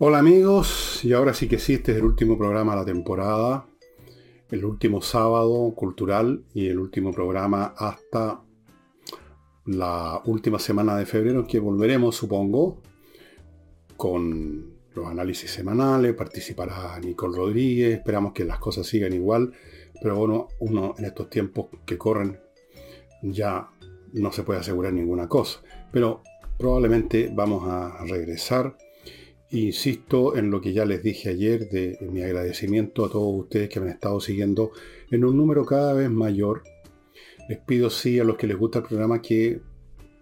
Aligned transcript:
Hola 0.00 0.18
amigos, 0.18 1.04
y 1.04 1.12
ahora 1.12 1.34
sí 1.34 1.46
que 1.46 1.60
sí, 1.60 1.74
este 1.74 1.92
es 1.92 1.98
el 1.98 2.04
último 2.04 2.36
programa 2.36 2.72
de 2.72 2.78
la 2.80 2.84
temporada, 2.84 3.68
el 4.50 4.64
último 4.64 5.00
sábado 5.00 5.72
cultural 5.76 6.42
y 6.52 6.66
el 6.66 6.80
último 6.80 7.12
programa 7.12 7.72
hasta 7.76 8.42
la 9.66 10.20
última 10.24 10.58
semana 10.58 10.96
de 10.96 11.06
febrero, 11.06 11.46
que 11.46 11.60
volveremos, 11.60 12.16
supongo, 12.16 12.82
con 13.96 14.74
los 14.96 15.06
análisis 15.06 15.52
semanales, 15.52 16.12
participará 16.14 16.98
Nicole 16.98 17.36
Rodríguez, 17.36 17.98
esperamos 17.98 18.32
que 18.32 18.44
las 18.44 18.58
cosas 18.58 18.88
sigan 18.88 19.12
igual, 19.12 19.52
pero 20.02 20.16
bueno, 20.16 20.48
uno 20.58 20.96
en 20.98 21.04
estos 21.04 21.30
tiempos 21.30 21.66
que 21.86 21.96
corren 21.96 22.40
ya 23.22 23.70
no 24.12 24.32
se 24.32 24.42
puede 24.42 24.58
asegurar 24.58 24.92
ninguna 24.92 25.28
cosa, 25.28 25.60
pero 25.92 26.20
probablemente 26.58 27.30
vamos 27.32 27.62
a 27.68 28.04
regresar. 28.06 28.76
Insisto 29.50 30.36
en 30.36 30.50
lo 30.50 30.60
que 30.60 30.72
ya 30.72 30.84
les 30.84 31.02
dije 31.02 31.28
ayer 31.28 31.68
de 31.68 31.98
mi 32.10 32.22
agradecimiento 32.22 33.04
a 33.04 33.10
todos 33.10 33.42
ustedes 33.42 33.68
que 33.68 33.78
me 33.78 33.86
han 33.86 33.92
estado 33.92 34.20
siguiendo 34.20 34.72
en 35.10 35.24
un 35.24 35.36
número 35.36 35.64
cada 35.64 35.92
vez 35.92 36.10
mayor. 36.10 36.62
Les 37.48 37.58
pido 37.58 37.90
sí 37.90 38.18
a 38.18 38.24
los 38.24 38.36
que 38.36 38.46
les 38.46 38.56
gusta 38.56 38.80
el 38.80 38.86
programa 38.86 39.22
que 39.22 39.60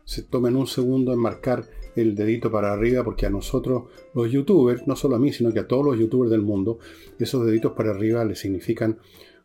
se 0.05 0.23
tomen 0.23 0.57
un 0.57 0.67
segundo 0.67 1.13
en 1.13 1.19
marcar 1.19 1.65
el 1.95 2.15
dedito 2.15 2.51
para 2.51 2.73
arriba 2.73 3.05
porque 3.05 3.27
a 3.27 3.31
nosotros 3.31 3.85
los 4.15 4.31
youtubers, 4.31 4.87
no 4.87 4.97
solo 4.97 5.17
a 5.17 5.19
mí, 5.19 5.33
sino 5.33 5.53
que 5.53 5.61
a 5.61 5.69
todos 5.69 5.85
los 5.85 5.99
youtubers 5.99 6.31
del 6.31 6.43
mundo, 6.43 6.79
esos 7.19 7.47
deditos 7.47 7.73
para 7.73 7.91
arriba 7.91 8.25
les 8.25 8.39
significan 8.39 8.99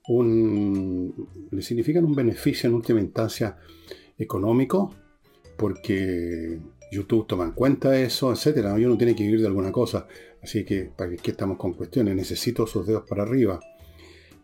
un, 0.08 1.28
les 1.52 1.66
significan 1.66 2.06
un 2.06 2.16
beneficio 2.16 2.68
en 2.70 2.76
última 2.76 3.00
instancia 3.00 3.58
económico 4.18 4.94
porque 5.58 6.60
YouTube 6.92 7.28
toma 7.28 7.46
en 7.46 7.52
cuenta 7.52 8.00
eso, 8.00 8.32
etcétera. 8.32 8.74
Uno 8.74 8.98
tiene 8.98 9.16
que 9.16 9.24
vivir 9.24 9.42
de 9.42 9.48
alguna 9.48 9.72
cosa. 9.72 10.08
Así 10.42 10.64
que, 10.64 10.90
¿para 10.96 11.16
qué 11.16 11.32
estamos 11.32 11.58
con 11.58 11.74
cuestiones? 11.74 12.16
Necesito 12.16 12.66
sus 12.66 12.86
dedos 12.88 13.04
para 13.08 13.24
arriba. 13.24 13.60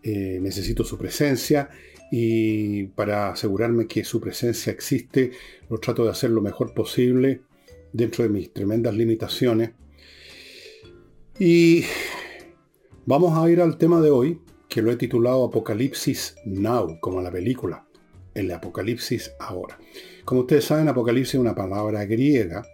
Eh, 0.01 0.39
necesito 0.41 0.83
su 0.83 0.97
presencia 0.97 1.69
y 2.11 2.83
para 2.87 3.31
asegurarme 3.31 3.87
que 3.87 4.03
su 4.03 4.19
presencia 4.19 4.71
existe, 4.71 5.31
lo 5.69 5.79
trato 5.79 6.03
de 6.03 6.11
hacer 6.11 6.29
lo 6.29 6.41
mejor 6.41 6.73
posible 6.73 7.41
dentro 7.93 8.23
de 8.23 8.29
mis 8.29 8.51
tremendas 8.51 8.93
limitaciones. 8.93 9.71
Y 11.39 11.85
vamos 13.05 13.37
a 13.37 13.49
ir 13.49 13.61
al 13.61 13.77
tema 13.77 14.01
de 14.01 14.11
hoy, 14.11 14.41
que 14.67 14.81
lo 14.81 14.91
he 14.91 14.95
titulado 14.97 15.45
Apocalipsis 15.45 16.35
Now, 16.45 16.99
como 16.99 17.21
la 17.21 17.31
película, 17.31 17.87
el 18.33 18.51
Apocalipsis 18.51 19.33
ahora. 19.39 19.79
Como 20.25 20.41
ustedes 20.41 20.65
saben, 20.65 20.87
Apocalipsis 20.87 21.35
es 21.35 21.39
una 21.39 21.55
palabra 21.55 22.05
griega 22.05 22.65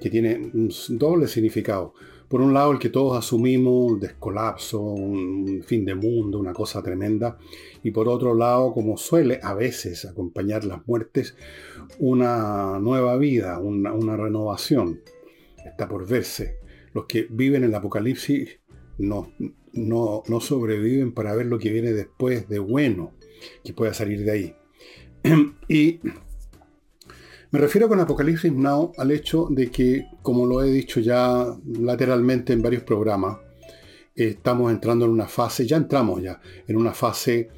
que 0.00 0.10
tiene 0.10 0.36
un 0.36 0.70
doble 0.90 1.28
significado. 1.28 1.94
Por 2.30 2.40
un 2.40 2.54
lado, 2.54 2.70
el 2.70 2.78
que 2.78 2.90
todos 2.90 3.18
asumimos, 3.18 4.00
descolapso, 4.00 4.80
un 4.80 5.64
fin 5.66 5.84
de 5.84 5.96
mundo, 5.96 6.38
una 6.38 6.52
cosa 6.52 6.80
tremenda. 6.80 7.36
Y 7.82 7.90
por 7.90 8.08
otro 8.08 8.34
lado, 8.36 8.72
como 8.72 8.96
suele 8.96 9.40
a 9.42 9.52
veces 9.52 10.04
acompañar 10.04 10.64
las 10.64 10.86
muertes, 10.86 11.36
una 11.98 12.78
nueva 12.78 13.16
vida, 13.16 13.58
una, 13.58 14.16
renovación. 14.16 15.00
Está 15.66 15.88
por 15.88 16.06
verse. 16.06 16.58
Los 16.94 17.06
que 17.06 17.26
viven 17.28 17.64
en 17.64 17.70
el 17.70 17.74
Apocalipsis 17.74 18.60
no, 18.98 19.32
no, 19.72 20.22
no 20.28 20.40
sobreviven 20.40 21.12
para 21.12 21.34
ver 21.34 21.46
lo 21.46 21.58
que 21.58 21.72
viene 21.72 21.92
después 21.92 22.48
de 22.48 22.60
bueno 22.60 23.12
que 23.64 23.72
pueda 23.72 23.92
salir 23.92 24.24
de 24.24 24.30
ahí. 24.30 24.54
y 25.68 26.00
me 27.50 27.58
refiero 27.58 27.88
con 27.88 28.00
Apocalipsis 28.00 28.52
Now 28.52 28.92
al 28.96 29.10
hecho 29.10 29.48
de 29.50 29.70
que, 29.70 30.06
como 30.22 30.46
lo 30.46 30.62
he 30.62 30.70
dicho 30.70 31.00
ya 31.00 31.46
lateralmente 31.80 32.52
en 32.52 32.62
varios 32.62 32.84
programas, 32.84 33.38
estamos 34.14 34.70
entrando 34.70 35.04
en 35.04 35.10
una 35.10 35.26
fase, 35.26 35.66
ya 35.66 35.76
entramos 35.76 36.22
ya, 36.22 36.40
en 36.66 36.76
una 36.76 36.92
fase 36.92 37.50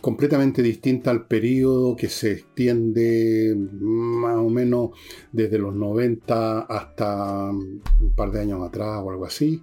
completamente 0.00 0.62
distinta 0.62 1.10
al 1.10 1.26
periodo 1.26 1.94
que 1.94 2.08
se 2.08 2.32
extiende 2.32 3.54
más 3.56 4.36
o 4.36 4.50
menos 4.50 4.90
desde 5.32 5.58
los 5.58 5.74
90 5.74 6.60
hasta 6.60 7.50
un 7.50 8.12
par 8.16 8.32
de 8.32 8.40
años 8.40 8.66
atrás 8.66 9.00
o 9.02 9.10
algo 9.10 9.26
así. 9.26 9.62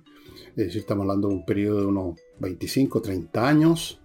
Es 0.56 0.68
decir, 0.68 0.82
estamos 0.82 1.04
hablando 1.04 1.28
de 1.28 1.36
un 1.36 1.46
periodo 1.46 1.82
de 1.82 1.86
unos 1.88 2.20
25, 2.40 3.02
30 3.02 3.48
años 3.48 4.00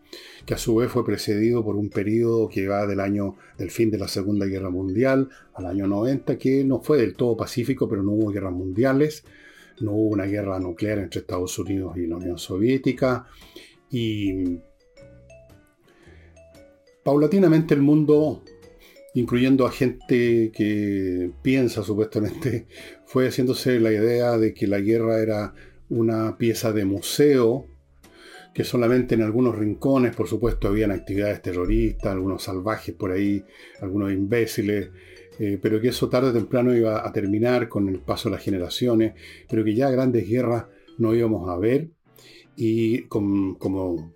que 0.49 0.55
a 0.55 0.59
su 0.59 0.77
vez 0.77 0.91
fue 0.91 1.05
precedido 1.05 1.63
por 1.63 1.77
un 1.77 1.91
periodo 1.91 2.49
que 2.49 2.69
va 2.69 2.87
del 2.87 3.01
año 3.01 3.37
del 3.59 3.71
fin 3.71 3.91
de 3.91 3.99
la 3.99 4.09
Segunda 4.09 4.47
Guerra 4.47 4.71
Mundial 4.71 5.29
al 5.55 5.67
año 5.67 5.87
90, 5.87 6.39
que 6.39 6.65
no 6.65 6.81
fue 6.81 6.99
del 6.99 7.15
todo 7.15 7.37
pacífico, 7.37 7.89
pero 7.89 8.03
no 8.03 8.13
hubo 8.13 8.31
guerras 8.31 8.55
mundiales, 8.55 9.25
no 9.81 9.93
hubo 9.93 10.09
una 10.09 10.25
guerra 10.25 10.59
nuclear 10.59 10.99
entre 11.01 11.21
Estados 11.21 11.59
Unidos 11.59 11.97
y 11.99 12.07
la 12.07 12.17
Unión 12.17 12.39
Soviética, 12.39 13.27
y 13.91 14.59
paulatinamente 17.05 17.75
el 17.75 17.83
mundo, 17.83 18.43
incluyendo 19.15 19.67
a 19.67 19.71
gente 19.71 20.51
que 20.55 21.31
piensa 21.43 21.83
supuestamente, 21.83 22.67
fue 23.05 23.29
haciéndose 23.29 23.81
la 23.81 23.93
idea 23.93 24.39
de 24.39 24.55
que 24.55 24.67
la 24.67 24.81
guerra 24.81 25.21
era 25.21 25.55
una 25.91 26.39
pieza 26.39 26.73
de 26.73 26.85
museo 26.85 27.67
que 28.59 28.65
solamente 28.65 29.15
en 29.15 29.23
algunos 29.23 29.55
rincones, 29.55 30.17
por 30.17 30.27
supuesto, 30.27 30.67
habían 30.67 30.91
actividades 30.91 31.41
terroristas, 31.41 32.11
algunos 32.11 32.43
salvajes 32.43 32.93
por 32.93 33.13
ahí, 33.13 33.45
algunos 33.81 34.11
imbéciles, 34.11 34.91
eh, 35.39 35.61
pero 35.63 35.81
que 35.81 35.91
eso 35.91 36.09
tarde 36.09 36.31
o 36.31 36.33
temprano 36.33 36.75
iba 36.75 37.07
a 37.07 37.13
terminar 37.13 37.69
con 37.69 37.89
el 37.89 38.01
paso 38.01 38.29
de 38.29 38.35
las 38.35 38.43
generaciones, 38.43 39.15
pero 39.49 39.63
que 39.63 39.77
ya 39.77 39.89
grandes 39.91 40.29
guerras 40.29 40.65
no 40.99 41.15
íbamos 41.15 41.49
a 41.49 41.57
ver. 41.57 41.91
Y 42.57 43.03
como 43.03 44.13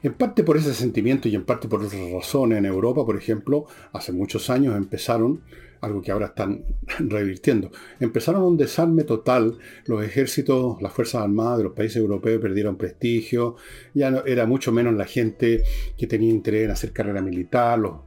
en 0.00 0.14
parte 0.14 0.44
por 0.44 0.56
ese 0.56 0.72
sentimiento 0.72 1.28
y 1.28 1.34
en 1.34 1.44
parte 1.44 1.66
por 1.66 1.82
otras 1.82 2.00
razones 2.12 2.56
en 2.56 2.66
Europa, 2.66 3.04
por 3.04 3.16
ejemplo, 3.16 3.64
hace 3.92 4.12
muchos 4.12 4.48
años 4.48 4.76
empezaron 4.76 5.42
algo 5.80 6.02
que 6.02 6.12
ahora 6.12 6.26
están 6.26 6.64
revirtiendo. 6.98 7.70
Empezaron 7.98 8.42
un 8.42 8.56
desarme 8.56 9.04
total, 9.04 9.58
los 9.86 10.04
ejércitos, 10.04 10.80
las 10.80 10.92
Fuerzas 10.92 11.22
Armadas 11.22 11.58
de 11.58 11.64
los 11.64 11.72
países 11.72 11.96
europeos 11.96 12.40
perdieron 12.40 12.76
prestigio, 12.76 13.56
ya 13.94 14.22
era 14.26 14.46
mucho 14.46 14.72
menos 14.72 14.94
la 14.94 15.06
gente 15.06 15.62
que 15.96 16.06
tenía 16.06 16.30
interés 16.30 16.64
en 16.64 16.70
hacer 16.70 16.92
carrera 16.92 17.22
militar, 17.22 17.78
los, 17.78 18.00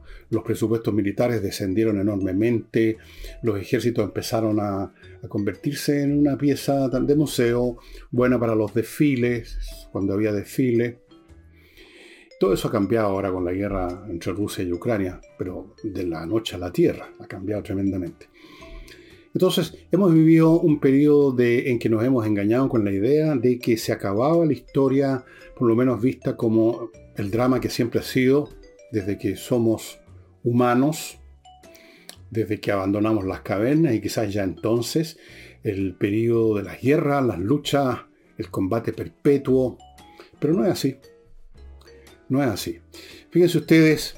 presupuestos 0.44 0.92
militares 0.92 1.42
descendieron 1.42 2.00
enormemente, 2.00 2.98
los 3.42 3.56
ejércitos 3.60 4.04
empezaron 4.04 4.58
a 4.58 4.92
convertirse 5.28 6.02
en 6.02 6.18
una 6.18 6.36
pieza 6.36 6.88
de 6.88 7.14
museo 7.14 7.78
buena 8.10 8.38
para 8.40 8.56
los 8.56 8.74
desfiles, 8.74 9.58
cuando 9.92 10.12
había 10.12 10.32
desfiles. 10.32 10.96
Todo 12.44 12.52
eso 12.52 12.68
ha 12.68 12.72
cambiado 12.72 13.06
ahora 13.06 13.32
con 13.32 13.42
la 13.42 13.52
guerra 13.52 14.04
entre 14.06 14.30
Rusia 14.32 14.62
y 14.62 14.70
Ucrania, 14.70 15.18
pero 15.38 15.74
de 15.82 16.04
la 16.04 16.26
noche 16.26 16.56
a 16.56 16.58
la 16.58 16.70
tierra 16.70 17.08
ha 17.18 17.26
cambiado 17.26 17.62
tremendamente. 17.62 18.28
Entonces, 19.32 19.74
hemos 19.90 20.12
vivido 20.12 20.60
un 20.60 20.78
periodo 20.78 21.34
en 21.38 21.78
que 21.78 21.88
nos 21.88 22.04
hemos 22.04 22.26
engañado 22.26 22.68
con 22.68 22.84
la 22.84 22.92
idea 22.92 23.34
de 23.34 23.58
que 23.58 23.78
se 23.78 23.92
acababa 23.92 24.44
la 24.44 24.52
historia, 24.52 25.24
por 25.56 25.66
lo 25.66 25.74
menos 25.74 26.02
vista 26.02 26.36
como 26.36 26.90
el 27.16 27.30
drama 27.30 27.60
que 27.60 27.70
siempre 27.70 28.00
ha 28.00 28.02
sido 28.02 28.50
desde 28.92 29.16
que 29.16 29.36
somos 29.36 29.98
humanos, 30.42 31.18
desde 32.30 32.60
que 32.60 32.72
abandonamos 32.72 33.24
las 33.24 33.40
cavernas 33.40 33.94
y 33.94 34.02
quizás 34.02 34.30
ya 34.30 34.44
entonces 34.44 35.16
el 35.62 35.94
periodo 35.94 36.58
de 36.58 36.64
las 36.64 36.78
guerras, 36.82 37.24
las 37.24 37.38
luchas, 37.38 38.00
el 38.36 38.50
combate 38.50 38.92
perpetuo, 38.92 39.78
pero 40.38 40.52
no 40.52 40.66
es 40.66 40.72
así. 40.72 40.98
No 42.28 42.42
es 42.42 42.48
así. 42.48 42.80
Fíjense 43.30 43.58
ustedes 43.58 44.16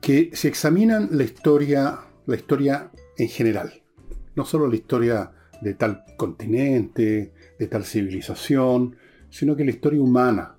que 0.00 0.30
si 0.32 0.48
examinan 0.48 1.08
la 1.12 1.24
historia, 1.24 2.00
la 2.26 2.36
historia 2.36 2.90
en 3.16 3.28
general, 3.28 3.82
no 4.34 4.44
solo 4.44 4.66
la 4.66 4.76
historia 4.76 5.30
de 5.60 5.74
tal 5.74 6.04
continente, 6.16 7.32
de 7.58 7.66
tal 7.68 7.84
civilización, 7.84 8.96
sino 9.30 9.54
que 9.54 9.64
la 9.64 9.70
historia 9.70 10.00
humana, 10.00 10.56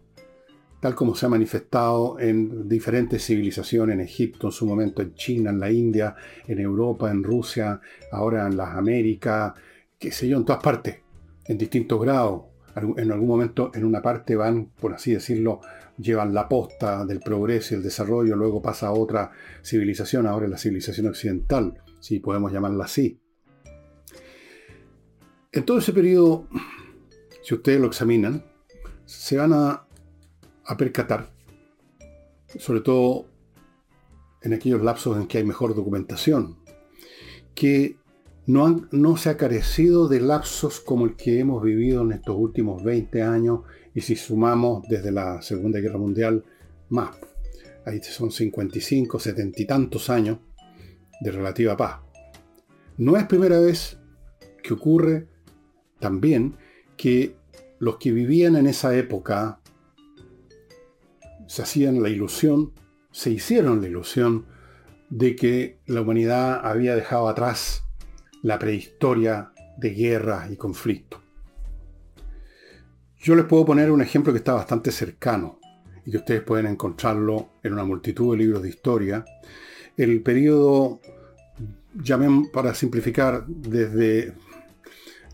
tal 0.79 0.95
como 0.95 1.15
se 1.15 1.25
ha 1.25 1.29
manifestado 1.29 2.19
en 2.19 2.67
diferentes 2.69 3.25
civilizaciones, 3.25 3.95
en 3.95 4.01
Egipto, 4.01 4.47
en 4.47 4.51
su 4.53 4.65
momento 4.65 5.01
en 5.01 5.13
China, 5.13 5.49
en 5.49 5.59
la 5.59 5.71
India, 5.71 6.15
en 6.47 6.59
Europa, 6.59 7.11
en 7.11 7.23
Rusia, 7.23 7.81
ahora 8.11 8.47
en 8.47 8.55
las 8.55 8.75
Américas, 8.75 9.53
qué 9.99 10.11
sé 10.11 10.27
yo, 10.27 10.37
en 10.37 10.45
todas 10.45 10.63
partes, 10.63 10.97
en 11.45 11.57
distintos 11.57 12.01
grados, 12.01 12.43
en 12.75 13.11
algún 13.11 13.27
momento 13.27 13.71
en 13.73 13.85
una 13.85 14.01
parte 14.01 14.35
van, 14.35 14.65
por 14.79 14.93
así 14.93 15.13
decirlo, 15.13 15.61
llevan 15.97 16.33
la 16.33 16.47
posta 16.47 17.05
del 17.05 17.19
progreso 17.19 17.73
y 17.73 17.77
el 17.77 17.83
desarrollo, 17.83 18.35
luego 18.35 18.61
pasa 18.61 18.87
a 18.87 18.93
otra 18.93 19.31
civilización, 19.63 20.27
ahora 20.27 20.45
es 20.45 20.51
la 20.51 20.57
civilización 20.57 21.07
occidental, 21.07 21.81
si 21.99 22.19
podemos 22.19 22.51
llamarla 22.51 22.85
así. 22.85 23.19
En 25.51 25.65
todo 25.65 25.77
ese 25.77 25.93
periodo, 25.93 26.47
si 27.43 27.53
ustedes 27.53 27.79
lo 27.79 27.87
examinan, 27.87 28.43
se 29.05 29.37
van 29.37 29.53
a, 29.53 29.85
a 30.65 30.77
percatar, 30.77 31.31
sobre 32.57 32.81
todo 32.81 33.27
en 34.41 34.53
aquellos 34.53 34.81
lapsos 34.81 35.17
en 35.17 35.27
que 35.27 35.37
hay 35.37 35.43
mejor 35.43 35.75
documentación, 35.75 36.57
que 37.53 37.97
no, 38.45 39.17
se 39.17 39.29
ha 39.29 39.37
carecido 39.37 40.07
de 40.07 40.19
lapsos 40.19 40.81
como 40.81 41.05
el 41.05 41.15
que 41.15 41.39
hemos 41.39 41.63
vivido 41.63 42.01
en 42.01 42.11
estos 42.11 42.35
últimos 42.37 42.83
20 42.83 43.21
años 43.21 43.61
y 43.95 44.01
si 44.01 44.15
sumamos 44.15 44.85
desde 44.89 45.11
la 45.11 45.41
Segunda 45.41 45.79
Guerra 45.79 45.97
Mundial 45.97 46.43
más. 46.89 47.15
Ahí 47.85 48.01
son 48.01 48.31
55, 48.31 49.19
70 49.19 49.61
y 49.61 49.65
tantos 49.65 50.09
años 50.09 50.39
de 51.21 51.31
relativa 51.31 51.77
paz. 51.77 51.99
No 52.97 53.17
es 53.17 53.25
primera 53.25 53.59
vez 53.59 53.97
que 54.61 54.73
ocurre 54.73 55.27
también 55.99 56.57
que 56.97 57.35
los 57.79 57.97
que 57.97 58.11
vivían 58.11 58.55
en 58.55 58.67
esa 58.67 58.95
época 58.95 59.59
se 61.47 61.61
hacían 61.61 62.01
la 62.01 62.09
ilusión, 62.09 62.73
se 63.11 63.31
hicieron 63.31 63.81
la 63.81 63.87
ilusión 63.87 64.45
de 65.09 65.35
que 65.35 65.79
la 65.85 66.01
humanidad 66.01 66.61
había 66.65 66.95
dejado 66.95 67.27
atrás 67.27 67.83
la 68.43 68.59
prehistoria 68.59 69.51
de 69.77 69.89
guerras 69.89 70.51
y 70.51 70.57
conflictos. 70.57 71.19
Yo 73.17 73.35
les 73.35 73.45
puedo 73.45 73.65
poner 73.65 73.89
un 73.89 74.01
ejemplo 74.01 74.33
que 74.33 74.39
está 74.39 74.53
bastante 74.53 74.91
cercano 74.91 75.59
y 76.05 76.11
que 76.11 76.17
ustedes 76.17 76.41
pueden 76.41 76.67
encontrarlo 76.67 77.51
en 77.63 77.73
una 77.73 77.85
multitud 77.85 78.33
de 78.33 78.43
libros 78.43 78.61
de 78.61 78.69
historia. 78.69 79.23
El 79.95 80.21
periodo, 80.21 80.99
llamen 81.93 82.51
para 82.51 82.73
simplificar, 82.73 83.45
desde 83.47 84.33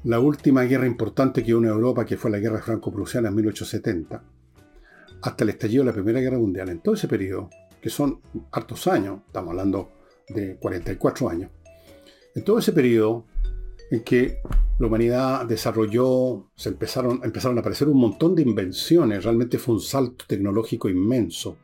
la 0.03 0.19
última 0.19 0.63
guerra 0.63 0.85
importante 0.85 1.43
que 1.43 1.55
hubo 1.55 1.65
Europa, 1.65 2.05
que 2.05 2.15
fue 2.15 2.29
la 2.29 2.37
guerra 2.37 2.61
franco-prusiana 2.61 3.29
en 3.29 3.35
1870, 3.35 4.23
hasta 5.23 5.43
el 5.43 5.49
estallido 5.49 5.83
de 5.83 5.89
la 5.89 5.93
Primera 5.93 6.19
Guerra 6.19 6.37
Mundial. 6.37 6.69
En 6.69 6.81
todo 6.81 6.93
ese 6.93 7.07
periodo, 7.07 7.49
que 7.81 7.89
son 7.89 8.21
hartos 8.51 8.85
años, 8.87 9.21
estamos 9.25 9.49
hablando 9.49 9.93
de 10.29 10.57
44 10.57 11.29
años, 11.29 11.49
en 12.39 12.45
todo 12.45 12.59
ese 12.59 12.71
periodo 12.71 13.25
en 13.91 14.01
que 14.01 14.37
la 14.79 14.87
humanidad 14.87 15.45
desarrolló, 15.45 16.47
se 16.55 16.69
empezaron, 16.69 17.21
a 17.21 17.59
aparecer 17.59 17.89
un 17.89 17.99
montón 17.99 18.33
de 18.33 18.43
invenciones, 18.43 19.25
realmente 19.25 19.57
fue 19.57 19.75
un 19.75 19.81
salto 19.81 20.23
tecnológico 20.25 20.87
inmenso. 20.87 21.57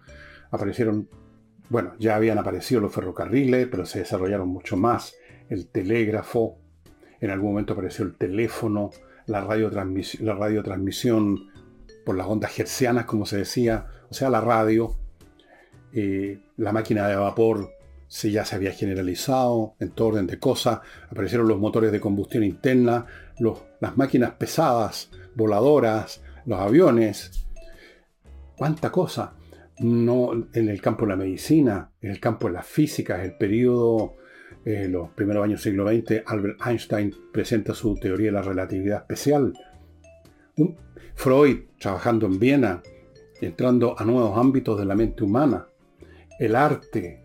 Aparecieron, 0.52 1.08
bueno, 1.70 1.94
ya 1.98 2.18
habían 2.18 2.40
aparecido 2.40 2.82
los 2.82 2.94
ferrocarriles, 2.94 3.68
pero 3.72 3.86
se 3.86 4.00
desarrollaron 4.00 4.50
mucho 4.50 4.76
más, 4.76 5.16
el 5.48 5.68
telégrafo, 5.68 6.58
en 7.22 7.30
algún 7.30 7.52
momento 7.52 7.72
apareció 7.72 8.04
el 8.04 8.16
teléfono, 8.16 8.90
la 9.28 9.46
radiotransmisión, 9.46 10.26
la 10.26 10.36
radiotransmisión 10.36 11.52
por 12.06 12.18
las 12.18 12.28
ondas 12.28 12.60
hercianas, 12.60 13.06
como 13.06 13.26
se 13.26 13.38
decía, 13.38 13.88
o 14.10 14.14
sea, 14.14 14.30
la 14.30 14.42
radio, 14.42 14.94
eh, 15.94 16.42
la 16.58 16.74
máquina 16.74 17.08
de 17.08 17.16
vapor 17.16 17.70
se 18.08 18.32
ya 18.32 18.46
se 18.46 18.56
había 18.56 18.72
generalizado 18.72 19.76
en 19.80 19.92
todo 19.92 20.10
orden 20.10 20.28
de 20.28 20.40
cosas, 20.40 20.80
aparecieron 21.10 21.48
los 21.48 21.60
motores 21.60 21.92
de 21.92 22.00
combustión 22.00 22.44
interna, 22.44 23.06
las 23.80 23.98
máquinas 23.98 24.32
pesadas, 24.32 25.10
voladoras, 25.36 26.22
los 26.46 26.60
aviones, 26.60 27.48
cuánta 28.58 28.92
cosa. 28.92 29.34
No, 29.80 30.32
en 30.54 30.70
el 30.70 30.82
campo 30.82 31.06
de 31.06 31.10
la 31.10 31.18
medicina, 31.18 31.92
en 32.00 32.12
el 32.12 32.20
campo 32.22 32.48
de 32.48 32.54
la 32.54 32.64
física, 32.64 33.22
el 33.24 33.36
periodo, 33.36 34.16
eh, 34.64 34.88
los 34.88 35.10
primeros 35.10 35.44
años 35.44 35.62
del 35.62 35.74
siglo 35.74 35.90
XX, 35.90 36.24
Albert 36.26 36.62
Einstein 36.66 37.14
presenta 37.34 37.74
su 37.74 37.96
teoría 37.96 38.28
de 38.28 38.32
la 38.32 38.42
relatividad 38.42 39.00
especial. 39.00 39.54
Freud, 41.16 41.66
trabajando 41.78 42.26
en 42.26 42.40
Viena, 42.40 42.84
entrando 43.42 44.00
a 44.00 44.06
nuevos 44.06 44.38
ámbitos 44.38 44.80
de 44.80 44.86
la 44.86 44.96
mente 44.96 45.24
humana. 45.24 45.68
El 46.40 46.56
arte, 46.56 47.25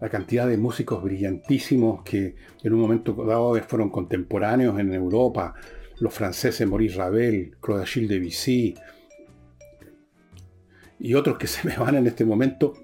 la 0.00 0.08
cantidad 0.08 0.46
de 0.46 0.56
músicos 0.56 1.02
brillantísimos 1.02 2.02
que 2.02 2.36
en 2.62 2.72
un 2.72 2.80
momento 2.80 3.12
dado 3.24 3.54
fueron 3.62 3.90
contemporáneos 3.90 4.78
en 4.78 4.92
Europa, 4.92 5.54
los 5.98 6.12
franceses 6.12 6.68
Maurice 6.68 6.96
Ravel, 6.98 7.56
Claude 7.60 7.82
Achille 7.82 8.08
Debussy, 8.08 8.74
y 10.98 11.14
otros 11.14 11.38
que 11.38 11.46
se 11.46 11.66
me 11.66 11.76
van 11.76 11.96
en 11.96 12.06
este 12.06 12.24
momento, 12.24 12.74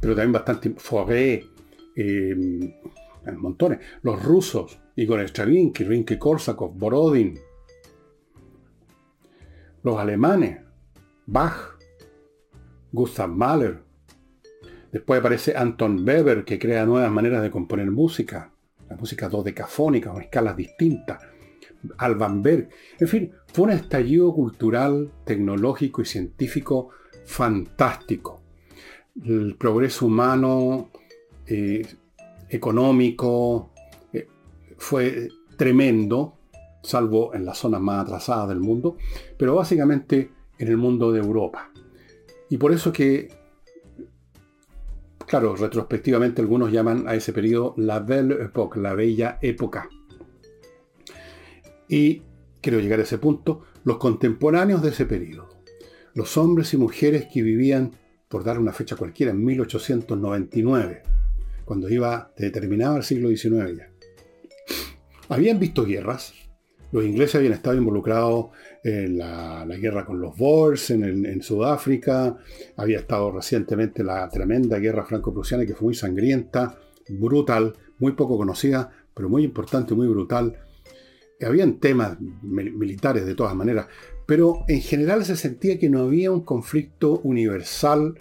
pero 0.00 0.14
también 0.14 0.32
bastante, 0.32 0.74
Fauré, 0.76 1.44
eh, 1.96 2.36
montones, 3.36 3.78
los 4.02 4.22
rusos, 4.22 4.78
Igor 4.96 5.20
Stravinsky, 5.20 5.84
Rinke 5.84 6.18
Korsakov, 6.18 6.74
Borodin, 6.74 7.38
los 9.82 9.98
alemanes, 9.98 10.60
Bach, 11.26 11.78
Gustav 12.92 13.30
Mahler, 13.30 13.82
Después 14.92 15.20
aparece 15.20 15.56
Anton 15.56 16.06
Weber, 16.06 16.44
que 16.44 16.58
crea 16.58 16.84
nuevas 16.84 17.10
maneras 17.10 17.42
de 17.42 17.50
componer 17.50 17.90
música, 17.90 18.52
la 18.90 18.96
música 18.96 19.30
dodecafónica, 19.30 20.12
con 20.12 20.20
escalas 20.20 20.54
distintas. 20.54 21.18
Alban 21.96 22.42
Berg. 22.42 22.68
En 23.00 23.08
fin, 23.08 23.32
fue 23.52 23.64
un 23.64 23.70
estallido 23.70 24.32
cultural, 24.34 25.10
tecnológico 25.24 26.02
y 26.02 26.04
científico 26.04 26.90
fantástico. 27.24 28.42
El 29.24 29.56
progreso 29.56 30.06
humano, 30.06 30.90
eh, 31.46 31.86
económico, 32.50 33.70
eh, 34.12 34.28
fue 34.76 35.28
tremendo, 35.56 36.36
salvo 36.82 37.34
en 37.34 37.44
las 37.46 37.58
zonas 37.58 37.80
más 37.80 38.04
atrasadas 38.04 38.48
del 38.48 38.60
mundo, 38.60 38.96
pero 39.38 39.54
básicamente 39.54 40.30
en 40.58 40.68
el 40.68 40.76
mundo 40.76 41.12
de 41.12 41.20
Europa. 41.20 41.70
Y 42.50 42.58
por 42.58 42.72
eso 42.72 42.92
que 42.92 43.41
Claro, 45.32 45.56
retrospectivamente 45.56 46.42
algunos 46.42 46.70
llaman 46.70 47.08
a 47.08 47.14
ese 47.14 47.32
periodo 47.32 47.72
la 47.78 48.00
Belle 48.00 48.34
Époque, 48.44 48.78
la 48.78 48.92
bella 48.92 49.38
época. 49.40 49.88
Y 51.88 52.20
quiero 52.60 52.80
llegar 52.80 53.00
a 53.00 53.04
ese 53.04 53.16
punto, 53.16 53.62
los 53.84 53.96
contemporáneos 53.96 54.82
de 54.82 54.90
ese 54.90 55.06
periodo, 55.06 55.48
los 56.12 56.36
hombres 56.36 56.74
y 56.74 56.76
mujeres 56.76 57.28
que 57.32 57.40
vivían, 57.40 57.92
por 58.28 58.44
dar 58.44 58.58
una 58.58 58.74
fecha 58.74 58.94
cualquiera, 58.94 59.32
en 59.32 59.42
1899, 59.42 61.02
cuando 61.64 61.88
iba 61.88 62.30
determinado 62.36 62.98
el 62.98 63.02
siglo 63.02 63.30
XIX 63.30 63.74
ya. 63.74 63.90
Habían 65.30 65.58
visto 65.58 65.86
guerras, 65.86 66.34
los 66.90 67.06
ingleses 67.06 67.36
habían 67.36 67.54
estado 67.54 67.78
involucrados 67.78 68.48
en 68.84 69.18
la, 69.18 69.64
guerra 69.66 70.04
con 70.04 70.20
los 70.20 70.36
Boers 70.36 70.90
en, 70.90 71.42
Sudáfrica, 71.42 72.36
había 72.76 72.98
estado 72.98 73.30
recientemente 73.30 74.02
la 74.02 74.28
tremenda 74.28 74.78
guerra 74.78 75.04
franco-prusiana 75.04 75.66
que 75.66 75.74
fue 75.74 75.86
muy 75.86 75.94
sangrienta, 75.94 76.78
brutal, 77.08 77.74
muy 77.98 78.12
poco 78.12 78.36
conocida, 78.36 78.90
pero 79.14 79.28
muy 79.28 79.44
importante, 79.44 79.94
muy 79.94 80.08
brutal. 80.08 80.56
Habían 81.40 81.78
temas 81.80 82.18
militares 82.20 83.26
de 83.26 83.34
todas 83.34 83.54
maneras, 83.54 83.86
pero 84.26 84.64
en 84.68 84.80
general 84.80 85.24
se 85.24 85.36
sentía 85.36 85.78
que 85.78 85.90
no 85.90 86.02
había 86.02 86.30
un 86.30 86.42
conflicto 86.42 87.20
universal, 87.24 88.18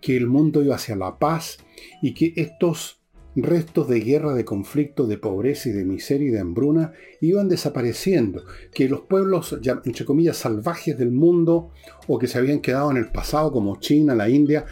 que 0.00 0.16
el 0.16 0.26
mundo 0.26 0.62
iba 0.62 0.74
hacia 0.74 0.96
la 0.96 1.18
paz 1.18 1.58
y 2.02 2.14
que 2.14 2.32
estos 2.36 3.00
restos 3.42 3.88
de 3.88 4.00
guerra, 4.00 4.34
de 4.34 4.44
conflicto, 4.44 5.06
de 5.06 5.18
pobreza 5.18 5.68
y 5.68 5.72
de 5.72 5.84
miseria 5.84 6.28
y 6.28 6.30
de 6.30 6.40
hambruna 6.40 6.92
iban 7.20 7.48
desapareciendo, 7.48 8.44
que 8.72 8.88
los 8.88 9.00
pueblos, 9.02 9.58
entre 9.84 10.04
comillas, 10.04 10.36
salvajes 10.36 10.96
del 10.96 11.10
mundo 11.10 11.70
o 12.06 12.18
que 12.18 12.28
se 12.28 12.38
habían 12.38 12.60
quedado 12.60 12.90
en 12.90 12.96
el 12.96 13.10
pasado, 13.10 13.50
como 13.52 13.80
China, 13.80 14.14
la 14.14 14.28
India, 14.28 14.66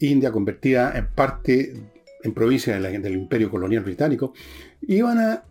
India 0.00 0.32
convertida 0.32 0.96
en 0.96 1.08
parte, 1.08 1.74
en 2.22 2.34
provincia 2.34 2.78
del 2.78 3.14
imperio 3.14 3.50
colonial 3.50 3.84
británico, 3.84 4.32
iban 4.82 5.18
a 5.18 5.44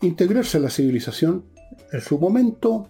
integrarse 0.00 0.58
a 0.58 0.60
la 0.60 0.70
civilización. 0.70 1.44
En 1.92 2.00
su 2.00 2.18
momento, 2.18 2.88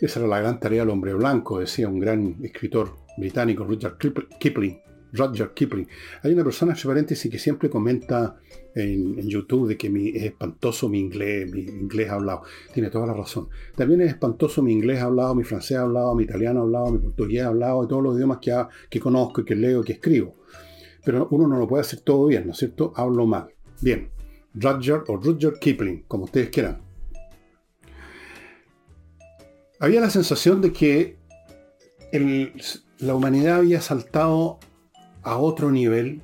esa 0.00 0.20
era 0.20 0.28
la 0.28 0.40
gran 0.40 0.60
tarea 0.60 0.82
del 0.82 0.90
hombre 0.90 1.12
blanco, 1.14 1.58
decía 1.58 1.88
un 1.88 1.98
gran 1.98 2.36
escritor 2.42 2.96
británico, 3.18 3.64
Rudyard 3.64 3.98
Kipling 4.38 4.80
Roger 5.12 5.52
Kipling. 5.54 5.88
Hay 6.22 6.32
una 6.32 6.44
persona, 6.44 6.72
entre 6.72 6.88
paréntesis, 6.88 7.30
que 7.30 7.38
siempre 7.38 7.68
comenta 7.68 8.36
en, 8.74 9.16
YouTube 9.28 9.68
de 9.68 9.76
que 9.76 9.90
mi, 9.90 10.08
es 10.08 10.24
espantoso 10.24 10.88
mi 10.88 11.00
inglés, 11.00 11.50
mi 11.50 11.60
inglés 11.60 12.10
hablado. 12.10 12.42
Tiene 12.72 12.90
toda 12.90 13.06
la 13.06 13.14
razón. 13.14 13.48
También 13.76 14.00
es 14.02 14.08
espantoso 14.08 14.62
mi 14.62 14.72
inglés 14.72 15.00
hablado, 15.00 15.34
mi 15.34 15.44
francés 15.44 15.78
hablado, 15.78 16.14
mi 16.14 16.24
italiano 16.24 16.62
hablado, 16.62 16.90
mi 16.92 16.98
portugués 16.98 17.42
hablado, 17.42 17.84
y 17.84 17.88
todos 17.88 18.02
los 18.02 18.16
idiomas 18.16 18.38
que, 18.38 18.56
que 18.88 19.00
conozco 19.00 19.40
y 19.40 19.44
que 19.44 19.54
leo 19.54 19.82
y 19.82 19.84
que 19.84 19.92
escribo. 19.94 20.34
Pero 21.04 21.28
uno 21.30 21.46
no 21.46 21.58
lo 21.58 21.66
puede 21.66 21.82
hacer 21.82 22.00
todo 22.00 22.26
bien, 22.26 22.46
¿no 22.46 22.52
es 22.52 22.58
cierto? 22.58 22.92
Hablo 22.96 23.26
mal. 23.26 23.48
Bien. 23.80 24.10
Roger 24.54 25.04
o 25.06 25.16
Roger 25.16 25.54
Kipling, 25.60 26.04
como 26.08 26.24
ustedes 26.24 26.50
quieran. 26.50 26.80
Había 29.78 30.00
la 30.00 30.10
sensación 30.10 30.60
de 30.60 30.72
que 30.72 31.16
la 32.98 33.14
humanidad 33.14 33.58
había 33.58 33.80
saltado 33.80 34.58
a 35.22 35.36
otro 35.36 35.70
nivel, 35.70 36.22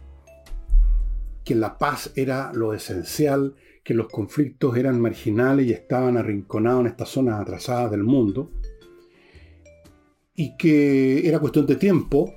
que 1.44 1.54
la 1.54 1.78
paz 1.78 2.12
era 2.16 2.52
lo 2.52 2.74
esencial, 2.74 3.54
que 3.84 3.94
los 3.94 4.08
conflictos 4.08 4.76
eran 4.76 5.00
marginales 5.00 5.66
y 5.66 5.72
estaban 5.72 6.16
arrinconados 6.16 6.80
en 6.80 6.86
estas 6.88 7.08
zonas 7.08 7.40
atrasadas 7.40 7.90
del 7.90 8.02
mundo, 8.02 8.50
y 10.34 10.56
que 10.56 11.26
era 11.28 11.38
cuestión 11.38 11.66
de 11.66 11.76
tiempo 11.76 12.34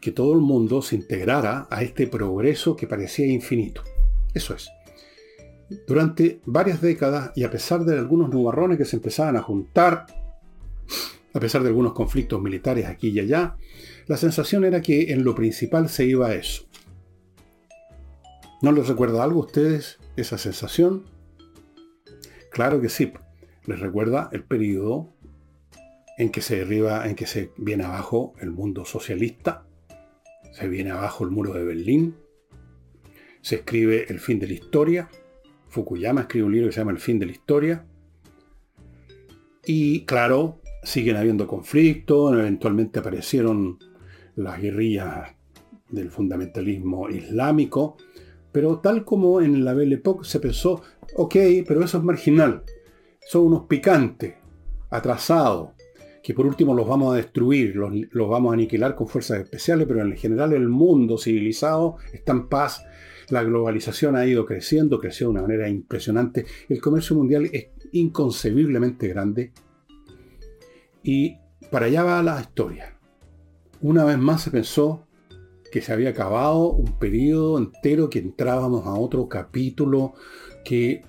que 0.00 0.12
todo 0.12 0.34
el 0.34 0.40
mundo 0.40 0.82
se 0.82 0.96
integrara 0.96 1.66
a 1.70 1.82
este 1.82 2.06
progreso 2.06 2.76
que 2.76 2.86
parecía 2.86 3.26
infinito. 3.26 3.82
Eso 4.34 4.54
es. 4.54 4.68
durante 5.86 6.40
varias 6.44 6.80
décadas 6.80 7.32
y 7.34 7.44
a 7.44 7.50
pesar 7.50 7.84
de 7.84 7.98
algunos 7.98 8.30
nubarrones 8.30 8.78
que 8.78 8.84
se 8.84 8.96
empezaban 8.96 9.36
a 9.36 9.42
juntar, 9.42 10.06
a 11.32 11.40
pesar 11.40 11.62
de 11.62 11.68
algunos 11.68 11.92
conflictos 11.94 12.42
militares 12.42 12.86
aquí 12.86 13.08
y 13.08 13.20
allá, 13.20 13.56
la 14.06 14.16
sensación 14.16 14.64
era 14.64 14.80
que 14.80 15.12
en 15.12 15.24
lo 15.24 15.34
principal 15.34 15.88
se 15.88 16.04
iba 16.04 16.28
a 16.28 16.34
eso. 16.34 16.64
¿No 18.60 18.72
les 18.72 18.88
recuerda 18.88 19.24
algo 19.24 19.42
a 19.42 19.46
ustedes 19.46 19.98
esa 20.16 20.38
sensación? 20.38 21.04
Claro 22.50 22.80
que 22.80 22.88
sí. 22.88 23.12
Les 23.66 23.80
recuerda 23.80 24.28
el 24.32 24.44
periodo 24.44 25.12
en 26.18 26.30
que 26.30 26.42
se 26.42 26.56
derriba, 26.56 27.08
en 27.08 27.14
que 27.14 27.26
se 27.26 27.50
viene 27.56 27.84
abajo 27.84 28.34
el 28.40 28.50
mundo 28.50 28.84
socialista, 28.84 29.66
se 30.52 30.68
viene 30.68 30.90
abajo 30.90 31.24
el 31.24 31.30
muro 31.30 31.52
de 31.54 31.64
Berlín, 31.64 32.16
se 33.40 33.56
escribe 33.56 34.06
el 34.08 34.20
fin 34.20 34.38
de 34.38 34.46
la 34.46 34.52
historia, 34.52 35.08
Fukuyama 35.68 36.22
escribe 36.22 36.46
un 36.46 36.52
libro 36.52 36.68
que 36.68 36.72
se 36.74 36.80
llama 36.80 36.92
El 36.92 36.98
fin 36.98 37.18
de 37.18 37.26
la 37.26 37.32
historia, 37.32 37.86
y 39.64 40.04
claro, 40.04 40.60
siguen 40.82 41.16
habiendo 41.16 41.46
conflictos, 41.46 42.34
eventualmente 42.34 42.98
aparecieron 42.98 43.78
las 44.36 44.60
guerrillas 44.60 45.34
del 45.90 46.10
fundamentalismo 46.10 47.08
islámico, 47.08 47.96
pero 48.50 48.80
tal 48.80 49.04
como 49.04 49.40
en 49.40 49.64
la 49.64 49.74
Belle 49.74 49.96
Époque 49.96 50.28
se 50.28 50.40
pensó, 50.40 50.82
ok, 51.16 51.36
pero 51.66 51.84
eso 51.84 51.98
es 51.98 52.04
marginal, 52.04 52.62
son 53.26 53.46
unos 53.46 53.66
picantes, 53.66 54.34
atrasados, 54.90 55.70
que 56.22 56.34
por 56.34 56.46
último 56.46 56.74
los 56.74 56.86
vamos 56.86 57.12
a 57.12 57.16
destruir, 57.16 57.74
los, 57.76 57.92
los, 58.10 58.28
vamos 58.28 58.52
a 58.52 58.54
aniquilar 58.54 58.94
con 58.94 59.08
fuerzas 59.08 59.40
especiales, 59.40 59.86
pero 59.88 60.02
en 60.02 60.16
general 60.16 60.52
el 60.52 60.68
mundo 60.68 61.18
civilizado 61.18 61.96
está 62.12 62.32
en 62.32 62.48
paz, 62.48 62.84
la 63.28 63.42
globalización 63.42 64.16
ha 64.16 64.26
ido 64.26 64.44
creciendo, 64.44 65.00
creció 65.00 65.26
de 65.26 65.32
una 65.32 65.42
manera 65.42 65.68
impresionante, 65.68 66.44
el 66.68 66.80
comercio 66.80 67.16
mundial 67.16 67.48
es 67.52 67.68
inconcebiblemente 67.92 69.08
grande, 69.08 69.52
y 71.02 71.36
para 71.70 71.86
allá 71.86 72.04
va 72.04 72.22
la 72.22 72.40
historia. 72.40 73.01
Una 73.82 74.04
vez 74.04 74.16
más 74.16 74.42
se 74.42 74.52
pensó 74.52 75.08
que 75.72 75.80
se 75.80 75.92
había 75.92 76.10
acabado 76.10 76.70
un 76.70 77.00
periodo 77.00 77.58
entero, 77.58 78.08
que 78.08 78.20
entrábamos 78.20 78.86
a 78.86 78.94
otro 78.94 79.28
capítulo 79.28 80.14
que, 80.64 81.02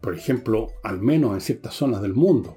por 0.00 0.16
ejemplo, 0.16 0.66
al 0.82 1.00
menos 1.00 1.34
en 1.34 1.40
ciertas 1.40 1.74
zonas 1.74 2.02
del 2.02 2.14
mundo, 2.14 2.56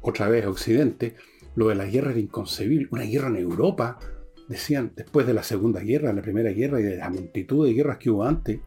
otra 0.00 0.28
vez 0.28 0.46
Occidente, 0.46 1.16
lo 1.56 1.70
de 1.70 1.74
la 1.74 1.86
guerra 1.86 2.12
era 2.12 2.20
inconcebible. 2.20 2.86
Una 2.92 3.02
guerra 3.02 3.26
en 3.26 3.36
Europa, 3.38 3.98
decían, 4.46 4.92
después 4.94 5.26
de 5.26 5.34
la 5.34 5.42
Segunda 5.42 5.80
Guerra, 5.80 6.12
la 6.12 6.22
Primera 6.22 6.50
Guerra 6.50 6.78
y 6.78 6.84
de 6.84 6.98
la 6.98 7.10
multitud 7.10 7.66
de 7.66 7.74
guerras 7.74 7.98
que 7.98 8.10
hubo 8.10 8.22
antes. 8.22 8.60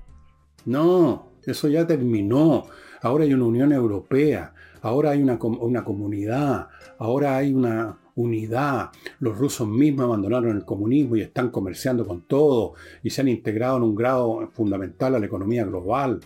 No, 0.66 1.32
eso 1.46 1.70
ya 1.70 1.88
terminó. 1.88 2.66
Ahora 3.02 3.24
hay 3.24 3.34
una 3.34 3.46
Unión 3.46 3.72
Europea, 3.72 4.54
ahora 4.82 5.12
hay 5.12 5.24
una, 5.24 5.40
una 5.42 5.86
comunidad, 5.86 6.68
ahora 6.98 7.38
hay 7.38 7.54
una 7.54 7.98
unidad. 8.20 8.90
Los 9.20 9.38
rusos 9.38 9.68
mismos 9.68 10.06
abandonaron 10.06 10.56
el 10.56 10.66
comunismo 10.66 11.16
y 11.16 11.22
están 11.22 11.50
comerciando 11.50 12.06
con 12.06 12.22
todo 12.22 12.74
y 13.02 13.10
se 13.10 13.22
han 13.22 13.30
integrado 13.30 13.78
en 13.78 13.84
un 13.84 13.96
grado 13.96 14.50
fundamental 14.54 15.16
a 15.16 15.20
la 15.20 15.26
economía 15.26 15.64
global. 15.66 16.20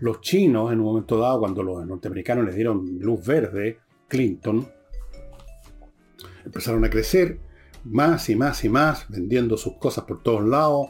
Los 0.00 0.20
chinos, 0.20 0.72
en 0.72 0.80
un 0.80 0.86
momento 0.86 1.18
dado, 1.18 1.40
cuando 1.40 1.62
los 1.62 1.86
norteamericanos 1.86 2.44
les 2.46 2.54
dieron 2.54 2.98
luz 3.00 3.24
verde, 3.24 3.78
Clinton, 4.08 4.66
empezaron 6.44 6.84
a 6.84 6.90
crecer 6.90 7.38
más 7.84 8.28
y 8.30 8.36
más 8.36 8.64
y 8.64 8.68
más, 8.68 9.06
vendiendo 9.08 9.56
sus 9.56 9.74
cosas 9.74 10.04
por 10.04 10.22
todos 10.22 10.46
lados. 10.46 10.88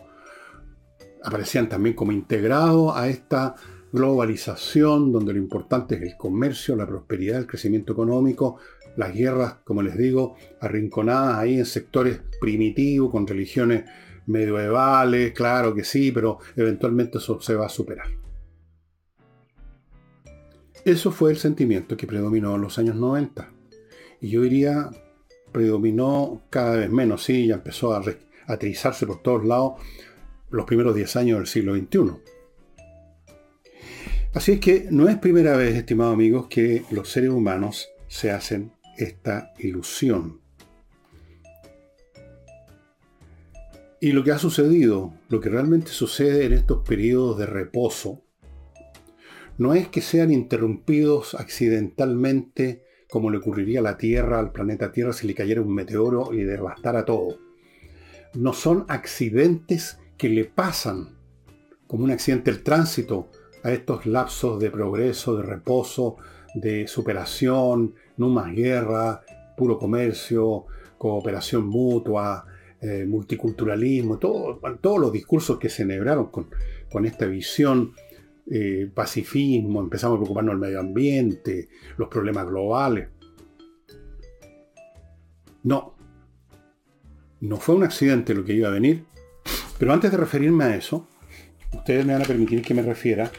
Aparecían 1.25 1.69
también 1.69 1.97
como 1.97 2.13
integrados 2.13 2.97
a 2.97 3.09
esta 3.09 3.57
globalización 3.93 5.13
donde 5.13 5.33
lo 5.33 5.39
importante 5.39 5.97
es 5.97 6.03
el 6.03 6.17
comercio, 6.17 6.77
la 6.77 6.87
prosperidad, 6.87 7.39
el 7.39 7.47
crecimiento 7.47 7.93
económico, 7.93 8.59
las 8.97 9.15
guerras, 9.15 9.57
como 9.65 9.83
les 9.83 9.97
digo, 9.97 10.37
arrinconadas 10.61 11.39
ahí 11.39 11.59
en 11.59 11.67
sectores 11.67 12.21
primitivos, 12.41 13.11
con 13.11 13.27
religiones 13.27 13.85
medievales, 14.27 15.33
claro 15.33 15.75
que 15.75 15.85
sí, 15.85 16.11
pero 16.13 16.39
eventualmente 16.57 17.19
eso 17.19 17.41
se 17.41 17.55
va 17.55 17.67
a 17.67 17.71
superar. 17.71 18.09
Eso 20.85 21.11
fue 21.11 21.31
el 21.31 21.37
sentimiento 21.37 21.97
que 21.97 22.07
predominó 22.07 22.55
en 22.55 22.63
los 22.63 22.79
años 22.79 22.95
90. 22.95 23.51
Y 24.21 24.31
yo 24.31 24.43
diría, 24.43 24.91
predominó 25.53 26.43
cada 26.51 26.77
vez 26.77 26.91
menos, 26.91 27.25
sí, 27.25 27.49
ya 27.49 27.57
empezó 27.57 27.93
a, 27.93 28.03
atrizarse 28.47 29.07
por 29.07 29.23
todos 29.23 29.45
lados 29.45 29.75
los 30.51 30.65
primeros 30.65 30.95
10 30.95 31.17
años 31.17 31.39
del 31.39 31.47
siglo 31.49 31.75
XXI. 31.75 32.13
Así 34.33 34.53
es 34.53 34.61
que 34.61 34.87
no 34.91 35.09
es 35.09 35.17
primera 35.17 35.57
vez, 35.57 35.75
estimados 35.75 36.15
amigos, 36.15 36.47
que 36.49 36.85
los 36.91 37.09
seres 37.09 37.31
humanos 37.31 37.89
se 38.07 38.31
hacen 38.31 38.71
esta 38.99 39.53
ilusión. 39.59 40.41
Y 44.01 44.13
lo 44.13 44.23
que 44.23 44.33
ha 44.33 44.39
sucedido, 44.39 45.15
lo 45.29 45.41
que 45.41 45.49
realmente 45.49 45.91
sucede 45.91 46.45
en 46.45 46.53
estos 46.53 46.87
periodos 46.87 47.39
de 47.39 47.47
reposo, 47.47 48.23
no 49.59 49.75
es 49.75 49.89
que 49.89 50.03
sean 50.03 50.33
interrumpidos 50.33 51.35
accidentalmente 51.35 52.85
como 53.09 53.31
le 53.31 53.39
ocurriría 53.39 53.81
a 53.81 53.83
la 53.83 53.97
Tierra, 53.97 54.39
al 54.39 54.53
planeta 54.53 54.93
Tierra, 54.93 55.13
si 55.13 55.27
le 55.27 55.35
cayera 55.35 55.63
un 55.63 55.75
meteoro 55.75 56.35
y 56.35 56.43
devastara 56.43 57.05
todo. 57.05 57.39
No 58.35 58.53
son 58.53 58.85
accidentes 58.89 59.99
que 60.19 60.29
le 60.29 60.45
pasan, 60.45 61.17
como 61.87 62.05
un 62.05 62.11
accidente 62.11 62.51
el 62.51 62.63
tránsito, 62.63 63.31
a 63.63 63.73
estos 63.73 64.07
lapsos 64.07 64.61
de 64.61 64.71
progreso, 64.71 65.37
de 65.37 65.43
reposo, 65.43 66.17
de 66.55 66.87
superación, 66.87 67.95
no 68.17 68.29
más 68.29 68.55
guerra, 68.55 69.23
puro 69.57 69.79
comercio, 69.79 70.67
cooperación 70.99 71.67
mutua, 71.67 72.45
eh, 72.81 73.05
multiculturalismo, 73.07 74.19
todo, 74.19 74.61
todos 74.81 74.99
los 74.99 75.13
discursos 75.13 75.59
que 75.59 75.69
se 75.69 75.85
con 76.91 77.07
esta 77.07 77.27
visión 77.27 77.93
eh, 78.49 78.89
pacifismo, 78.95 79.81
empezamos 79.81 80.17
a 80.17 80.19
preocuparnos 80.21 80.53
del 80.53 80.61
medio 80.61 80.79
ambiente, 80.79 81.69
los 81.97 82.09
problemas 82.09 82.47
globales. 82.47 83.09
No, 85.65 85.97
no 87.41 87.57
fue 87.57 87.75
un 87.75 87.83
accidente 87.83 88.35
lo 88.35 88.45
que 88.45 88.53
iba 88.53 88.69
a 88.69 88.71
venir, 88.71 89.05
pero 89.81 89.93
antes 89.93 90.13
de 90.13 90.17
referirme 90.17 90.63
a 90.63 90.77
eso, 90.77 91.09
ustedes 91.73 92.07
me 92.07 92.13
van 92.13 92.23
a 92.23 92.27
permitir 92.27 92.63
que 92.63 92.73
me 92.73 92.83
refiera 92.83 93.33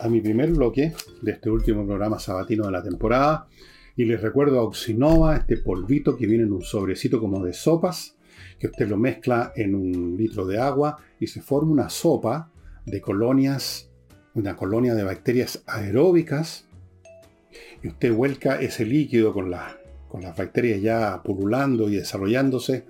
a 0.00 0.08
mi 0.08 0.20
primer 0.20 0.50
bloque 0.50 0.94
de 1.20 1.32
este 1.32 1.50
último 1.50 1.86
programa 1.86 2.18
sabatino 2.18 2.64
de 2.64 2.72
la 2.72 2.82
temporada. 2.82 3.48
Y 3.96 4.04
les 4.04 4.20
recuerdo 4.20 4.58
a 4.58 4.62
Oxinova, 4.62 5.36
este 5.36 5.58
polvito 5.58 6.16
que 6.16 6.26
viene 6.26 6.44
en 6.44 6.52
un 6.52 6.62
sobrecito 6.62 7.20
como 7.20 7.44
de 7.44 7.52
sopas, 7.52 8.16
que 8.58 8.68
usted 8.68 8.88
lo 8.88 8.96
mezcla 8.96 9.52
en 9.54 9.74
un 9.74 10.16
litro 10.16 10.46
de 10.46 10.58
agua 10.58 10.98
y 11.18 11.26
se 11.26 11.42
forma 11.42 11.72
una 11.72 11.90
sopa 11.90 12.50
de 12.86 13.00
colonias, 13.00 13.90
una 14.34 14.56
colonia 14.56 14.94
de 14.94 15.04
bacterias 15.04 15.62
aeróbicas, 15.66 16.66
y 17.82 17.88
usted 17.88 18.12
vuelca 18.12 18.60
ese 18.60 18.86
líquido 18.86 19.34
con, 19.34 19.52
con 20.08 20.22
las 20.22 20.36
bacterias 20.36 20.80
ya 20.80 21.22
pululando 21.22 21.90
y 21.90 21.96
desarrollándose, 21.96 22.86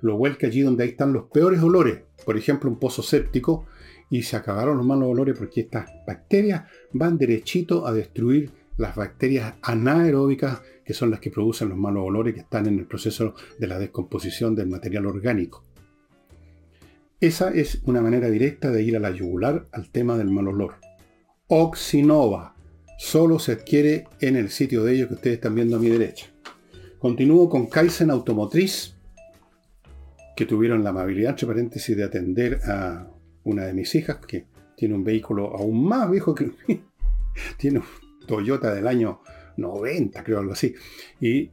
lo 0.00 0.16
vuelca 0.16 0.46
allí 0.46 0.60
donde 0.60 0.84
ahí 0.84 0.90
están 0.90 1.12
los 1.12 1.24
peores 1.24 1.60
olores, 1.60 2.02
por 2.24 2.36
ejemplo 2.36 2.70
un 2.70 2.78
pozo 2.78 3.02
séptico, 3.02 3.66
y 4.12 4.24
se 4.24 4.36
acabaron 4.36 4.76
los 4.76 4.84
malos 4.84 5.08
olores 5.08 5.34
porque 5.38 5.62
estas 5.62 5.90
bacterias 6.06 6.64
van 6.92 7.16
derechito 7.16 7.86
a 7.86 7.94
destruir 7.94 8.50
las 8.76 8.94
bacterias 8.94 9.54
anaeróbicas, 9.62 10.60
que 10.84 10.92
son 10.92 11.10
las 11.10 11.18
que 11.18 11.30
producen 11.30 11.70
los 11.70 11.78
malos 11.78 12.04
olores 12.04 12.34
que 12.34 12.40
están 12.40 12.66
en 12.66 12.78
el 12.78 12.86
proceso 12.86 13.34
de 13.58 13.66
la 13.66 13.78
descomposición 13.78 14.54
del 14.54 14.68
material 14.68 15.06
orgánico. 15.06 15.64
Esa 17.22 17.54
es 17.54 17.80
una 17.86 18.02
manera 18.02 18.28
directa 18.28 18.70
de 18.70 18.82
ir 18.82 18.98
a 18.98 19.00
la 19.00 19.12
yugular 19.12 19.66
al 19.72 19.88
tema 19.90 20.18
del 20.18 20.28
mal 20.28 20.48
olor. 20.48 20.74
Oxinova. 21.46 22.54
Solo 22.98 23.38
se 23.38 23.52
adquiere 23.52 24.08
en 24.20 24.36
el 24.36 24.50
sitio 24.50 24.84
de 24.84 24.92
ellos 24.92 25.08
que 25.08 25.14
ustedes 25.14 25.36
están 25.36 25.54
viendo 25.54 25.76
a 25.76 25.80
mi 25.80 25.88
derecha. 25.88 26.26
Continúo 26.98 27.48
con 27.48 27.66
Kaizen 27.66 28.10
Automotriz, 28.10 28.94
que 30.36 30.44
tuvieron 30.44 30.84
la 30.84 30.90
amabilidad, 30.90 31.30
entre 31.30 31.46
paréntesis, 31.46 31.96
de 31.96 32.04
atender 32.04 32.60
a 32.66 33.11
una 33.44 33.64
de 33.64 33.74
mis 33.74 33.94
hijas, 33.94 34.18
que 34.26 34.46
tiene 34.76 34.94
un 34.94 35.04
vehículo 35.04 35.54
aún 35.56 35.84
más 35.84 36.10
viejo 36.10 36.34
que 36.34 36.50
tiene 37.56 37.78
un 37.80 37.84
Toyota 38.26 38.72
del 38.72 38.86
año 38.86 39.20
90, 39.56 40.22
creo, 40.24 40.38
algo 40.38 40.52
así. 40.52 40.74
Y 41.20 41.50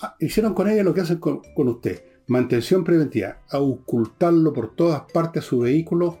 ah, 0.00 0.16
hicieron 0.20 0.54
con 0.54 0.68
ella 0.68 0.82
lo 0.82 0.94
que 0.94 1.00
hacen 1.00 1.18
con, 1.18 1.42
usted 1.56 2.02
Mantención 2.28 2.84
preventiva, 2.84 3.42
ocultarlo 3.52 4.52
por 4.52 4.76
todas 4.76 5.02
partes 5.12 5.44
su 5.44 5.58
vehículo, 5.58 6.20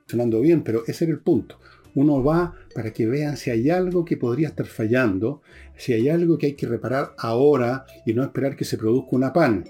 funcionando 0.00 0.40
bien, 0.40 0.64
pero 0.64 0.82
ese 0.86 1.04
era 1.04 1.12
el 1.12 1.20
punto. 1.20 1.58
Uno 1.94 2.24
va 2.24 2.54
para 2.74 2.92
que 2.92 3.06
vean 3.06 3.36
si 3.36 3.50
hay 3.50 3.68
algo 3.68 4.04
que 4.04 4.16
podría 4.16 4.48
estar 4.48 4.66
fallando, 4.66 5.42
si 5.76 5.92
hay 5.92 6.08
algo 6.08 6.38
que 6.38 6.46
hay 6.46 6.54
que 6.54 6.66
reparar 6.66 7.14
ahora 7.18 7.84
y 8.06 8.14
no 8.14 8.22
esperar 8.22 8.56
que 8.56 8.64
se 8.64 8.78
produzca 8.78 9.10
una 9.12 9.32
pan. 9.32 9.64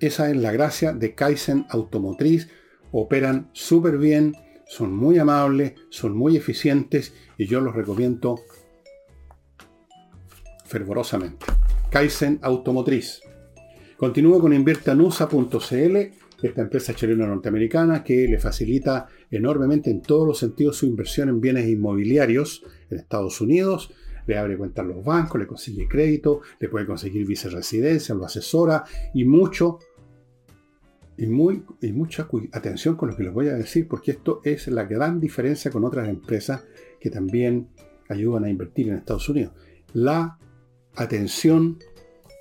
Esa 0.00 0.28
es 0.28 0.36
la 0.36 0.52
gracia 0.52 0.92
de 0.92 1.14
Kaizen 1.14 1.66
Automotriz. 1.70 2.48
Operan 2.92 3.50
súper 3.52 3.98
bien, 3.98 4.34
son 4.66 4.94
muy 4.94 5.18
amables, 5.18 5.74
son 5.90 6.16
muy 6.16 6.36
eficientes 6.36 7.14
y 7.36 7.46
yo 7.46 7.60
los 7.60 7.74
recomiendo 7.74 8.40
fervorosamente. 10.64 11.46
Kaizen 11.90 12.38
Automotriz. 12.42 13.22
Continúo 13.96 14.40
con 14.40 14.52
inviertanusa.cl, 14.52 15.96
esta 16.42 16.62
empresa 16.62 16.94
chilena 16.94 17.26
norteamericana 17.26 18.04
que 18.04 18.28
le 18.28 18.38
facilita 18.38 19.08
enormemente 19.30 19.90
en 19.90 20.02
todos 20.02 20.26
los 20.26 20.38
sentidos 20.38 20.76
su 20.76 20.86
inversión 20.86 21.30
en 21.30 21.40
bienes 21.40 21.66
inmobiliarios 21.66 22.62
en 22.90 22.98
Estados 22.98 23.40
Unidos. 23.40 23.90
Le 24.26 24.36
abre 24.36 24.58
cuentas 24.58 24.84
a 24.84 24.88
los 24.88 25.02
bancos, 25.02 25.40
le 25.40 25.46
consigue 25.46 25.88
crédito, 25.88 26.42
le 26.60 26.68
puede 26.68 26.86
conseguir 26.86 27.26
viceresidencia, 27.26 28.14
lo 28.14 28.26
asesora 28.26 28.84
y 29.14 29.24
mucho, 29.24 29.78
y, 31.18 31.26
muy, 31.26 31.64
y 31.82 31.92
mucha 31.92 32.28
atención 32.52 32.96
con 32.96 33.10
lo 33.10 33.16
que 33.16 33.24
les 33.24 33.32
voy 33.32 33.48
a 33.48 33.54
decir, 33.54 33.88
porque 33.88 34.12
esto 34.12 34.40
es 34.44 34.68
la 34.68 34.84
gran 34.84 35.18
diferencia 35.18 35.68
con 35.70 35.84
otras 35.84 36.08
empresas 36.08 36.64
que 37.00 37.10
también 37.10 37.70
ayudan 38.08 38.44
a 38.44 38.48
invertir 38.48 38.88
en 38.88 38.94
Estados 38.94 39.28
Unidos. 39.28 39.52
La 39.92 40.38
atención 40.94 41.78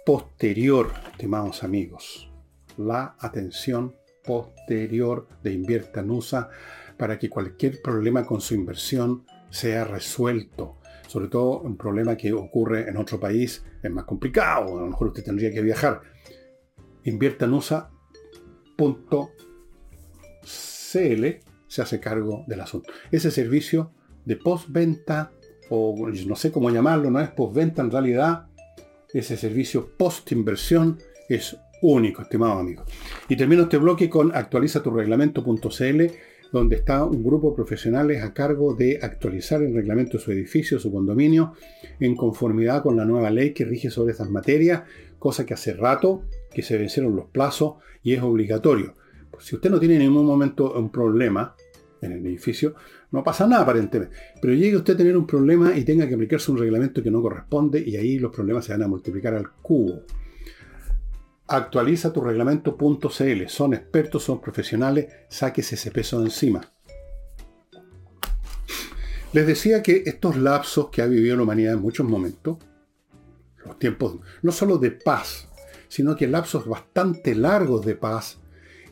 posterior, 0.06 0.92
estimados 1.12 1.64
amigos. 1.64 2.32
La 2.78 3.16
atención 3.20 3.96
posterior 4.24 5.28
de 5.42 5.54
Invierta 5.54 6.04
Nusa 6.04 6.50
para 6.98 7.18
que 7.18 7.30
cualquier 7.30 7.82
problema 7.82 8.28
con 8.28 8.42
su 8.42 8.54
inversión 8.54 9.26
sea 9.50 9.86
resuelto. 9.86 10.78
Sobre 11.08 11.30
todo 11.30 11.62
un 11.62 11.78
problema 11.78 12.16
que 12.16 12.32
ocurre 12.32 12.88
en 12.88 12.98
otro 12.98 13.20
país 13.20 13.66
es 13.82 13.92
más 13.92 14.06
complicado. 14.06 14.78
A 14.78 14.82
lo 14.82 14.88
mejor 14.88 15.08
usted 15.08 15.24
tendría 15.24 15.52
que 15.52 15.64
viajar. 15.64 16.02
Inviertanusa.cl 18.78 21.48
se 21.68 21.82
hace 21.82 22.00
cargo 22.00 22.44
del 22.48 22.62
asunto. 22.62 22.92
Ese 23.12 23.32
servicio 23.32 23.92
de 24.26 24.38
postventa, 24.38 25.32
o 25.70 25.96
no 26.26 26.36
sé 26.36 26.52
cómo 26.52 26.70
llamarlo, 26.70 27.12
no 27.12 27.20
es 27.20 27.30
postventa 27.30 27.82
en 27.82 27.92
realidad, 27.92 28.48
ese 29.14 29.38
servicio 29.38 29.90
post-inversión 29.98 31.00
es 31.28 31.58
único, 31.82 32.22
estimado 32.22 32.54
amigo. 32.54 32.84
Y 33.28 33.36
termino 33.36 33.64
este 33.64 33.78
bloque 33.78 34.10
con 34.10 34.36
actualizaturreglamento.cl, 34.36 36.04
donde 36.52 36.78
está 36.78 37.04
un 37.04 37.24
grupo 37.24 37.50
de 37.50 37.56
profesionales 37.56 38.24
a 38.24 38.34
cargo 38.34 38.74
de 38.74 39.00
actualizar 39.02 39.62
el 39.62 39.76
reglamento 39.76 40.18
de 40.18 40.24
su 40.24 40.32
edificio, 40.32 40.80
su 40.80 40.92
condominio, 40.92 41.54
en 42.00 42.16
conformidad 42.16 42.82
con 42.82 42.96
la 42.96 43.04
nueva 43.04 43.30
ley 43.30 43.54
que 43.54 43.66
rige 43.66 43.90
sobre 43.90 44.14
estas 44.14 44.30
materias, 44.30 44.84
cosa 45.20 45.46
que 45.46 45.54
hace 45.54 45.74
rato 45.74 46.24
que 46.58 46.64
se 46.64 46.76
vencieron 46.76 47.16
los 47.16 47.28
plazos 47.28 47.76
y 48.02 48.16
es 48.16 48.24
obligatorio. 48.24 48.96
si 49.38 49.54
usted 49.54 49.70
no 49.70 49.80
tiene 49.80 49.94
en 49.94 50.02
ningún 50.02 50.26
momento 50.26 50.74
un 50.74 50.90
problema 50.90 51.56
en 52.02 52.14
el 52.14 52.26
edificio, 52.26 52.74
no 53.12 53.24
pasa 53.24 53.46
nada 53.46 53.62
aparentemente. 53.62 54.16
Pero 54.42 54.56
llegue 54.56 54.76
usted 54.76 54.96
a 54.96 54.98
tener 54.98 55.16
un 55.16 55.28
problema 55.28 55.78
y 55.78 55.84
tenga 55.84 56.08
que 56.08 56.16
aplicarse 56.16 56.50
un 56.52 56.58
reglamento 56.58 57.04
que 57.04 57.12
no 57.12 57.22
corresponde 57.22 57.80
y 57.80 57.96
ahí 57.96 58.18
los 58.18 58.36
problemas 58.36 58.66
se 58.66 58.72
van 58.72 58.82
a 58.82 58.88
multiplicar 58.88 59.36
al 59.36 59.52
cubo. 59.62 60.02
Actualiza 61.46 62.12
tu 62.12 62.22
reglamento.cl. 62.22 63.48
Son 63.48 63.76
expertos, 63.76 64.24
son 64.24 64.42
profesionales, 64.42 65.14
sáquese 65.30 65.76
ese 65.76 65.92
peso 65.92 66.18
de 66.18 66.26
encima. 66.26 66.62
Les 69.32 69.46
decía 69.46 69.84
que 69.84 70.02
estos 70.08 70.38
lapsos 70.38 70.90
que 70.90 71.04
ha 71.04 71.06
vivido 71.06 71.36
la 71.36 71.44
humanidad 71.44 71.74
en 71.76 71.82
muchos 71.84 72.08
momentos, 72.08 72.58
los 73.64 73.78
tiempos 73.78 74.18
no 74.42 74.52
solo 74.52 74.80
de 74.80 74.90
paz, 74.90 75.48
sino 75.88 76.16
que 76.16 76.28
lapsos 76.28 76.68
bastante 76.68 77.36
largos 77.36 77.86
de 77.86 77.96
paz, 77.96 78.40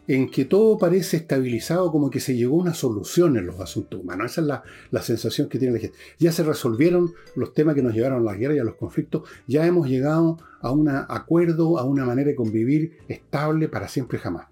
en 0.08 0.30
que 0.30 0.46
todo 0.46 0.78
parece 0.78 1.18
estabilizado, 1.18 1.92
como 1.92 2.10
que 2.10 2.20
se 2.20 2.36
llegó 2.36 2.58
a 2.58 2.62
una 2.62 2.74
solución 2.74 3.38
en 3.38 3.48
los 3.48 3.60
asuntos 3.60 4.00
humanos. 4.00 4.32
Esa 4.32 4.42
es 4.42 4.48
la, 4.92 5.02
sensación 5.02 5.50
que 5.50 5.58
tiene 5.58 5.74
la 5.74 5.80
gente. 5.80 5.98
Ya 6.20 6.32
se 6.32 6.44
resolvieron 6.44 7.14
los 7.36 7.54
temas 7.54 7.76
que 7.76 7.82
nos 7.82 7.94
llevaron 7.94 8.20
a 8.20 8.32
la 8.32 8.38
guerra 8.38 8.56
y 8.56 8.60
a 8.60 8.64
los 8.64 8.76
conflictos, 8.76 9.24
ya 9.48 9.66
hemos 9.66 9.88
llegado 9.88 10.38
a 10.62 10.72
un 10.72 10.90
acuerdo, 10.90 11.80
a 11.80 11.84
una 11.84 12.06
manera 12.06 12.30
de 12.30 12.36
convivir 12.36 13.00
estable 13.08 13.68
para 13.68 13.88
siempre 13.88 14.20
y 14.20 14.22
jamás. 14.22 14.48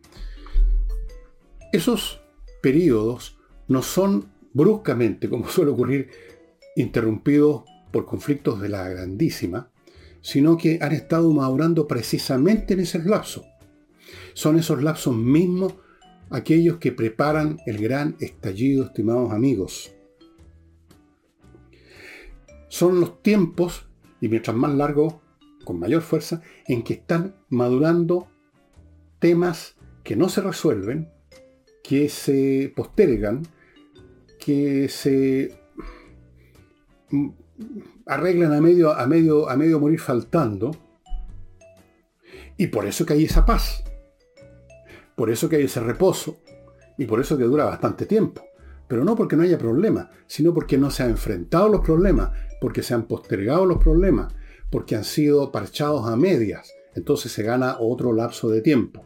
Esos 1.71 2.21
periodos 2.61 3.37
no 3.67 3.81
son 3.81 4.31
bruscamente, 4.53 5.29
como 5.29 5.47
suele 5.47 5.71
ocurrir, 5.71 6.09
interrumpidos 6.75 7.63
por 7.91 8.05
conflictos 8.05 8.59
de 8.59 8.69
la 8.69 8.89
grandísima, 8.89 9.69
sino 10.23 10.57
que 10.57 10.79
han 10.81 10.93
estado 10.93 11.31
madurando 11.31 11.87
precisamente 11.87 12.73
en 12.73 12.79
ese 12.79 12.97
lapso 13.03 13.45
son 14.33 14.57
esos 14.57 14.81
lapsos 14.81 15.15
mismos 15.15 15.75
aquellos 16.29 16.77
que 16.77 16.91
preparan 16.91 17.59
el 17.65 17.77
gran 17.77 18.15
estallido, 18.19 18.85
estimados 18.85 19.31
amigos. 19.31 19.93
Son 22.67 22.99
los 22.99 23.21
tiempos, 23.21 23.85
y 24.19 24.29
mientras 24.29 24.55
más 24.55 24.73
largo, 24.73 25.21
con 25.63 25.79
mayor 25.79 26.01
fuerza, 26.01 26.41
en 26.67 26.83
que 26.83 26.93
están 26.93 27.35
madurando 27.49 28.27
temas 29.19 29.75
que 30.03 30.15
no 30.15 30.27
se 30.27 30.41
resuelven, 30.41 31.09
que 31.83 32.09
se 32.09 32.73
postergan, 32.75 33.43
que 34.39 34.89
se 34.89 35.59
arreglan 38.05 38.53
a 38.53 38.61
medio, 38.61 38.93
a 38.93 39.05
medio, 39.07 39.49
a 39.49 39.55
medio 39.55 39.79
morir 39.79 39.99
faltando, 39.99 40.71
y 42.57 42.67
por 42.67 42.85
eso 42.85 43.05
que 43.05 43.13
hay 43.13 43.25
esa 43.25 43.45
paz. 43.45 43.83
Por 45.15 45.29
eso 45.29 45.49
que 45.49 45.57
hay 45.57 45.63
ese 45.63 45.79
reposo 45.79 46.37
y 46.97 47.05
por 47.05 47.19
eso 47.19 47.37
que 47.37 47.43
dura 47.43 47.65
bastante 47.65 48.05
tiempo. 48.05 48.43
Pero 48.87 49.03
no 49.03 49.15
porque 49.15 49.35
no 49.35 49.43
haya 49.43 49.57
problemas, 49.57 50.07
sino 50.27 50.53
porque 50.53 50.77
no 50.77 50.91
se 50.91 51.03
han 51.03 51.11
enfrentado 51.11 51.69
los 51.69 51.81
problemas, 51.81 52.31
porque 52.61 52.83
se 52.83 52.93
han 52.93 53.03
postergado 53.07 53.65
los 53.65 53.77
problemas, 53.77 54.33
porque 54.69 54.95
han 54.95 55.03
sido 55.03 55.51
parchados 55.51 56.07
a 56.07 56.15
medias. 56.15 56.71
Entonces 56.95 57.31
se 57.31 57.43
gana 57.43 57.77
otro 57.79 58.13
lapso 58.13 58.49
de 58.49 58.61
tiempo. 58.61 59.03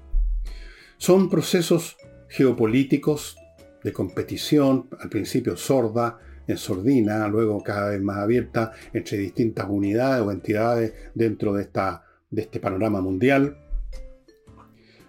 Son 0.97 1.29
procesos 1.29 1.97
geopolíticos 2.29 3.37
de 3.83 3.93
competición, 3.93 4.89
al 4.99 5.09
principio 5.09 5.55
sorda, 5.55 6.19
en 6.47 6.57
sordina, 6.57 7.27
luego 7.27 7.61
cada 7.61 7.89
vez 7.89 8.01
más 8.01 8.17
abierta 8.17 8.71
entre 8.93 9.17
distintas 9.17 9.67
unidades 9.69 10.25
o 10.25 10.31
entidades 10.31 10.93
dentro 11.13 11.53
de, 11.53 11.63
esta, 11.63 12.03
de 12.29 12.43
este 12.43 12.59
panorama 12.59 13.01
mundial 13.01 13.57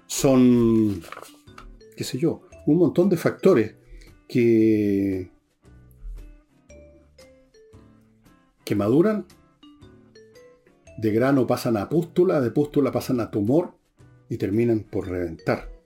son, 0.07 1.03
qué 1.97 2.03
sé 2.03 2.19
yo, 2.19 2.43
un 2.67 2.79
montón 2.79 3.09
de 3.09 3.17
factores 3.17 3.75
que, 4.27 5.31
que 8.65 8.75
maduran, 8.75 9.27
de 10.99 11.13
grano 11.13 11.47
pasan 11.47 11.77
a 11.77 11.89
pústula, 11.89 12.41
de 12.41 12.51
pústula 12.51 12.91
pasan 12.91 13.21
a 13.21 13.31
tumor 13.31 13.75
y 14.29 14.37
terminan 14.37 14.81
por 14.81 15.09
reventar. 15.09 15.78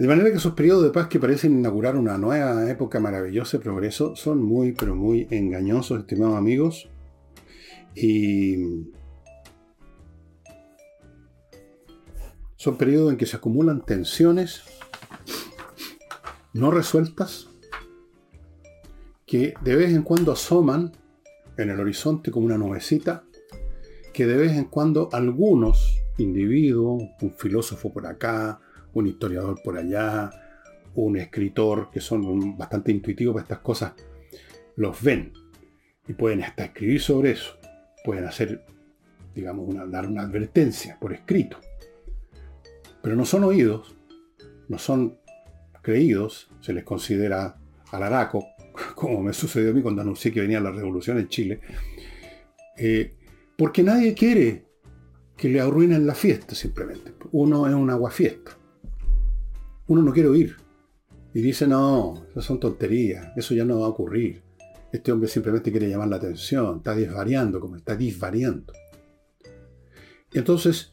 De 0.00 0.08
manera 0.08 0.30
que 0.30 0.38
esos 0.38 0.54
periodos 0.54 0.84
de 0.84 0.90
paz 0.92 1.08
que 1.08 1.20
parecen 1.20 1.58
inaugurar 1.58 1.94
una 1.94 2.16
nueva 2.16 2.70
época 2.70 2.98
maravillosa 3.00 3.58
de 3.58 3.62
progreso 3.62 4.16
son 4.16 4.42
muy, 4.42 4.72
pero 4.72 4.96
muy 4.96 5.28
engañosos, 5.30 6.00
estimados 6.00 6.38
amigos. 6.38 6.88
Y 7.94 8.86
Son 12.56 12.78
periodos 12.78 13.12
en 13.12 13.18
que 13.18 13.26
se 13.26 13.36
acumulan 13.36 13.84
tensiones 13.84 14.62
no 16.54 16.70
resueltas 16.70 17.48
que 19.26 19.52
de 19.60 19.76
vez 19.76 19.92
en 19.92 20.02
cuando 20.02 20.32
asoman 20.32 20.92
en 21.58 21.68
el 21.68 21.78
horizonte 21.78 22.30
como 22.30 22.46
una 22.46 22.56
nubecita, 22.56 23.24
que 24.14 24.26
de 24.26 24.38
vez 24.38 24.52
en 24.52 24.64
cuando 24.64 25.10
algunos 25.12 26.00
individuos, 26.16 27.02
un 27.20 27.32
filósofo 27.32 27.92
por 27.92 28.06
acá, 28.06 28.60
un 28.94 29.06
historiador 29.06 29.60
por 29.62 29.78
allá, 29.78 30.30
un 30.94 31.16
escritor, 31.16 31.90
que 31.90 32.00
son 32.00 32.56
bastante 32.56 32.92
intuitivos 32.92 33.34
para 33.34 33.44
estas 33.44 33.58
cosas, 33.58 33.92
los 34.76 35.02
ven 35.02 35.32
y 36.08 36.12
pueden 36.14 36.42
hasta 36.42 36.64
escribir 36.64 37.00
sobre 37.00 37.32
eso, 37.32 37.58
pueden 38.04 38.24
hacer, 38.24 38.64
digamos, 39.34 39.74
dar 39.90 40.06
una 40.06 40.22
advertencia 40.22 40.98
por 40.98 41.12
escrito 41.12 41.58
pero 43.02 43.16
no 43.16 43.24
son 43.24 43.44
oídos, 43.44 43.94
no 44.68 44.78
son 44.78 45.18
creídos, 45.82 46.50
se 46.60 46.72
les 46.72 46.84
considera 46.84 47.56
alaraco, 47.92 48.46
como 48.94 49.22
me 49.22 49.32
sucedió 49.32 49.70
a 49.70 49.74
mí 49.74 49.82
cuando 49.82 50.02
anuncié 50.02 50.32
que 50.32 50.40
venía 50.40 50.60
la 50.60 50.70
revolución 50.70 51.18
en 51.18 51.28
Chile, 51.28 51.60
eh, 52.76 53.14
porque 53.56 53.82
nadie 53.82 54.14
quiere 54.14 54.66
que 55.36 55.48
le 55.48 55.60
arruinen 55.60 56.06
la 56.06 56.14
fiesta 56.14 56.54
simplemente. 56.54 57.14
Uno 57.32 57.66
es 57.66 57.74
un 57.74 57.90
aguafiesta. 57.90 58.56
Uno 59.90 60.02
no 60.02 60.12
quiere 60.12 60.28
oír. 60.28 60.54
Y 61.34 61.40
dice, 61.40 61.66
no, 61.66 62.24
esas 62.30 62.44
son 62.44 62.60
tonterías, 62.60 63.32
eso 63.36 63.54
ya 63.54 63.64
no 63.64 63.80
va 63.80 63.86
a 63.86 63.88
ocurrir. 63.88 64.40
Este 64.92 65.10
hombre 65.10 65.28
simplemente 65.28 65.72
quiere 65.72 65.88
llamar 65.88 66.06
la 66.06 66.16
atención, 66.16 66.76
está 66.76 66.94
desvariando, 66.94 67.58
como 67.58 67.74
está 67.74 67.96
disvariando. 67.96 68.72
Entonces, 70.32 70.92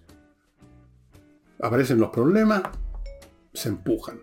aparecen 1.60 2.00
los 2.00 2.10
problemas, 2.10 2.64
se 3.54 3.70
empujan, 3.70 4.18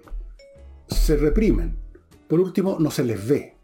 se 0.89 1.17
reprimen, 1.17 1.79
Por 2.27 2.41
último, 2.41 2.77
no 2.81 2.91
se 2.91 3.05
les 3.05 3.29
ve. 3.29 3.57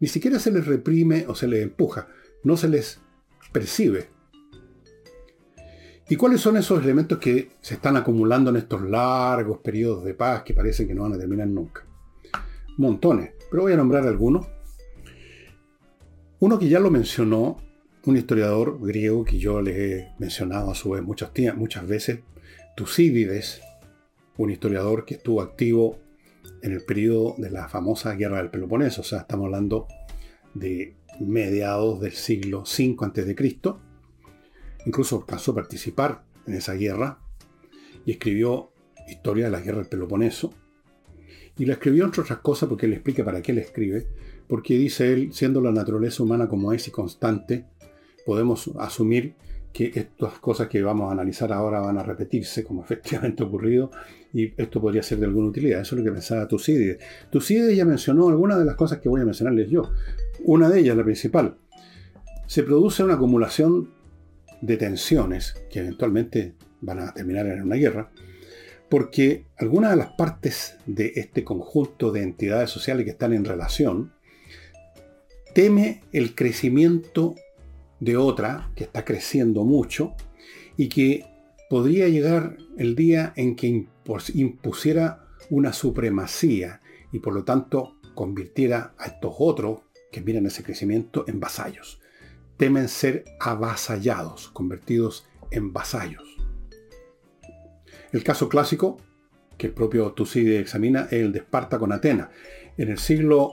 Ni 0.00 0.08
siquiera 0.08 0.38
se 0.38 0.52
les 0.52 0.66
reprime 0.66 1.24
o 1.28 1.34
se 1.34 1.48
les 1.48 1.62
empuja. 1.62 2.08
No 2.44 2.58
se 2.58 2.68
les 2.68 3.00
percibe. 3.52 4.10
¿Y 6.08 6.14
cuáles 6.14 6.40
son 6.40 6.56
esos 6.56 6.82
elementos 6.84 7.18
que 7.18 7.50
se 7.60 7.74
están 7.74 7.96
acumulando 7.96 8.50
en 8.50 8.56
estos 8.56 8.82
largos 8.82 9.58
periodos 9.58 10.04
de 10.04 10.14
paz 10.14 10.44
que 10.44 10.54
parece 10.54 10.86
que 10.86 10.94
no 10.94 11.02
van 11.02 11.14
a 11.14 11.18
terminar 11.18 11.48
nunca? 11.48 11.84
Montones, 12.76 13.32
pero 13.50 13.64
voy 13.64 13.72
a 13.72 13.76
nombrar 13.76 14.06
algunos. 14.06 14.46
Uno 16.38 16.58
que 16.60 16.68
ya 16.68 16.78
lo 16.78 16.92
mencionó 16.92 17.56
un 18.04 18.16
historiador 18.16 18.78
griego 18.80 19.24
que 19.24 19.38
yo 19.38 19.60
les 19.60 19.76
he 19.76 20.08
mencionado 20.20 20.70
a 20.70 20.76
su 20.76 20.90
vez 20.90 21.02
muchas, 21.02 21.32
muchas 21.56 21.88
veces, 21.88 22.20
Tucídides, 22.76 23.62
un 24.36 24.50
historiador 24.50 25.04
que 25.06 25.14
estuvo 25.14 25.42
activo 25.42 25.98
en 26.62 26.72
el 26.72 26.84
periodo 26.84 27.34
de 27.38 27.50
la 27.50 27.68
famosa 27.68 28.14
guerra 28.14 28.36
del 28.36 28.50
Peloponeso, 28.50 29.00
o 29.00 29.04
sea, 29.04 29.20
estamos 29.20 29.46
hablando 29.46 29.88
de 30.54 30.94
mediados 31.18 32.00
del 32.00 32.12
siglo 32.12 32.60
V 32.60 32.96
a.C. 33.00 33.34
Incluso 34.86 35.16
alcanzó 35.16 35.52
a 35.52 35.56
participar 35.56 36.22
en 36.46 36.54
esa 36.54 36.74
guerra 36.74 37.18
y 38.06 38.12
escribió 38.12 38.70
Historia 39.08 39.44
de 39.44 39.50
la 39.50 39.60
guerra 39.60 39.78
del 39.78 39.86
Peloponeso. 39.86 40.52
Y 41.58 41.64
la 41.64 41.74
escribió 41.74 42.04
entre 42.04 42.22
otras 42.22 42.40
cosas 42.40 42.68
porque 42.68 42.86
él 42.86 42.92
explica 42.92 43.24
para 43.24 43.40
qué 43.40 43.52
le 43.52 43.60
escribe, 43.60 44.06
porque 44.48 44.74
dice 44.74 45.12
él, 45.12 45.32
siendo 45.32 45.60
la 45.60 45.70
naturaleza 45.72 46.22
humana 46.22 46.48
como 46.48 46.72
es 46.72 46.88
y 46.88 46.90
constante, 46.90 47.66
podemos 48.24 48.70
asumir 48.78 49.34
que 49.72 49.92
estas 49.94 50.38
cosas 50.38 50.68
que 50.68 50.82
vamos 50.82 51.08
a 51.08 51.12
analizar 51.12 51.52
ahora 51.52 51.80
van 51.80 51.98
a 51.98 52.02
repetirse, 52.02 52.64
como 52.64 52.82
efectivamente 52.84 53.42
ocurrido, 53.42 53.90
y 54.32 54.52
esto 54.60 54.80
podría 54.80 55.02
ser 55.02 55.18
de 55.18 55.26
alguna 55.26 55.48
utilidad. 55.48 55.80
Eso 55.80 55.94
es 55.94 56.00
lo 56.00 56.04
que 56.04 56.12
pensaba 56.12 56.48
Tucídides. 56.48 56.98
Tucídides 57.30 57.76
ya 57.76 57.84
mencionó 57.84 58.28
algunas 58.28 58.58
de 58.58 58.64
las 58.64 58.74
cosas 58.74 58.98
que 58.98 59.08
voy 59.08 59.20
a 59.20 59.24
mencionarles 59.24 59.70
yo. 59.70 59.90
Una 60.44 60.68
de 60.68 60.80
ellas, 60.80 60.96
la 60.96 61.04
principal, 61.04 61.56
se 62.46 62.62
produce 62.62 63.02
una 63.02 63.14
acumulación 63.14 63.95
de 64.60 64.76
tensiones 64.76 65.54
que 65.70 65.80
eventualmente 65.80 66.54
van 66.80 67.00
a 67.00 67.14
terminar 67.14 67.46
en 67.46 67.62
una 67.62 67.76
guerra, 67.76 68.10
porque 68.88 69.46
algunas 69.56 69.90
de 69.90 69.96
las 69.96 70.12
partes 70.12 70.76
de 70.86 71.12
este 71.16 71.44
conjunto 71.44 72.12
de 72.12 72.22
entidades 72.22 72.70
sociales 72.70 73.04
que 73.04 73.10
están 73.10 73.32
en 73.32 73.44
relación 73.44 74.12
teme 75.54 76.02
el 76.12 76.34
crecimiento 76.34 77.34
de 77.98 78.16
otra 78.16 78.70
que 78.74 78.84
está 78.84 79.04
creciendo 79.04 79.64
mucho 79.64 80.14
y 80.76 80.88
que 80.88 81.24
podría 81.70 82.08
llegar 82.08 82.58
el 82.76 82.94
día 82.94 83.32
en 83.36 83.56
que 83.56 83.86
impusiera 84.34 85.26
una 85.50 85.72
supremacía 85.72 86.80
y 87.12 87.18
por 87.20 87.34
lo 87.34 87.44
tanto 87.44 87.96
convirtiera 88.14 88.94
a 88.98 89.06
estos 89.06 89.34
otros 89.38 89.80
que 90.12 90.20
miran 90.20 90.46
ese 90.46 90.62
crecimiento 90.62 91.24
en 91.26 91.40
vasallos. 91.40 92.00
Temen 92.56 92.88
ser 92.88 93.24
avasallados, 93.40 94.48
convertidos 94.48 95.26
en 95.50 95.72
vasallos. 95.72 96.36
El 98.12 98.24
caso 98.24 98.48
clásico 98.48 98.98
que 99.58 99.68
el 99.68 99.72
propio 99.72 100.12
Tucídides 100.12 100.60
examina 100.60 101.02
es 101.10 101.14
el 101.14 101.32
de 101.32 101.40
Esparta 101.40 101.78
con 101.78 101.92
Atenas. 101.92 102.28
En 102.76 102.90
el 102.90 102.98
siglo 102.98 103.52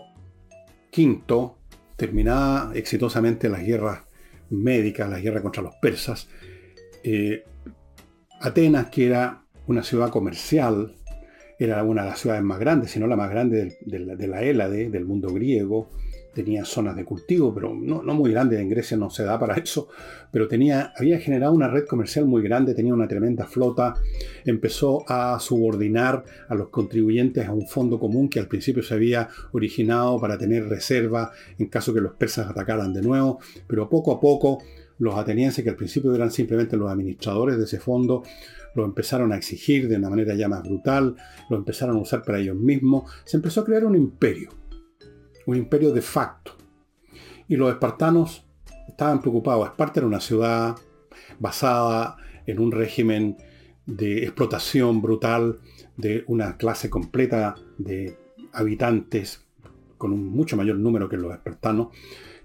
V, 0.95 1.51
terminada 1.95 2.71
exitosamente 2.75 3.49
las 3.49 3.63
guerras 3.63 4.01
médica, 4.49 5.07
la 5.07 5.19
guerra 5.19 5.41
contra 5.41 5.63
los 5.63 5.75
persas. 5.75 6.29
Eh, 7.03 7.43
Atenas, 8.41 8.87
que 8.87 9.07
era 9.07 9.43
una 9.67 9.83
ciudad 9.83 10.09
comercial, 10.09 10.95
era 11.57 11.83
una 11.83 12.03
de 12.03 12.09
las 12.09 12.19
ciudades 12.19 12.43
más 12.43 12.59
grandes, 12.59 12.91
si 12.91 12.99
no 12.99 13.07
la 13.07 13.15
más 13.15 13.29
grande 13.29 13.77
de 13.81 14.27
la 14.27 14.41
Hélade, 14.43 14.89
del 14.89 15.05
mundo 15.05 15.33
griego, 15.33 15.89
tenía 16.33 16.65
zonas 16.65 16.95
de 16.95 17.05
cultivo, 17.05 17.53
pero 17.53 17.73
no, 17.73 18.01
muy 18.13 18.31
grandes, 18.31 18.59
en 18.59 18.69
Grecia 18.69 18.97
no 18.97 19.09
se 19.09 19.23
da 19.23 19.39
para 19.39 19.55
eso, 19.57 19.87
pero 20.31 20.47
tenía, 20.47 20.93
había 20.97 21.19
generado 21.19 21.53
una 21.53 21.67
red 21.67 21.85
comercial 21.85 22.25
muy 22.25 22.41
grande, 22.41 22.73
tenía 22.73 22.93
una 22.93 23.07
tremenda 23.07 23.45
flota, 23.45 23.95
empezó 24.45 25.03
a 25.07 25.39
subordinar 25.39 26.23
a 26.49 26.55
los 26.55 26.69
contribuyentes 26.69 27.47
a 27.47 27.53
un 27.53 27.67
fondo 27.67 27.99
común 27.99 28.29
que 28.29 28.39
al 28.39 28.47
principio 28.47 28.83
se 28.83 28.93
había 28.93 29.29
originado 29.51 30.19
para 30.19 30.37
tener 30.37 30.67
reserva 30.67 31.31
en 31.57 31.67
caso 31.67 31.93
que 31.93 32.01
los 32.01 32.13
persas 32.13 32.49
atacaran 32.49 32.93
de 32.93 33.01
nuevo, 33.01 33.39
pero 33.67 33.89
poco 33.89 34.11
a 34.11 34.19
poco 34.19 34.59
los 34.99 35.15
atenienses, 35.15 35.63
que 35.63 35.69
al 35.69 35.75
principio 35.75 36.13
eran 36.13 36.31
simplemente 36.31 36.77
los 36.77 36.89
administradores 36.89 37.57
de 37.57 37.65
ese 37.65 37.79
fondo, 37.79 38.23
lo 38.75 38.85
empezaron 38.85 39.31
a 39.31 39.37
exigir 39.37 39.87
de 39.87 39.97
una 39.97 40.09
manera 40.09 40.33
ya 40.35 40.47
más 40.47 40.63
brutal, 40.63 41.15
lo 41.49 41.57
empezaron 41.57 41.97
a 41.97 42.01
usar 42.01 42.23
para 42.23 42.39
ellos 42.39 42.55
mismos, 42.55 43.11
se 43.23 43.37
empezó 43.37 43.61
a 43.61 43.65
crear 43.65 43.85
un 43.85 43.95
imperio 43.95 44.62
un 45.45 45.57
imperio 45.57 45.91
de 45.91 46.01
facto. 46.01 46.53
Y 47.47 47.55
los 47.55 47.71
espartanos 47.71 48.45
estaban 48.87 49.21
preocupados. 49.21 49.67
Esparta 49.67 49.99
era 49.99 50.07
una 50.07 50.19
ciudad 50.19 50.75
basada 51.39 52.17
en 52.45 52.59
un 52.59 52.71
régimen 52.71 53.37
de 53.85 54.23
explotación 54.23 55.01
brutal 55.01 55.59
de 55.97 56.23
una 56.27 56.57
clase 56.57 56.89
completa 56.89 57.55
de 57.77 58.17
habitantes 58.53 59.45
con 59.97 60.11
un 60.13 60.25
mucho 60.25 60.57
mayor 60.57 60.77
número 60.77 61.07
que 61.07 61.17
los 61.17 61.33
espartanos, 61.33 61.87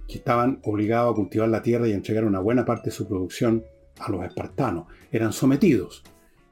que 0.06 0.18
estaban 0.18 0.60
obligados 0.64 1.12
a 1.12 1.16
cultivar 1.16 1.48
la 1.48 1.62
tierra 1.62 1.88
y 1.88 1.92
entregar 1.92 2.24
una 2.24 2.40
buena 2.40 2.64
parte 2.64 2.90
de 2.90 2.96
su 2.96 3.06
producción 3.08 3.64
a 3.98 4.10
los 4.10 4.24
espartanos. 4.24 4.86
Eran 5.10 5.32
sometidos. 5.32 6.02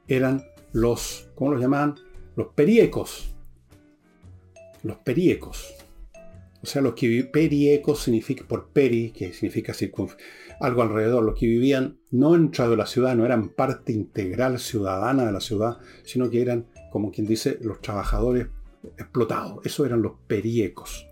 Eran 0.09 0.43
los, 0.73 1.31
¿cómo 1.35 1.53
los 1.53 1.61
llamaban? 1.61 1.95
Los 2.35 2.49
periecos. 2.49 3.35
Los 4.83 4.97
periecos. 4.99 5.76
O 6.62 6.66
sea, 6.66 6.83
los 6.83 6.95
que 6.95 7.07
vivían, 7.09 7.31
periecos 7.33 8.03
significa 8.03 8.45
por 8.47 8.69
peri, 8.71 9.11
que 9.11 9.33
significa 9.33 9.75
algo 10.61 10.83
alrededor, 10.83 11.23
los 11.23 11.38
que 11.38 11.47
vivían 11.47 11.99
no 12.11 12.33
dentro 12.33 12.69
de 12.71 12.77
la 12.77 12.87
ciudad, 12.87 13.14
no 13.14 13.25
eran 13.25 13.51
parte 13.51 13.92
integral 13.92 14.59
ciudadana 14.59 15.27
de 15.27 15.33
la 15.33 15.40
ciudad, 15.40 15.79
sino 16.05 16.31
que 16.31 16.40
eran, 16.40 16.66
como 16.90 17.11
quien 17.11 17.27
dice, 17.27 17.59
los 17.61 17.81
trabajadores 17.81 18.49
explotados. 18.97 19.64
Eso 19.64 19.85
eran 19.85 20.03
los 20.03 20.12
periecos. 20.27 21.07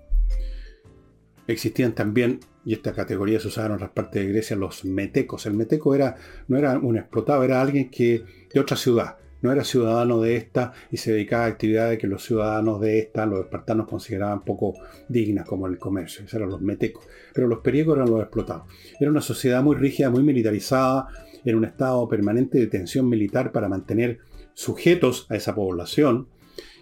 Existían 1.46 1.94
también, 1.94 2.40
y 2.64 2.72
esta 2.72 2.94
categoría 2.94 3.38
se 3.38 3.48
usaba 3.48 3.66
en 3.66 3.72
otras 3.74 3.90
partes 3.90 4.24
de 4.24 4.32
Grecia, 4.32 4.56
los 4.56 4.84
metecos. 4.84 5.44
El 5.44 5.54
meteco 5.54 5.94
era, 5.94 6.16
no 6.48 6.56
era 6.56 6.78
un 6.78 6.96
explotado, 6.96 7.44
era 7.44 7.60
alguien 7.60 7.90
que 7.90 8.24
de 8.52 8.60
otra 8.60 8.76
ciudad 8.76 9.18
no 9.44 9.52
era 9.52 9.62
ciudadano 9.62 10.22
de 10.22 10.36
esta 10.36 10.72
y 10.90 10.96
se 10.96 11.12
dedicaba 11.12 11.44
a 11.44 11.48
actividades 11.48 11.98
que 11.98 12.06
los 12.06 12.24
ciudadanos 12.24 12.80
de 12.80 12.98
esta, 12.98 13.26
los 13.26 13.40
espartanos, 13.40 13.86
consideraban 13.86 14.42
poco 14.42 14.72
dignas, 15.06 15.46
como 15.46 15.66
el 15.66 15.76
comercio. 15.76 16.24
Esos 16.24 16.32
eran 16.32 16.48
los 16.48 16.62
metecos. 16.62 17.04
Pero 17.34 17.46
los 17.46 17.58
periecos 17.58 17.94
eran 17.96 18.10
los 18.10 18.22
explotados. 18.22 18.64
Era 18.98 19.10
una 19.10 19.20
sociedad 19.20 19.62
muy 19.62 19.76
rígida, 19.76 20.08
muy 20.08 20.22
militarizada, 20.22 21.08
en 21.44 21.56
un 21.56 21.66
estado 21.66 22.08
permanente 22.08 22.56
de 22.56 22.68
tensión 22.68 23.06
militar 23.06 23.52
para 23.52 23.68
mantener 23.68 24.20
sujetos 24.54 25.26
a 25.28 25.36
esa 25.36 25.54
población. 25.54 26.26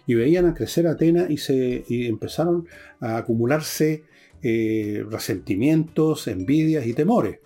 Y 0.07 0.13
veían 0.13 0.45
a 0.45 0.53
crecer 0.53 0.87
Atenas 0.87 1.29
y, 1.29 1.39
se, 1.39 1.83
empezaron 2.07 2.69
a 3.01 3.17
acumularse 3.17 4.05
eh, 4.41 5.05
resentimientos, 5.09 6.29
envidias 6.29 6.87
y 6.87 6.93
temores, 6.93 7.39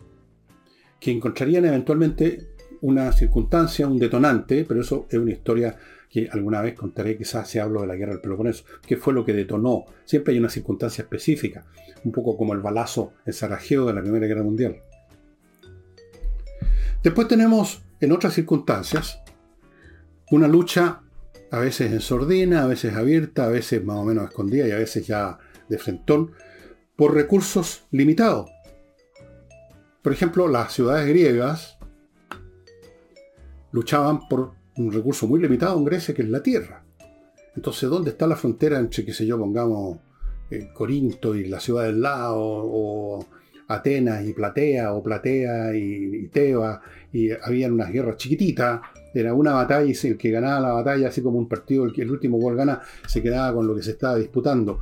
que 1.00 1.10
encontrarían 1.10 1.66
eventualmente 1.66 2.57
una 2.82 3.12
circunstancia, 3.12 3.88
un 3.88 4.00
detonante, 4.00 4.66
pero 4.68 4.82
eso 4.82 5.08
es 5.10 5.18
una 5.18 5.32
historia 5.32 5.78
que 6.10 6.30
alguna 6.32 6.62
vez 6.62 6.76
contaré, 6.76 7.18
quizás 7.18 7.50
se 7.50 7.60
hablo 7.60 7.82
de 7.82 7.88
la 7.88 7.96
guerra 7.96 8.14
del 8.14 8.22
Peloponeso, 8.22 8.64
que 8.86 8.98
fue 8.98 9.14
lo 9.14 9.26
que 9.26 9.34
detonó. 9.34 9.86
Siempre 10.06 10.34
hay 10.34 10.40
una 10.40 10.50
circunstancia 10.50 11.02
específica, 11.02 11.66
un 12.04 12.12
poco 12.12 12.38
como 12.38 12.54
el 12.54 12.62
balazo 12.62 13.14
en 13.26 13.34
Sarajevo 13.34 13.88
de 13.88 13.94
la 13.94 14.02
Primera 14.02 14.28
Guerra 14.28 14.44
Mundial. 14.44 14.82
Después 17.04 17.28
tenemos, 17.28 17.84
en 18.00 18.12
otras 18.12 18.34
circunstancias, 18.34 19.22
una 20.32 20.48
lucha 20.48 21.02
a 21.52 21.60
veces 21.60 21.92
en 21.92 22.02
sordina, 22.02 22.64
a 22.64 22.68
veces 22.68 22.94
abierta, 22.94 23.46
a 23.46 23.50
veces 23.50 23.84
más 23.84 23.98
o 23.98 24.04
menos 24.04 24.26
escondida 24.26 24.68
y 24.68 24.72
a 24.72 24.78
veces 24.78 25.08
ya 25.08 25.38
de 25.70 25.78
frentón, 25.78 26.32
por 26.96 27.14
recursos 27.14 27.86
limitados. 27.92 28.50
Por 30.02 30.14
ejemplo, 30.14 30.48
las 30.48 30.74
ciudades 30.74 31.08
griegas 31.08 31.77
luchaban 33.72 34.28
por 34.28 34.52
un 34.78 34.92
recurso 34.92 35.28
muy 35.28 35.42
limitado 35.42 35.78
en 35.78 35.86
Grecia, 35.86 36.14
que 36.14 36.22
es 36.22 36.30
la 36.30 36.42
tierra. 36.42 36.84
Entonces, 37.56 37.90
¿dónde 37.90 38.12
está 38.12 38.28
la 38.28 38.36
frontera 38.36 38.78
entre, 38.78 39.04
qué 39.04 39.14
sé 39.14 39.26
yo, 39.26 39.38
pongamos 39.38 39.98
eh, 40.52 40.70
Corinto 40.74 41.36
y 41.36 41.48
la 41.48 41.60
ciudad 41.60 41.86
del 41.86 42.02
lado, 42.02 42.38
o 42.40 43.26
Atenas 43.68 44.24
y 44.26 44.34
Platea, 44.34 44.94
o 44.94 45.02
Platea 45.02 45.76
y, 45.76 46.28
Teba, 46.28 46.82
y 47.12 47.32
habían 47.32 47.74
unas 47.74 47.92
guerras 47.92 48.18
chiquititas, 48.18 48.82
era 49.14 49.34
una 49.34 49.54
batalla 49.54 49.92
y 49.92 50.08
el 50.08 50.18
que 50.18 50.30
ganaba 50.30 50.60
la 50.60 50.74
batalla, 50.74 51.08
así 51.08 51.22
como 51.24 51.40
un 51.40 51.48
partido, 51.48 51.86
el 51.86 51.94
el 52.00 52.12
último 52.12 52.38
gol 52.38 52.56
gana, 52.56 52.82
se 53.08 53.24
quedaba 53.24 53.54
con 53.56 53.66
lo 53.66 53.76
que 53.76 53.82
se 53.82 53.92
estaba 53.92 54.16
disputando. 54.16 54.82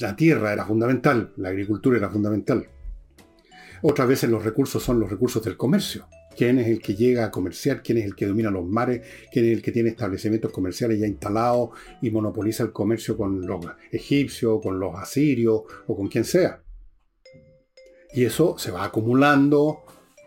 La 0.00 0.14
tierra 0.14 0.52
era 0.52 0.64
fundamental, 0.64 1.32
la 1.36 1.48
agricultura 1.48 1.98
era 1.98 2.10
fundamental. 2.10 2.68
Otras 3.82 4.06
veces 4.06 4.30
los 4.30 4.44
recursos 4.44 4.82
son 4.82 5.00
los 5.00 5.10
recursos 5.10 5.42
del 5.42 5.56
comercio 5.56 6.06
quién 6.40 6.58
es 6.58 6.68
el 6.68 6.80
que 6.80 6.94
llega 6.94 7.26
a 7.26 7.30
comerciar, 7.30 7.82
quién 7.82 7.98
es 7.98 8.06
el 8.06 8.14
que 8.16 8.24
domina 8.24 8.50
los 8.50 8.66
mares, 8.66 9.02
quién 9.30 9.44
es 9.44 9.52
el 9.52 9.60
que 9.60 9.72
tiene 9.72 9.90
establecimientos 9.90 10.50
comerciales 10.50 10.98
ya 10.98 11.06
instalados 11.06 11.68
y 12.00 12.10
monopoliza 12.10 12.62
el 12.62 12.72
comercio 12.72 13.14
con 13.14 13.46
los 13.46 13.60
egipcios, 13.92 14.58
con 14.62 14.80
los 14.80 14.94
asirios 14.94 15.64
o 15.86 15.94
con 15.94 16.08
quien 16.08 16.24
sea. 16.24 16.62
Y 18.14 18.24
eso 18.24 18.56
se 18.56 18.70
va 18.70 18.84
acumulando 18.84 19.82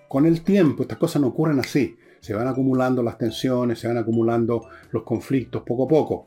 con 0.07 0.27
el 0.27 0.43
tiempo. 0.43 0.83
Estas 0.83 0.99
cosas 0.99 1.19
no 1.19 1.29
ocurren 1.29 1.59
así. 1.59 1.97
Se 2.19 2.35
van 2.35 2.47
acumulando 2.47 3.01
las 3.01 3.17
tensiones, 3.17 3.79
se 3.79 3.87
van 3.87 3.97
acumulando 3.97 4.67
los 4.91 5.01
conflictos 5.01 5.63
poco 5.63 5.85
a 5.85 5.87
poco. 5.87 6.25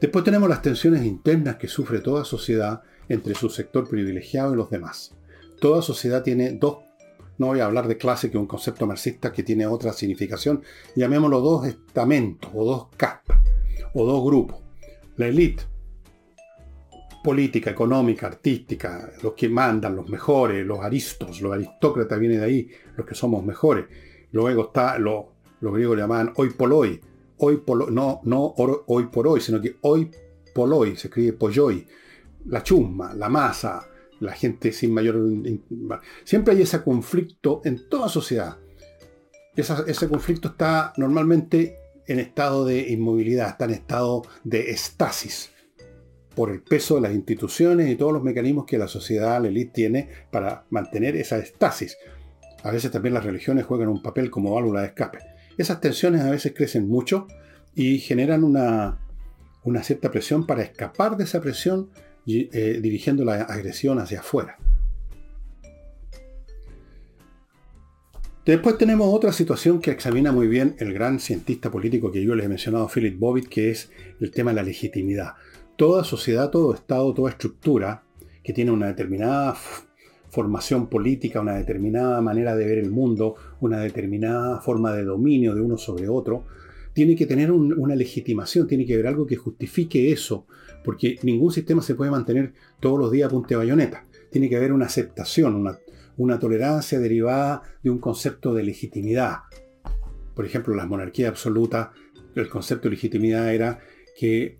Después 0.00 0.24
tenemos 0.24 0.48
las 0.48 0.62
tensiones 0.62 1.04
internas 1.04 1.58
que 1.58 1.68
sufre 1.68 2.00
toda 2.00 2.24
sociedad 2.24 2.82
entre 3.08 3.36
su 3.36 3.50
sector 3.50 3.88
privilegiado 3.88 4.52
y 4.52 4.56
los 4.56 4.68
demás. 4.68 5.14
Toda 5.60 5.80
sociedad 5.80 6.24
tiene 6.24 6.54
dos, 6.54 6.87
no 7.38 7.46
voy 7.46 7.60
a 7.60 7.66
hablar 7.66 7.88
de 7.88 7.96
clase, 7.96 8.30
que 8.30 8.36
es 8.36 8.40
un 8.40 8.46
concepto 8.46 8.86
marxista 8.86 9.32
que 9.32 9.42
tiene 9.42 9.66
otra 9.66 9.92
significación, 9.92 10.62
llamémoslo 10.94 11.40
dos 11.40 11.66
estamentos, 11.66 12.50
o 12.54 12.64
dos 12.64 12.88
castas, 12.96 13.38
o 13.94 14.04
dos 14.04 14.24
grupos. 14.24 14.58
La 15.16 15.28
élite, 15.28 15.62
política, 17.22 17.70
económica, 17.70 18.26
artística, 18.26 19.10
los 19.22 19.34
que 19.34 19.48
mandan, 19.48 19.94
los 19.94 20.08
mejores, 20.08 20.66
los 20.66 20.80
aristos, 20.80 21.40
los 21.40 21.52
aristócratas 21.52 22.18
viene 22.18 22.38
de 22.38 22.44
ahí, 22.44 22.68
los 22.96 23.06
que 23.06 23.14
somos 23.14 23.44
mejores. 23.44 23.86
Luego 24.32 24.66
está, 24.66 24.98
lo, 24.98 25.32
los 25.60 25.72
griegos 25.72 25.96
llamaban 25.96 26.32
hoy 26.36 26.50
por 26.50 26.72
hoy, 26.72 27.00
hoy 27.38 27.58
por, 27.58 27.90
no, 27.92 28.20
no 28.24 28.54
hoy 28.56 29.06
por 29.06 29.28
hoy, 29.28 29.40
sino 29.40 29.60
que 29.60 29.76
hoy 29.82 30.10
por 30.54 30.72
hoy, 30.72 30.96
se 30.96 31.06
escribe 31.06 31.34
polloi, 31.34 31.86
la 32.46 32.62
chusma, 32.62 33.14
la 33.14 33.28
masa, 33.28 33.86
la 34.20 34.32
gente 34.32 34.72
sin 34.72 34.92
mayor... 34.92 35.18
Siempre 36.24 36.54
hay 36.54 36.62
ese 36.62 36.82
conflicto 36.82 37.60
en 37.64 37.88
toda 37.88 38.08
sociedad. 38.08 38.58
ese 39.54 40.08
conflicto 40.08 40.48
está 40.48 40.92
normalmente 40.96 41.76
en 42.06 42.18
estado 42.18 42.64
de 42.64 42.88
inmovilidad, 42.90 43.50
está 43.50 43.66
en 43.66 43.72
estado 43.72 44.22
de 44.44 44.70
estasis 44.70 45.50
por 46.34 46.50
el 46.50 46.62
peso 46.62 46.94
de 46.94 47.00
las 47.00 47.12
instituciones 47.12 47.90
y 47.90 47.96
todos 47.96 48.12
los 48.12 48.22
mecanismos 48.22 48.64
que 48.64 48.78
la 48.78 48.86
sociedad, 48.86 49.42
la 49.42 49.48
élite 49.48 49.72
tiene 49.72 50.08
para 50.30 50.64
mantener 50.70 51.16
esa 51.16 51.36
estasis. 51.38 51.98
A 52.62 52.70
veces 52.70 52.90
también 52.90 53.14
las 53.14 53.24
religiones 53.24 53.66
juegan 53.66 53.88
un 53.88 54.02
papel 54.02 54.30
como 54.30 54.54
válvula 54.54 54.82
de 54.82 54.86
escape. 54.86 55.18
Esas 55.56 55.80
tensiones 55.80 56.22
a 56.22 56.30
veces 56.30 56.54
crecen 56.54 56.88
mucho 56.88 57.26
y 57.74 57.98
generan 57.98 58.44
una, 58.44 59.00
una 59.64 59.82
cierta 59.82 60.10
presión 60.10 60.46
para 60.46 60.62
escapar 60.62 61.16
de 61.16 61.24
esa 61.24 61.40
presión 61.40 61.90
eh, 62.28 62.78
dirigiendo 62.82 63.24
la 63.24 63.42
agresión 63.42 63.98
hacia 63.98 64.20
afuera. 64.20 64.58
Después 68.44 68.78
tenemos 68.78 69.12
otra 69.12 69.32
situación 69.32 69.78
que 69.80 69.90
examina 69.90 70.32
muy 70.32 70.46
bien 70.46 70.74
el 70.78 70.94
gran 70.94 71.20
cientista 71.20 71.70
político 71.70 72.10
que 72.10 72.24
yo 72.24 72.34
les 72.34 72.46
he 72.46 72.48
mencionado, 72.48 72.88
Philip 72.88 73.18
Bobbitt, 73.18 73.48
que 73.48 73.70
es 73.70 73.90
el 74.20 74.30
tema 74.30 74.52
de 74.52 74.56
la 74.56 74.62
legitimidad. 74.62 75.34
Toda 75.76 76.02
sociedad, 76.02 76.50
todo 76.50 76.72
Estado, 76.72 77.12
toda 77.12 77.30
estructura 77.30 78.04
que 78.42 78.54
tiene 78.54 78.70
una 78.70 78.86
determinada 78.86 79.54
formación 80.30 80.88
política, 80.88 81.42
una 81.42 81.56
determinada 81.56 82.20
manera 82.22 82.56
de 82.56 82.64
ver 82.64 82.78
el 82.78 82.90
mundo, 82.90 83.36
una 83.60 83.80
determinada 83.80 84.60
forma 84.60 84.94
de 84.94 85.04
dominio 85.04 85.54
de 85.54 85.60
uno 85.60 85.76
sobre 85.76 86.08
otro, 86.08 86.46
tiene 86.94 87.14
que 87.14 87.26
tener 87.26 87.52
una 87.52 87.94
legitimación, 87.94 88.66
tiene 88.66 88.86
que 88.86 88.94
haber 88.94 89.06
algo 89.08 89.26
que 89.26 89.36
justifique 89.36 90.10
eso, 90.10 90.46
porque 90.88 91.18
ningún 91.22 91.52
sistema 91.52 91.82
se 91.82 91.94
puede 91.94 92.10
mantener 92.10 92.54
todos 92.80 92.98
los 92.98 93.12
días 93.12 93.30
a 93.30 93.56
bayoneta. 93.58 94.06
Tiene 94.30 94.48
que 94.48 94.56
haber 94.56 94.72
una 94.72 94.86
aceptación, 94.86 95.54
una, 95.54 95.78
una 96.16 96.38
tolerancia 96.38 96.98
derivada 96.98 97.60
de 97.82 97.90
un 97.90 97.98
concepto 97.98 98.54
de 98.54 98.62
legitimidad. 98.62 99.40
Por 100.34 100.46
ejemplo, 100.46 100.74
las 100.74 100.88
monarquías 100.88 101.28
absolutas, 101.28 101.88
el 102.34 102.48
concepto 102.48 102.84
de 102.84 102.94
legitimidad 102.94 103.52
era 103.52 103.80
que 104.18 104.56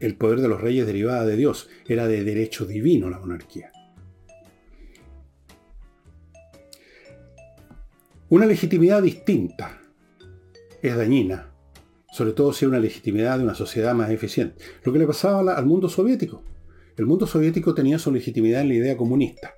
el 0.00 0.16
poder 0.16 0.40
de 0.40 0.48
los 0.48 0.58
reyes 0.58 0.86
derivaba 0.86 1.26
de 1.26 1.36
Dios, 1.36 1.68
era 1.86 2.08
de 2.08 2.24
derecho 2.24 2.64
divino 2.64 3.10
la 3.10 3.18
monarquía. 3.18 3.70
Una 8.30 8.46
legitimidad 8.46 9.02
distinta 9.02 9.82
es 10.80 10.96
dañina, 10.96 11.50
sobre 12.16 12.32
todo 12.32 12.52
si 12.52 12.64
es 12.64 12.68
una 12.68 12.80
legitimidad 12.80 13.38
de 13.38 13.44
una 13.44 13.54
sociedad 13.54 13.94
más 13.94 14.10
eficiente. 14.10 14.56
Lo 14.84 14.92
que 14.92 14.98
le 14.98 15.06
pasaba 15.06 15.52
al 15.52 15.66
mundo 15.66 15.88
soviético. 15.88 16.42
El 16.96 17.04
mundo 17.04 17.26
soviético 17.26 17.74
tenía 17.74 17.98
su 17.98 18.10
legitimidad 18.10 18.62
en 18.62 18.68
la 18.68 18.74
idea 18.74 18.96
comunista 18.96 19.54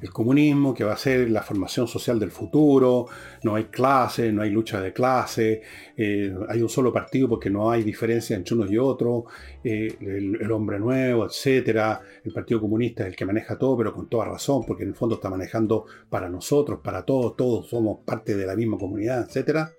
el 0.00 0.10
comunismo, 0.10 0.74
que 0.74 0.84
va 0.84 0.94
a 0.94 0.96
ser 0.96 1.30
la 1.30 1.42
formación 1.42 1.86
social 1.86 2.18
del 2.18 2.30
futuro, 2.30 3.06
no 3.42 3.54
hay 3.54 3.64
clase, 3.64 4.32
no 4.32 4.42
hay 4.42 4.50
lucha 4.50 4.80
de 4.80 4.92
clase, 4.92 5.60
eh, 5.96 6.34
hay 6.48 6.62
un 6.62 6.68
solo 6.68 6.92
partido 6.92 7.28
porque 7.28 7.50
no 7.50 7.70
hay 7.70 7.82
diferencia 7.82 8.36
entre 8.36 8.54
unos 8.54 8.70
y 8.70 8.78
otros, 8.78 9.24
eh, 9.62 9.94
el, 10.00 10.50
hombre 10.50 10.78
nuevo, 10.78 11.26
etcétera, 11.26 12.00
el 12.24 12.32
Partido 12.32 12.60
Comunista 12.60 13.02
es 13.02 13.10
el 13.10 13.16
que 13.16 13.26
maneja 13.26 13.58
todo, 13.58 13.76
pero 13.76 13.92
con 13.92 14.08
toda 14.08 14.24
razón, 14.24 14.64
porque 14.66 14.84
en 14.84 14.90
el 14.90 14.94
fondo 14.94 15.16
está 15.16 15.28
manejando 15.28 15.84
para 16.08 16.28
nosotros, 16.28 16.80
para 16.82 17.04
todos, 17.04 17.36
todos 17.36 17.68
somos 17.68 17.98
parte 18.04 18.36
de 18.36 18.46
la 18.46 18.56
misma 18.56 18.78
comunidad, 18.78 19.26
etcétera. 19.26 19.70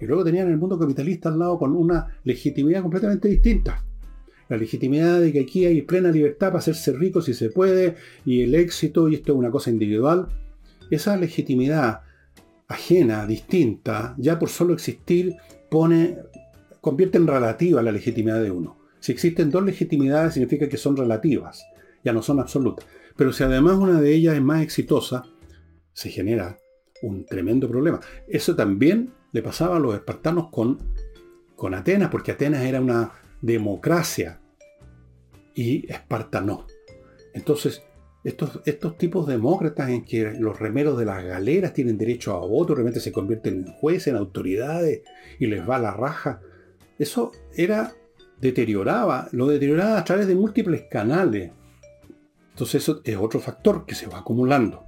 Y 0.00 0.06
luego 0.06 0.24
tenían 0.24 0.48
el 0.48 0.56
mundo 0.56 0.78
capitalista 0.78 1.28
al 1.28 1.38
lado 1.38 1.58
con 1.58 1.76
una 1.76 2.18
legitimidad 2.24 2.82
completamente 2.82 3.28
distinta 3.28 3.84
la 4.50 4.56
legitimidad 4.56 5.20
de 5.20 5.32
que 5.32 5.40
aquí 5.40 5.64
hay 5.64 5.80
plena 5.82 6.10
libertad 6.10 6.48
para 6.48 6.58
hacerse 6.58 6.92
rico 6.92 7.22
si 7.22 7.34
se 7.34 7.50
puede, 7.50 7.94
y 8.26 8.42
el 8.42 8.56
éxito, 8.56 9.08
y 9.08 9.14
esto 9.14 9.32
es 9.32 9.38
una 9.38 9.50
cosa 9.50 9.70
individual, 9.70 10.26
esa 10.90 11.16
legitimidad 11.16 12.00
ajena, 12.66 13.26
distinta, 13.26 14.14
ya 14.18 14.40
por 14.40 14.48
solo 14.48 14.74
existir, 14.74 15.36
pone, 15.70 16.18
convierte 16.80 17.16
en 17.18 17.28
relativa 17.28 17.80
la 17.80 17.92
legitimidad 17.92 18.42
de 18.42 18.50
uno. 18.50 18.76
Si 18.98 19.12
existen 19.12 19.52
dos 19.52 19.64
legitimidades 19.64 20.34
significa 20.34 20.68
que 20.68 20.76
son 20.76 20.96
relativas, 20.96 21.64
ya 22.04 22.12
no 22.12 22.20
son 22.20 22.40
absolutas. 22.40 22.84
Pero 23.16 23.32
si 23.32 23.44
además 23.44 23.76
una 23.76 24.00
de 24.00 24.12
ellas 24.12 24.34
es 24.34 24.42
más 24.42 24.62
exitosa, 24.62 25.26
se 25.92 26.10
genera 26.10 26.58
un 27.02 27.24
tremendo 27.24 27.68
problema. 27.68 28.00
Eso 28.26 28.56
también 28.56 29.12
le 29.32 29.42
pasaba 29.42 29.76
a 29.76 29.80
los 29.80 29.94
espartanos 29.94 30.48
con, 30.50 30.78
con 31.56 31.74
Atenas, 31.74 32.10
porque 32.10 32.32
Atenas 32.32 32.64
era 32.64 32.80
una 32.80 33.12
democracia 33.40 34.40
y 35.54 35.90
Esparta 35.90 36.40
no. 36.40 36.66
Entonces, 37.32 37.82
estos, 38.24 38.60
estos 38.66 38.98
tipos 38.98 39.26
demócratas 39.26 39.88
en 39.90 40.04
que 40.04 40.32
los 40.32 40.58
remeros 40.58 40.98
de 40.98 41.06
las 41.06 41.24
galeras 41.24 41.72
tienen 41.72 41.96
derecho 41.96 42.34
a 42.34 42.40
voto, 42.40 42.74
realmente 42.74 43.00
se 43.00 43.12
convierten 43.12 43.66
en 43.66 43.72
jueces, 43.72 44.08
en 44.08 44.16
autoridades 44.16 45.02
y 45.38 45.46
les 45.46 45.68
va 45.68 45.78
la 45.78 45.92
raja, 45.92 46.40
eso 46.98 47.32
era, 47.56 47.94
deterioraba, 48.38 49.28
lo 49.32 49.46
deterioraba 49.46 49.98
a 49.98 50.04
través 50.04 50.26
de 50.26 50.34
múltiples 50.34 50.82
canales. 50.90 51.50
Entonces 52.50 52.82
eso 52.82 53.00
es 53.04 53.16
otro 53.16 53.40
factor 53.40 53.86
que 53.86 53.94
se 53.94 54.06
va 54.06 54.18
acumulando. 54.18 54.84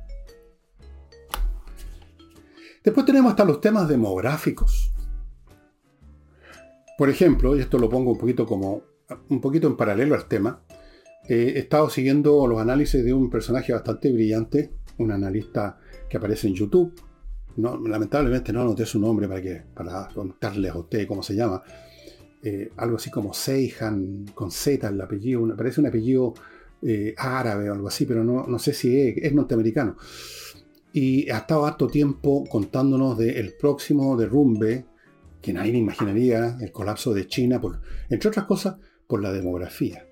Después 2.82 3.06
tenemos 3.06 3.30
hasta 3.30 3.44
los 3.44 3.60
temas 3.60 3.88
demográficos. 3.88 4.92
Por 6.98 7.08
ejemplo, 7.08 7.56
y 7.56 7.60
esto 7.60 7.78
lo 7.78 7.88
pongo 7.88 8.12
un 8.12 8.18
poquito 8.18 8.46
como 8.46 8.82
un 9.28 9.40
poquito 9.40 9.66
en 9.66 9.76
paralelo 9.76 10.14
al 10.14 10.26
tema, 10.26 10.62
he 11.28 11.58
estado 11.58 11.88
siguiendo 11.90 12.46
los 12.46 12.60
análisis 12.60 13.04
de 13.04 13.12
un 13.12 13.30
personaje 13.30 13.72
bastante 13.72 14.12
brillante, 14.12 14.72
un 14.98 15.12
analista 15.12 15.78
que 16.08 16.16
aparece 16.16 16.48
en 16.48 16.54
YouTube. 16.54 16.92
Lamentablemente 17.56 18.52
no 18.52 18.62
anoté 18.62 18.86
su 18.86 18.98
nombre 18.98 19.28
para, 19.28 19.42
que, 19.42 19.62
para 19.74 20.08
contarles 20.14 20.72
a 20.72 20.78
usted 20.78 21.06
cómo 21.06 21.22
se 21.22 21.34
llama. 21.34 21.62
Eh, 22.42 22.72
algo 22.76 22.96
así 22.96 23.10
como 23.10 23.32
Seihan, 23.32 24.26
con 24.34 24.50
Z 24.50 24.88
el 24.88 25.00
apellido, 25.00 25.56
parece 25.56 25.80
un 25.80 25.86
apellido 25.86 26.34
eh, 26.82 27.14
árabe 27.16 27.70
o 27.70 27.74
algo 27.74 27.86
así, 27.86 28.04
pero 28.04 28.24
no, 28.24 28.46
no 28.46 28.58
sé 28.58 28.72
si 28.72 28.98
es, 28.98 29.32
norteamericano. 29.32 29.96
Y 30.92 31.30
ha 31.30 31.38
estado 31.38 31.66
harto 31.66 31.86
tiempo 31.86 32.44
contándonos 32.48 33.16
del 33.16 33.54
próximo 33.58 34.16
derrumbe, 34.16 34.84
que 35.40 35.52
nadie 35.52 35.76
imaginaría, 35.76 36.56
el 36.60 36.70
colapso 36.70 37.14
de 37.14 37.26
China, 37.26 37.60
entre 38.10 38.28
otras 38.28 38.46
cosas, 38.46 38.76
por 39.06 39.22
la 39.22 39.32
demografía. 39.32 40.06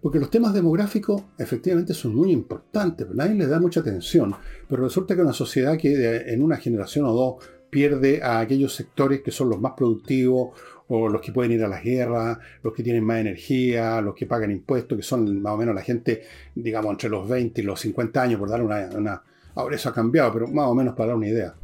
Porque 0.00 0.18
los 0.18 0.30
temas 0.30 0.54
demográficos 0.54 1.22
efectivamente 1.38 1.92
son 1.92 2.14
muy 2.14 2.30
importantes, 2.30 3.06
pero 3.06 3.16
nadie 3.16 3.34
les 3.34 3.48
da 3.48 3.60
mucha 3.60 3.80
atención. 3.80 4.34
Pero 4.68 4.84
resulta 4.84 5.14
que 5.14 5.22
una 5.22 5.32
sociedad 5.32 5.76
que 5.76 6.32
en 6.32 6.42
una 6.42 6.56
generación 6.56 7.04
o 7.06 7.12
dos 7.12 7.44
pierde 7.68 8.22
a 8.22 8.38
aquellos 8.40 8.74
sectores 8.74 9.20
que 9.22 9.30
son 9.30 9.50
los 9.50 9.60
más 9.60 9.72
productivos 9.76 10.58
o 10.86 11.08
los 11.08 11.20
que 11.20 11.32
pueden 11.32 11.52
ir 11.52 11.64
a 11.64 11.68
las 11.68 11.82
guerras, 11.82 12.38
los 12.62 12.72
que 12.72 12.82
tienen 12.82 13.04
más 13.04 13.20
energía, 13.20 14.00
los 14.00 14.14
que 14.14 14.26
pagan 14.26 14.50
impuestos, 14.50 14.96
que 14.96 15.02
son 15.02 15.42
más 15.42 15.52
o 15.52 15.58
menos 15.58 15.74
la 15.74 15.82
gente, 15.82 16.22
digamos, 16.54 16.92
entre 16.92 17.10
los 17.10 17.28
20 17.28 17.60
y 17.60 17.64
los 17.64 17.80
50 17.80 18.22
años, 18.22 18.38
por 18.38 18.48
dar 18.48 18.62
una 18.62 19.22
ahora 19.58 19.76
eso 19.76 19.88
ha 19.88 19.94
cambiado, 19.94 20.32
pero 20.32 20.46
más 20.48 20.68
o 20.68 20.74
menos 20.74 20.94
para 20.94 21.08
dar 21.08 21.16
una 21.16 21.28
idea. 21.28 21.54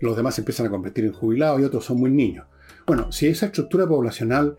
Los 0.00 0.16
demás 0.16 0.36
se 0.36 0.40
empiezan 0.40 0.66
a 0.66 0.70
convertir 0.70 1.04
en 1.04 1.12
jubilados 1.12 1.60
y 1.60 1.64
otros 1.64 1.84
son 1.84 1.98
muy 1.98 2.10
niños. 2.10 2.46
Bueno, 2.86 3.12
si 3.12 3.26
esa 3.26 3.46
estructura 3.46 3.86
poblacional 3.86 4.56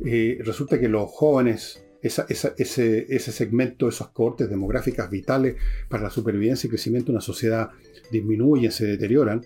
resulta 0.00 0.80
que 0.80 0.88
los 0.88 1.10
jóvenes 1.10 1.84
ese, 2.02 3.32
segmento, 3.32 3.88
esas 3.88 4.08
cohortes 4.08 4.48
demográficas 4.48 5.10
vitales 5.10 5.56
para 5.88 6.04
la 6.04 6.10
supervivencia 6.10 6.66
y 6.66 6.70
crecimiento 6.70 7.06
de 7.08 7.12
una 7.12 7.20
sociedad 7.20 7.70
disminuyen, 8.10 8.72
se 8.72 8.86
deterioran, 8.86 9.44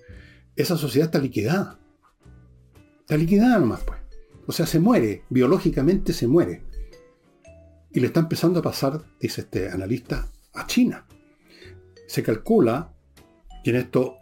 esa 0.55 0.77
sociedad 0.77 1.07
está 1.09 1.19
liquidada. 1.19 1.81
Está 3.01 3.17
liquidada 3.17 3.59
nomás, 3.59 3.83
pues. 3.83 3.99
O 4.47 4.53
sea, 4.53 4.67
se 4.67 4.79
muere, 4.79 5.25
biológicamente 5.31 6.13
se 6.13 6.29
muere. 6.29 6.63
Y 7.93 8.01
le 8.01 8.07
está 8.07 8.21
empezando 8.21 8.61
a 8.61 8.63
pasar, 8.63 9.03
dice 9.21 9.43
este 9.43 9.69
analista, 9.69 10.29
a 10.53 10.67
China. 10.67 11.07
Se 12.15 12.23
calcula, 12.23 12.93
y 13.65 13.71
en 13.71 13.75
esto 13.75 14.19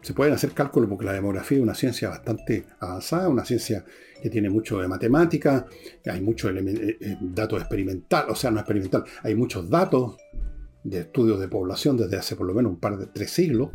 se 0.00 0.12
pueden 0.12 0.34
hacer 0.34 0.50
cálculos 0.50 0.88
porque 0.88 1.04
la 1.04 1.12
demografía 1.12 1.58
es 1.58 1.62
una 1.62 1.76
ciencia 1.76 2.08
bastante 2.08 2.64
avanzada, 2.80 3.28
una 3.28 3.44
ciencia 3.44 3.84
que 4.20 4.28
tiene 4.28 4.50
mucho 4.50 4.80
de 4.80 4.88
matemática, 4.88 5.64
hay 6.04 6.20
muchos 6.20 6.50
eh, 6.50 6.98
eh, 7.00 7.16
datos 7.20 7.60
experimentales, 7.60 8.32
o 8.32 8.34
sea, 8.34 8.50
no 8.50 8.58
experimental, 8.58 9.04
hay 9.22 9.36
muchos 9.36 9.70
datos 9.70 10.16
de 10.82 10.98
estudios 10.98 11.38
de 11.38 11.46
población 11.46 11.96
desde 11.96 12.16
hace 12.16 12.34
por 12.34 12.44
lo 12.44 12.54
menos 12.54 12.72
un 12.72 12.80
par 12.80 12.98
de 12.98 13.06
tres 13.06 13.30
siglos. 13.30 13.70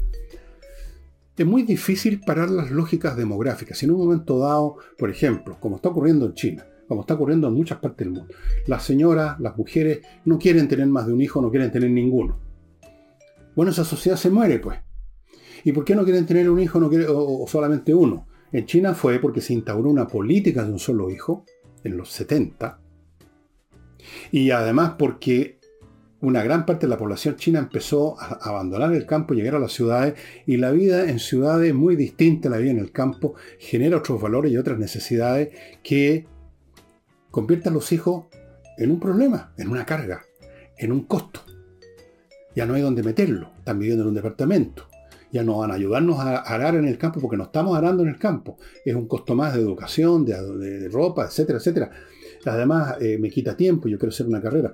Es 1.37 1.45
muy 1.45 1.63
difícil 1.63 2.19
parar 2.19 2.49
las 2.49 2.69
lógicas 2.69 3.15
demográficas. 3.15 3.77
Si 3.77 3.85
en 3.85 3.93
un 3.93 3.99
momento 3.99 4.39
dado, 4.39 4.75
por 4.97 5.09
ejemplo, 5.09 5.55
como 5.61 5.77
está 5.77 5.87
ocurriendo 5.87 6.25
en 6.25 6.33
China, 6.33 6.65
como 6.89 6.99
está 6.99 7.13
ocurriendo 7.13 7.47
en 7.47 7.53
muchas 7.53 7.79
partes 7.79 7.99
del 7.99 8.09
mundo, 8.09 8.33
las 8.67 8.83
señoras, 8.83 9.39
las 9.39 9.55
mujeres 9.55 10.01
no 10.25 10.37
quieren 10.37 10.67
tener 10.67 10.87
más 10.87 11.07
de 11.07 11.13
un 11.13 11.21
hijo, 11.21 11.41
no 11.41 11.49
quieren 11.49 11.71
tener 11.71 11.89
ninguno. 11.89 12.42
Bueno, 13.55 13.71
esa 13.71 13.83
sociedad 13.83 14.17
se 14.17 14.29
muere, 14.29 14.59
pues. 14.59 14.79
¿Y 15.63 15.71
por 15.71 15.85
qué 15.85 15.95
no 15.95 16.03
quieren 16.03 16.25
tener 16.25 16.49
un 16.49 16.59
hijo 16.59 16.79
no 16.79 16.89
o, 17.09 17.47
solamente 17.47 17.93
uno? 17.93 18.27
En 18.51 18.65
China 18.65 18.93
fue 18.93 19.19
porque 19.19 19.41
se 19.41 19.53
instauró 19.53 19.89
una 19.89 20.07
política 20.07 20.63
de 20.63 20.71
un 20.71 20.79
solo 20.79 21.09
hijo 21.09 21.45
en 21.83 21.97
los 21.97 22.09
70. 22.11 22.79
Y 24.31 24.51
además 24.51 24.95
porque 24.97 25.59
una 26.21 26.43
gran 26.43 26.65
parte 26.65 26.85
de 26.85 26.89
la 26.89 26.97
población 26.97 27.35
china 27.35 27.59
empezó 27.59 28.19
a 28.19 28.49
abandonar 28.49 28.93
el 28.93 29.05
campo, 29.05 29.33
llegar 29.33 29.55
a 29.55 29.59
las 29.59 29.73
ciudades, 29.73 30.15
y 30.45 30.57
la 30.57 30.71
vida 30.71 31.09
en 31.09 31.19
ciudades 31.19 31.73
muy 31.73 31.95
distinta 31.95 32.47
a 32.47 32.51
la 32.51 32.57
vida 32.57 32.71
en 32.71 32.79
el 32.79 32.91
campo 32.91 33.35
genera 33.59 33.97
otros 33.97 34.21
valores 34.21 34.51
y 34.51 34.57
otras 34.57 34.79
necesidades 34.79 35.49
que 35.83 36.25
convierten 37.29 37.73
a 37.73 37.75
los 37.75 37.91
hijos 37.91 38.25
en 38.77 38.91
un 38.91 38.99
problema, 38.99 39.53
en 39.57 39.69
una 39.69 39.85
carga, 39.85 40.21
en 40.77 40.91
un 40.91 41.05
costo. 41.05 41.41
Ya 42.55 42.65
no 42.65 42.75
hay 42.75 42.81
donde 42.81 43.03
meterlo, 43.03 43.51
están 43.57 43.79
viviendo 43.79 44.03
en 44.03 44.09
un 44.09 44.15
departamento 44.15 44.87
ya 45.33 45.43
no 45.43 45.57
van 45.57 45.71
a 45.71 45.73
ayudarnos 45.73 46.19
a 46.19 46.37
arar 46.37 46.75
en 46.75 46.87
el 46.87 46.99
campo 46.99 47.19
porque 47.19 47.35
no 47.35 47.45
estamos 47.45 47.75
arando 47.75 48.03
en 48.03 48.09
el 48.09 48.19
campo. 48.19 48.59
Es 48.85 48.93
un 48.93 49.07
costo 49.07 49.33
más 49.33 49.55
de 49.55 49.61
educación, 49.61 50.23
de, 50.25 50.87
ropa, 50.89 51.25
etcétera, 51.25 51.57
etcétera. 51.57 51.89
Además, 52.45 52.97
eh, 53.01 53.17
me 53.17 53.31
quita 53.31 53.57
tiempo, 53.57 53.87
yo 53.87 53.97
quiero 53.97 54.11
hacer 54.11 54.27
una 54.27 54.41
carrera. 54.41 54.73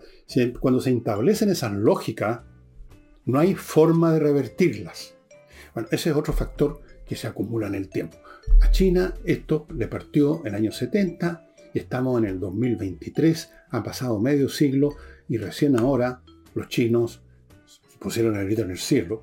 cuando 0.59 0.81
se 0.81 0.91
establecen 0.91 1.49
esas 1.49 1.71
lógicas, 1.71 2.41
no 3.25 3.39
hay 3.39 3.55
forma 3.55 4.11
de 4.11 4.19
revertirlas. 4.19 5.15
Bueno, 5.73 5.87
ese 5.93 6.09
es 6.09 6.15
otro 6.15 6.33
factor 6.33 6.81
que 7.07 7.15
se 7.15 7.27
acumula 7.27 7.67
en 7.67 7.75
el 7.75 7.87
tiempo. 7.87 8.17
A 8.61 8.69
China 8.69 9.13
esto 9.23 9.65
le 9.73 9.87
partió 9.87 10.41
en 10.41 10.47
el 10.47 10.55
año 10.55 10.71
70 10.73 11.47
y 11.73 11.79
estamos 11.79 12.19
en 12.19 12.25
el 12.25 12.39
2023, 12.39 13.49
han 13.69 13.83
pasado 13.83 14.19
medio 14.19 14.49
siglo 14.49 14.95
y 15.29 15.37
recién 15.37 15.79
ahora 15.79 16.21
los 16.53 16.67
chinos 16.67 17.21
pusieron 17.99 18.35
el 18.37 18.45
grito 18.45 18.63
en 18.63 18.71
el 18.71 18.77
cielo 18.77 19.21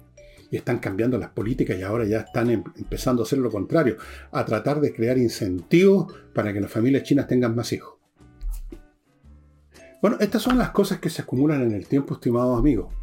y 0.51 0.57
están 0.57 0.79
cambiando 0.79 1.19
las 1.19 1.31
políticas 1.31 1.79
y 1.79 1.83
ahora 1.83 2.05
ya 2.05 2.21
están 2.21 2.51
em, 2.51 2.63
empezando 2.77 3.23
a 3.23 3.25
hacer 3.25 3.39
lo 3.39 3.51
contrario, 3.51 3.97
a 4.31 4.45
tratar 4.45 4.81
de 4.81 4.93
crear 4.93 5.19
incentivos 5.19 6.13
para 6.33 6.53
que 6.53 6.61
las 6.61 6.71
familias 6.71 7.03
chinas 7.03 7.27
tengan 7.27 7.55
más 7.55 7.73
hijos. 7.73 7.95
Bueno, 10.01 10.19
estas 10.21 10.43
son 10.43 10.59
las 10.59 10.71
cosas 10.71 11.01
que 11.01 11.11
se 11.11 11.23
acumulan 11.23 11.63
en 11.63 11.73
el 11.73 11.87
tiempo, 11.87 12.15
estimados 12.15 12.59
amigos, 12.59 12.95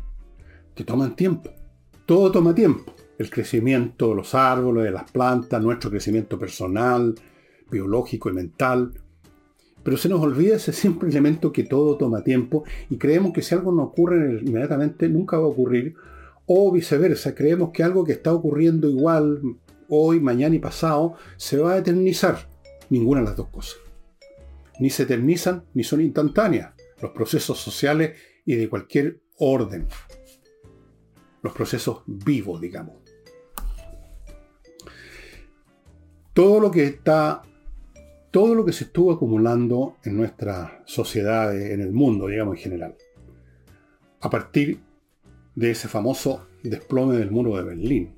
que 0.75 0.83
toman 0.83 1.15
tiempo. 1.15 1.51
Todo 2.05 2.31
toma 2.31 2.53
tiempo. 2.53 2.93
El 3.17 3.29
crecimiento 3.29 4.09
de 4.09 4.15
los 4.15 4.35
árboles, 4.35 4.85
de 4.85 4.91
las 4.91 5.11
plantas, 5.11 5.61
nuestro 5.61 5.89
crecimiento 5.89 6.37
personal, 6.37 7.15
biológico 7.69 8.29
y 8.29 8.33
mental. 8.33 8.93
Pero 9.83 9.97
se 9.97 10.09
nos 10.09 10.21
olvida 10.21 10.55
ese 10.55 10.73
simple 10.73 11.09
elemento 11.09 11.51
que 11.51 11.63
todo 11.63 11.97
toma 11.97 12.23
tiempo 12.23 12.63
y 12.89 12.97
creemos 12.97 13.33
que 13.33 13.41
si 13.41 13.53
algo 13.53 13.71
no 13.71 13.83
ocurre 13.83 14.39
inmediatamente, 14.41 15.09
nunca 15.09 15.37
va 15.37 15.43
a 15.43 15.47
ocurrir 15.47 15.95
o 16.45 16.71
viceversa, 16.71 17.35
creemos 17.35 17.71
que 17.71 17.83
algo 17.83 18.03
que 18.03 18.13
está 18.13 18.33
ocurriendo 18.33 18.89
igual 18.89 19.41
hoy, 19.89 20.19
mañana 20.19 20.55
y 20.55 20.59
pasado 20.59 21.15
se 21.37 21.57
va 21.57 21.73
a 21.73 21.77
eternizar. 21.77 22.49
Ninguna 22.89 23.21
de 23.21 23.27
las 23.27 23.35
dos 23.37 23.47
cosas. 23.49 23.77
Ni 24.79 24.89
se 24.89 25.03
eternizan 25.03 25.63
ni 25.73 25.83
son 25.83 26.01
instantáneas 26.01 26.73
los 27.01 27.11
procesos 27.11 27.59
sociales 27.59 28.17
y 28.45 28.55
de 28.55 28.69
cualquier 28.69 29.21
orden. 29.37 29.87
Los 31.41 31.53
procesos 31.53 32.03
vivos, 32.05 32.59
digamos. 32.61 32.95
Todo 36.33 36.59
lo 36.59 36.71
que 36.71 36.85
está, 36.85 37.43
todo 38.33 38.55
lo 38.55 38.65
que 38.65 38.73
se 38.73 38.85
estuvo 38.85 39.11
acumulando 39.11 39.97
en 40.03 40.17
nuestra 40.17 40.81
sociedad, 40.85 41.55
en 41.55 41.81
el 41.81 41.91
mundo, 41.93 42.25
digamos 42.25 42.57
en 42.57 42.63
general, 42.63 42.95
a 44.21 44.29
partir 44.31 44.79
de 45.53 45.69
ese 45.69 45.87
famoso 45.87 46.47
desplome 46.63 47.15
del 47.15 47.29
muro 47.29 47.55
de 47.55 47.63
Berlín, 47.63 48.15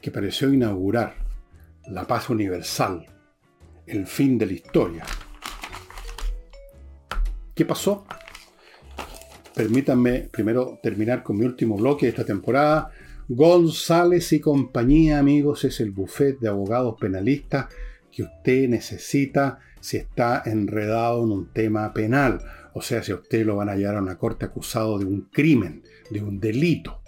que 0.00 0.10
pareció 0.10 0.52
inaugurar 0.52 1.14
la 1.86 2.04
paz 2.04 2.30
universal, 2.30 3.06
el 3.86 4.08
fin 4.08 4.38
de 4.38 4.46
la 4.46 4.52
historia. 4.54 5.04
¿Qué 7.54 7.64
pasó? 7.64 8.06
Permítanme 9.54 10.30
primero 10.32 10.80
terminar 10.82 11.22
con 11.22 11.38
mi 11.38 11.46
último 11.46 11.76
bloque 11.76 12.06
de 12.06 12.10
esta 12.10 12.24
temporada. 12.24 12.90
González 13.28 14.32
y 14.32 14.40
compañía, 14.40 15.20
amigos, 15.20 15.62
es 15.62 15.78
el 15.78 15.92
buffet 15.92 16.40
de 16.40 16.48
abogados 16.48 16.96
penalistas 16.98 17.66
que 18.10 18.22
usted 18.22 18.68
necesita 18.68 19.58
si 19.80 19.96
está 19.96 20.42
enredado 20.44 21.24
en 21.24 21.30
un 21.30 21.52
tema 21.52 21.92
penal. 21.92 22.40
O 22.74 22.82
sea, 22.82 23.02
si 23.02 23.12
a 23.12 23.16
usted 23.16 23.44
lo 23.44 23.56
van 23.56 23.68
a 23.68 23.76
llevar 23.76 23.96
a 23.96 24.02
una 24.02 24.18
corte 24.18 24.44
acusado 24.44 24.98
de 24.98 25.04
un 25.04 25.22
crimen, 25.32 25.82
de 26.10 26.22
un 26.22 26.40
delito. 26.40 27.00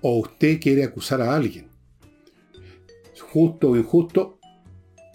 O 0.00 0.18
usted 0.18 0.60
quiere 0.60 0.84
acusar 0.84 1.20
a 1.20 1.34
alguien. 1.34 1.68
Justo 3.32 3.70
o 3.70 3.76
injusto, 3.76 4.38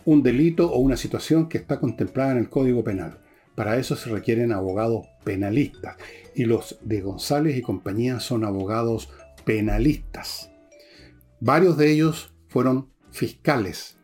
un 0.05 0.21
delito 0.21 0.71
o 0.71 0.79
una 0.79 0.97
situación 0.97 1.47
que 1.47 1.57
está 1.57 1.79
contemplada 1.79 2.33
en 2.33 2.38
el 2.39 2.49
Código 2.49 2.83
Penal. 2.83 3.19
Para 3.55 3.77
eso 3.77 3.95
se 3.95 4.09
requieren 4.09 4.51
abogados 4.51 5.07
penalistas. 5.23 5.97
Y 6.36 6.45
los 6.45 6.77
de 6.81 7.01
González 7.01 7.57
y 7.57 7.62
compañía 7.62 8.19
son 8.19 8.43
abogados 8.43 9.09
penalistas. 9.45 10.51
Varios 11.39 11.77
de 11.77 11.91
ellos 11.91 12.33
fueron 12.47 12.89
fiscales 13.12 13.97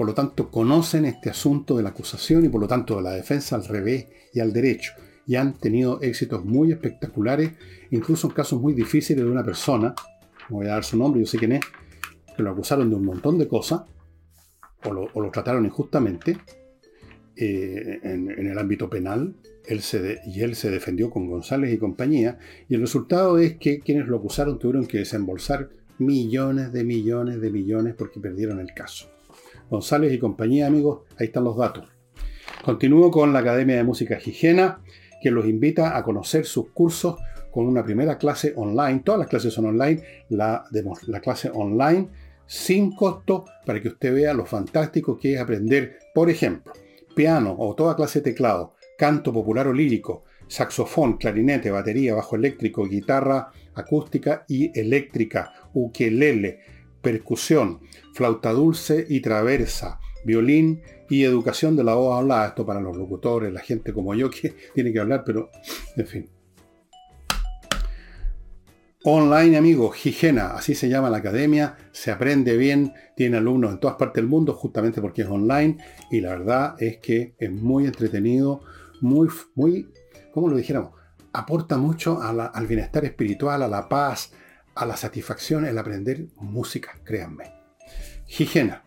por 0.00 0.06
lo 0.06 0.14
tanto 0.14 0.50
conocen 0.50 1.04
este 1.04 1.28
asunto 1.28 1.76
de 1.76 1.82
la 1.82 1.90
acusación 1.90 2.42
y 2.42 2.48
por 2.48 2.58
lo 2.58 2.66
tanto 2.66 2.96
de 2.96 3.02
la 3.02 3.10
defensa 3.10 3.54
al 3.54 3.66
revés 3.66 4.06
y 4.32 4.40
al 4.40 4.50
derecho. 4.50 4.92
Y 5.26 5.36
han 5.36 5.58
tenido 5.58 6.00
éxitos 6.00 6.42
muy 6.42 6.72
espectaculares, 6.72 7.50
incluso 7.90 8.28
en 8.28 8.32
casos 8.32 8.62
muy 8.62 8.72
difíciles 8.72 9.22
de 9.22 9.30
una 9.30 9.44
persona, 9.44 9.94
no 10.48 10.56
voy 10.56 10.68
a 10.68 10.70
dar 10.70 10.84
su 10.84 10.96
nombre, 10.96 11.20
yo 11.20 11.26
sé 11.26 11.36
quién 11.36 11.52
es, 11.52 11.60
que 12.34 12.42
lo 12.42 12.50
acusaron 12.50 12.88
de 12.88 12.96
un 12.96 13.04
montón 13.04 13.36
de 13.36 13.46
cosas, 13.46 13.82
o 14.84 15.20
lo, 15.20 15.30
trataron 15.30 15.66
injustamente, 15.66 16.38
eh, 17.36 18.00
en, 18.02 18.30
el 18.30 18.58
ámbito 18.58 18.88
penal, 18.88 19.34
él 19.66 19.82
se 19.82 20.20
y 20.24 20.40
él 20.40 20.56
se 20.56 20.70
defendió 20.70 21.10
con 21.10 21.28
González 21.28 21.74
y 21.74 21.76
compañía, 21.76 22.38
y 22.70 22.74
el 22.74 22.80
resultado 22.80 23.36
es 23.36 23.58
que 23.58 23.80
quienes 23.80 24.08
lo 24.08 24.16
acusaron 24.16 24.58
tuvieron 24.58 24.86
que 24.86 24.96
desembolsar 24.96 25.68
millones 25.98 26.72
de 26.72 26.84
millones 26.84 27.38
de 27.42 27.50
millones 27.50 27.94
porque 27.98 28.18
perdieron 28.18 28.60
el 28.60 28.72
caso. 28.72 29.09
González 29.70 30.12
y 30.12 30.18
compañía, 30.18 30.66
amigos, 30.66 31.02
ahí 31.18 31.28
están 31.28 31.44
los 31.44 31.56
datos. 31.56 31.88
Continúo 32.64 33.10
con 33.10 33.32
la 33.32 33.38
Academia 33.38 33.76
de 33.76 33.84
Música 33.84 34.18
Higiena, 34.22 34.80
que 35.22 35.30
los 35.30 35.46
invita 35.46 35.96
a 35.96 36.02
conocer 36.02 36.44
sus 36.44 36.70
cursos 36.70 37.16
con 37.50 37.66
una 37.66 37.84
primera 37.84 38.18
clase 38.18 38.52
online. 38.56 39.02
Todas 39.04 39.20
las 39.20 39.28
clases 39.28 39.54
son 39.54 39.66
online. 39.66 40.02
La, 40.28 40.64
la 41.06 41.20
clase 41.20 41.50
online 41.52 42.08
sin 42.46 42.96
costo 42.96 43.44
para 43.64 43.80
que 43.80 43.88
usted 43.88 44.12
vea 44.12 44.34
lo 44.34 44.44
fantástico 44.44 45.16
que 45.16 45.34
es 45.34 45.40
aprender, 45.40 45.98
por 46.12 46.28
ejemplo, 46.28 46.72
piano 47.14 47.54
o 47.56 47.76
toda 47.76 47.94
clase 47.94 48.18
de 48.18 48.32
teclado, 48.32 48.74
canto 48.98 49.32
popular 49.32 49.68
o 49.68 49.72
lírico, 49.72 50.24
saxofón, 50.48 51.16
clarinete, 51.16 51.70
batería, 51.70 52.16
bajo 52.16 52.34
eléctrico, 52.34 52.86
guitarra 52.86 53.52
acústica 53.74 54.44
y 54.48 54.76
eléctrica, 54.78 55.52
ukelele, 55.74 56.58
percusión, 57.00 57.80
flauta 58.14 58.52
dulce 58.52 59.06
y 59.08 59.20
traversa, 59.20 60.00
violín 60.24 60.82
y 61.08 61.24
educación 61.24 61.76
de 61.76 61.84
la 61.84 61.94
voz 61.94 62.18
hablada. 62.18 62.48
Esto 62.48 62.66
para 62.66 62.80
los 62.80 62.96
locutores, 62.96 63.52
la 63.52 63.60
gente 63.60 63.92
como 63.92 64.14
yo 64.14 64.30
que 64.30 64.54
tiene 64.74 64.92
que 64.92 65.00
hablar, 65.00 65.24
pero 65.24 65.50
en 65.96 66.06
fin. 66.06 66.30
Online, 69.02 69.56
amigos, 69.56 70.04
Higiena, 70.04 70.48
así 70.48 70.74
se 70.74 70.90
llama 70.90 71.08
la 71.08 71.16
academia, 71.16 71.78
se 71.90 72.10
aprende 72.10 72.58
bien, 72.58 72.92
tiene 73.16 73.38
alumnos 73.38 73.72
en 73.72 73.80
todas 73.80 73.96
partes 73.96 74.16
del 74.16 74.28
mundo, 74.28 74.52
justamente 74.52 75.00
porque 75.00 75.22
es 75.22 75.28
online, 75.28 75.78
y 76.10 76.20
la 76.20 76.30
verdad 76.30 76.74
es 76.78 76.98
que 76.98 77.34
es 77.38 77.50
muy 77.50 77.86
entretenido, 77.86 78.60
muy, 79.00 79.28
muy, 79.54 79.88
¿cómo 80.34 80.48
lo 80.48 80.56
dijéramos? 80.58 80.92
Aporta 81.32 81.78
mucho 81.78 82.20
al 82.20 82.66
bienestar 82.66 83.06
espiritual, 83.06 83.62
a 83.62 83.68
la 83.68 83.88
paz, 83.88 84.32
a 84.74 84.84
la 84.84 84.98
satisfacción 84.98 85.64
el 85.64 85.78
aprender 85.78 86.26
música, 86.36 86.92
créanme. 87.02 87.59
Higiena. 88.38 88.84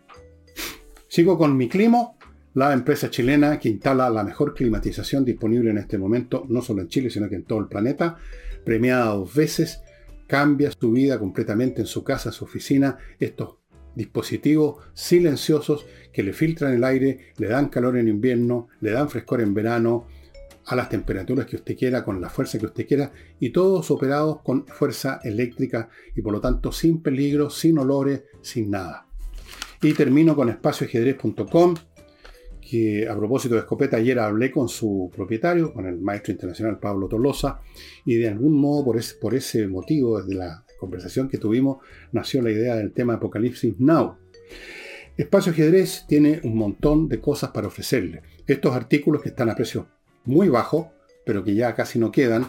Sigo 1.06 1.36
con 1.36 1.56
mi 1.56 1.68
clima, 1.68 2.12
la 2.54 2.72
empresa 2.72 3.10
chilena 3.10 3.58
que 3.58 3.68
instala 3.68 4.08
la 4.08 4.24
mejor 4.24 4.54
climatización 4.54 5.24
disponible 5.24 5.70
en 5.70 5.78
este 5.78 5.98
momento, 5.98 6.44
no 6.48 6.62
solo 6.62 6.82
en 6.82 6.88
Chile, 6.88 7.10
sino 7.10 7.28
que 7.28 7.36
en 7.36 7.44
todo 7.44 7.60
el 7.60 7.68
planeta, 7.68 8.16
premiada 8.64 9.06
dos 9.06 9.34
veces, 9.34 9.82
cambia 10.26 10.72
su 10.72 10.92
vida 10.92 11.18
completamente 11.18 11.82
en 11.82 11.86
su 11.86 12.02
casa, 12.02 12.32
su 12.32 12.44
oficina, 12.44 12.96
estos 13.20 13.56
dispositivos 13.94 14.82
silenciosos 14.94 15.86
que 16.12 16.22
le 16.22 16.32
filtran 16.32 16.72
el 16.72 16.82
aire, 16.82 17.32
le 17.36 17.48
dan 17.48 17.68
calor 17.68 17.96
en 17.98 18.08
invierno, 18.08 18.68
le 18.80 18.92
dan 18.92 19.08
frescor 19.08 19.40
en 19.40 19.54
verano, 19.54 20.06
a 20.66 20.74
las 20.74 20.88
temperaturas 20.88 21.46
que 21.46 21.56
usted 21.56 21.76
quiera, 21.76 22.04
con 22.04 22.20
la 22.20 22.30
fuerza 22.30 22.58
que 22.58 22.66
usted 22.66 22.86
quiera, 22.86 23.12
y 23.38 23.50
todos 23.50 23.90
operados 23.90 24.40
con 24.42 24.66
fuerza 24.66 25.20
eléctrica 25.22 25.90
y 26.14 26.22
por 26.22 26.32
lo 26.32 26.40
tanto 26.40 26.72
sin 26.72 27.02
peligro, 27.02 27.50
sin 27.50 27.78
olores, 27.78 28.22
sin 28.40 28.70
nada. 28.70 29.03
Y 29.84 29.92
termino 29.92 30.34
con 30.34 30.48
espacioajedrez.com, 30.48 31.74
que 32.58 33.06
a 33.06 33.14
propósito 33.14 33.54
de 33.54 33.60
escopeta, 33.60 33.98
ayer 33.98 34.18
hablé 34.18 34.50
con 34.50 34.66
su 34.66 35.12
propietario, 35.14 35.74
con 35.74 35.84
el 35.84 36.00
maestro 36.00 36.32
internacional 36.32 36.78
Pablo 36.78 37.06
Tolosa, 37.06 37.60
y 38.06 38.14
de 38.14 38.28
algún 38.28 38.58
modo, 38.58 38.82
por 38.82 38.96
ese, 38.96 39.16
por 39.16 39.34
ese 39.34 39.68
motivo, 39.68 40.22
desde 40.22 40.36
la 40.36 40.64
conversación 40.80 41.28
que 41.28 41.36
tuvimos, 41.36 41.82
nació 42.12 42.40
la 42.40 42.50
idea 42.50 42.76
del 42.76 42.92
tema 42.92 43.16
Apocalipsis 43.16 43.78
Now. 43.78 44.16
Espacio 45.18 45.52
Ajedrez 45.52 46.06
tiene 46.08 46.40
un 46.44 46.56
montón 46.56 47.06
de 47.10 47.20
cosas 47.20 47.50
para 47.50 47.66
ofrecerle. 47.66 48.22
Estos 48.46 48.74
artículos 48.74 49.20
que 49.20 49.28
están 49.28 49.50
a 49.50 49.54
precio 49.54 49.88
muy 50.24 50.48
bajo, 50.48 50.92
pero 51.26 51.44
que 51.44 51.54
ya 51.54 51.74
casi 51.74 51.98
no 51.98 52.10
quedan. 52.10 52.46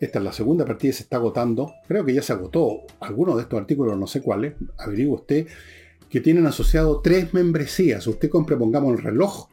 Esta 0.00 0.18
es 0.18 0.24
la 0.24 0.32
segunda 0.32 0.64
partida 0.64 0.92
se 0.92 1.04
está 1.04 1.18
agotando. 1.18 1.72
Creo 1.86 2.04
que 2.04 2.14
ya 2.14 2.22
se 2.22 2.32
agotó 2.32 2.80
alguno 2.98 3.36
de 3.36 3.42
estos 3.42 3.60
artículos, 3.60 3.96
no 3.96 4.08
sé 4.08 4.22
cuáles. 4.22 4.54
Averigua 4.76 5.20
usted 5.20 5.46
que 6.14 6.20
tienen 6.20 6.46
asociado 6.46 7.00
tres 7.00 7.34
membresías. 7.34 8.06
Usted 8.06 8.30
compra, 8.30 8.56
pongamos, 8.56 8.96
el 8.96 9.02
reloj 9.02 9.48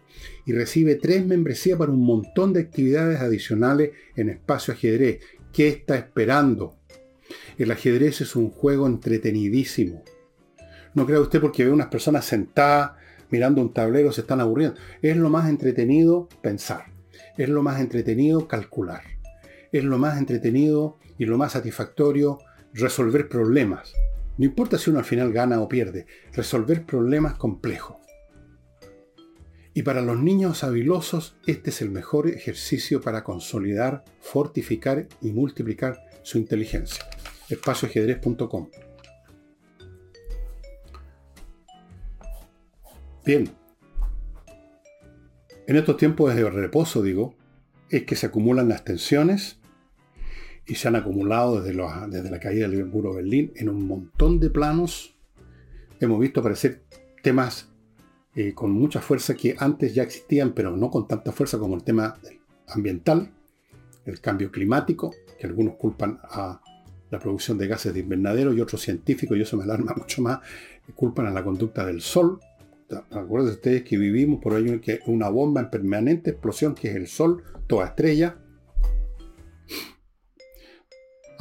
y 0.45 0.53
recibe 0.53 0.93
tres 0.93 1.25
membresías 1.25 1.75
para 1.79 1.91
un 1.91 2.05
montón 2.05 2.53
de 2.53 2.59
actividades 2.59 3.19
adicionales 3.19 3.93
en 4.15 4.29
espacio 4.29 4.75
ajedrez. 4.75 5.21
¿Qué 5.51 5.69
está 5.69 5.95
esperando? 5.95 6.75
El 7.57 7.71
ajedrez 7.71 8.21
es 8.21 8.35
un 8.35 8.51
juego 8.51 8.85
entretenidísimo. 8.85 10.03
No 10.93 11.07
crea 11.07 11.19
usted 11.21 11.41
porque 11.41 11.65
ve 11.65 11.71
unas 11.71 11.87
personas 11.87 12.25
sentadas 12.25 12.91
mirando 13.31 13.59
un 13.59 13.73
tablero 13.73 14.11
se 14.11 14.21
están 14.21 14.39
aburriendo. 14.39 14.79
Es 15.01 15.17
lo 15.17 15.31
más 15.31 15.49
entretenido 15.49 16.29
pensar. 16.43 16.91
Es 17.39 17.49
lo 17.49 17.63
más 17.63 17.81
entretenido 17.81 18.47
calcular. 18.47 19.01
Es 19.71 19.83
lo 19.83 19.97
más 19.97 20.19
entretenido 20.19 20.99
y 21.17 21.25
lo 21.25 21.39
más 21.39 21.53
satisfactorio 21.53 22.37
resolver 22.71 23.29
problemas. 23.29 23.95
No 24.37 24.45
importa 24.45 24.77
si 24.77 24.89
uno 24.89 24.99
al 24.99 25.05
final 25.05 25.31
gana 25.31 25.61
o 25.61 25.67
pierde, 25.67 26.07
resolver 26.33 26.85
problemas 26.85 27.35
complejos. 27.35 27.97
Y 29.73 29.83
para 29.83 30.01
los 30.01 30.19
niños 30.19 30.63
habilosos, 30.63 31.37
este 31.47 31.69
es 31.69 31.81
el 31.81 31.91
mejor 31.91 32.27
ejercicio 32.27 33.01
para 33.01 33.23
consolidar, 33.23 34.03
fortificar 34.19 35.07
y 35.21 35.31
multiplicar 35.31 35.97
su 36.23 36.37
inteligencia. 36.37 37.05
espacioajedrez.com 37.49 38.69
Bien, 43.23 43.49
en 45.67 45.75
estos 45.77 45.95
tiempos 45.95 46.35
de 46.35 46.49
reposo, 46.49 47.01
digo, 47.01 47.35
es 47.89 48.03
que 48.03 48.15
se 48.15 48.25
acumulan 48.25 48.67
las 48.67 48.83
tensiones 48.83 49.60
y 50.65 50.75
se 50.75 50.87
han 50.87 50.95
acumulado 50.95 51.61
desde, 51.61 51.81
desde 52.09 52.29
la 52.29 52.39
caída 52.39 52.67
del 52.67 52.85
muro 52.85 53.09
de 53.11 53.17
Berlín 53.17 53.51
en 53.55 53.69
un 53.69 53.85
montón 53.87 54.39
de 54.39 54.49
planos. 54.49 55.15
Hemos 55.99 56.19
visto 56.19 56.39
aparecer 56.39 56.83
temas 57.21 57.69
eh, 58.35 58.53
con 58.53 58.71
mucha 58.71 59.01
fuerza 59.01 59.35
que 59.35 59.55
antes 59.57 59.93
ya 59.93 60.03
existían, 60.03 60.53
pero 60.53 60.75
no 60.75 60.89
con 60.89 61.07
tanta 61.07 61.31
fuerza 61.31 61.57
como 61.59 61.75
el 61.75 61.83
tema 61.83 62.17
ambiental, 62.67 63.31
el 64.05 64.21
cambio 64.21 64.51
climático, 64.51 65.13
que 65.39 65.47
algunos 65.47 65.75
culpan 65.75 66.19
a 66.23 66.61
la 67.09 67.19
producción 67.19 67.57
de 67.57 67.67
gases 67.67 67.93
de 67.93 67.99
invernadero 67.99 68.53
y 68.53 68.61
otros 68.61 68.81
científicos, 68.81 69.37
y 69.37 69.41
eso 69.41 69.57
me 69.57 69.63
alarma 69.63 69.93
mucho 69.97 70.21
más, 70.21 70.39
culpan 70.95 71.27
a 71.27 71.31
la 71.31 71.43
conducta 71.43 71.85
del 71.85 72.01
sol, 72.01 72.39
Acuérdense 73.11 73.55
ustedes 73.55 73.83
que 73.83 73.97
vivimos 73.97 74.41
por 74.41 74.53
ahí 74.53 74.79
que 74.79 74.99
una 75.05 75.29
bomba 75.29 75.61
en 75.61 75.69
permanente 75.69 76.31
explosión 76.31 76.75
que 76.75 76.89
es 76.89 76.95
el 76.95 77.07
Sol, 77.07 77.43
toda 77.67 77.87
estrella. 77.87 78.37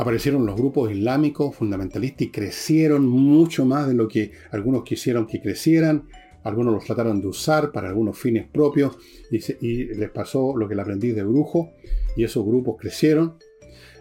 Aparecieron 0.01 0.47
los 0.47 0.57
grupos 0.57 0.91
islámicos 0.91 1.55
fundamentalistas 1.55 2.23
y 2.23 2.31
crecieron 2.31 3.07
mucho 3.07 3.67
más 3.67 3.87
de 3.87 3.93
lo 3.93 4.09
que 4.09 4.33
algunos 4.51 4.83
quisieron 4.83 5.27
que 5.27 5.43
crecieran. 5.43 6.09
Algunos 6.43 6.73
los 6.73 6.87
trataron 6.87 7.21
de 7.21 7.27
usar 7.27 7.71
para 7.71 7.91
algunos 7.91 8.19
fines 8.19 8.49
propios 8.49 8.97
y, 9.31 9.85
les 9.95 10.09
pasó 10.09 10.57
lo 10.57 10.67
que 10.67 10.75
le 10.75 10.81
aprendí 10.81 11.13
de 11.13 11.23
brujo 11.23 11.73
y 12.17 12.25
esos 12.25 12.47
grupos 12.47 12.77
crecieron. 12.81 13.35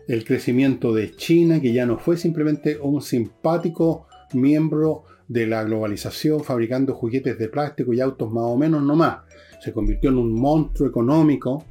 El 0.07 0.23
crecimiento 0.23 0.93
de 0.93 1.13
China, 1.17 1.59
que 1.59 1.73
ya 1.73 1.85
no 1.85 1.99
fue 1.99 2.15
simplemente 2.15 2.79
un 2.79 3.01
simpático 3.01 4.07
miembro 4.33 5.03
de 5.27 5.47
la 5.47 5.65
globalización 5.65 6.45
fabricando 6.45 6.95
juguetes 6.95 7.37
de 7.37 7.49
plástico 7.49 7.91
y 7.91 7.99
autos 7.99 8.31
más 8.31 8.45
o 8.45 8.55
menos 8.55 8.81
no 8.83 8.95
más. 8.95 9.17
Se 9.61 9.73
convirtió 9.73 10.11
en 10.11 10.17
un 10.19 10.31
monstruo 10.31 10.87
económico 10.87 11.65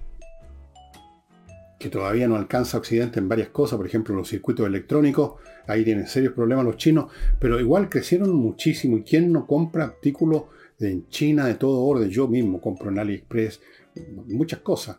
que 1.78 1.88
todavía 1.88 2.26
no 2.26 2.36
alcanza 2.36 2.76
a 2.76 2.80
Occidente 2.80 3.20
en 3.20 3.28
varias 3.28 3.48
cosas, 3.48 3.76
por 3.76 3.86
ejemplo 3.86 4.14
los 4.14 4.28
circuitos 4.28 4.66
electrónicos, 4.66 5.34
ahí 5.66 5.84
tienen 5.84 6.06
serios 6.06 6.32
problemas 6.32 6.64
los 6.64 6.76
chinos, 6.76 7.12
pero 7.38 7.60
igual 7.60 7.88
crecieron 7.88 8.34
muchísimo. 8.34 8.98
¿Y 8.98 9.02
quién 9.02 9.32
no 9.32 9.46
compra 9.46 9.84
artículos 9.84 10.44
en 10.80 11.08
China 11.08 11.46
de 11.46 11.54
todo 11.54 11.80
orden? 11.84 12.08
Yo 12.10 12.26
mismo 12.26 12.60
compro 12.60 12.90
en 12.90 12.98
AliExpress 12.98 13.60
muchas 14.26 14.60
cosas. 14.60 14.98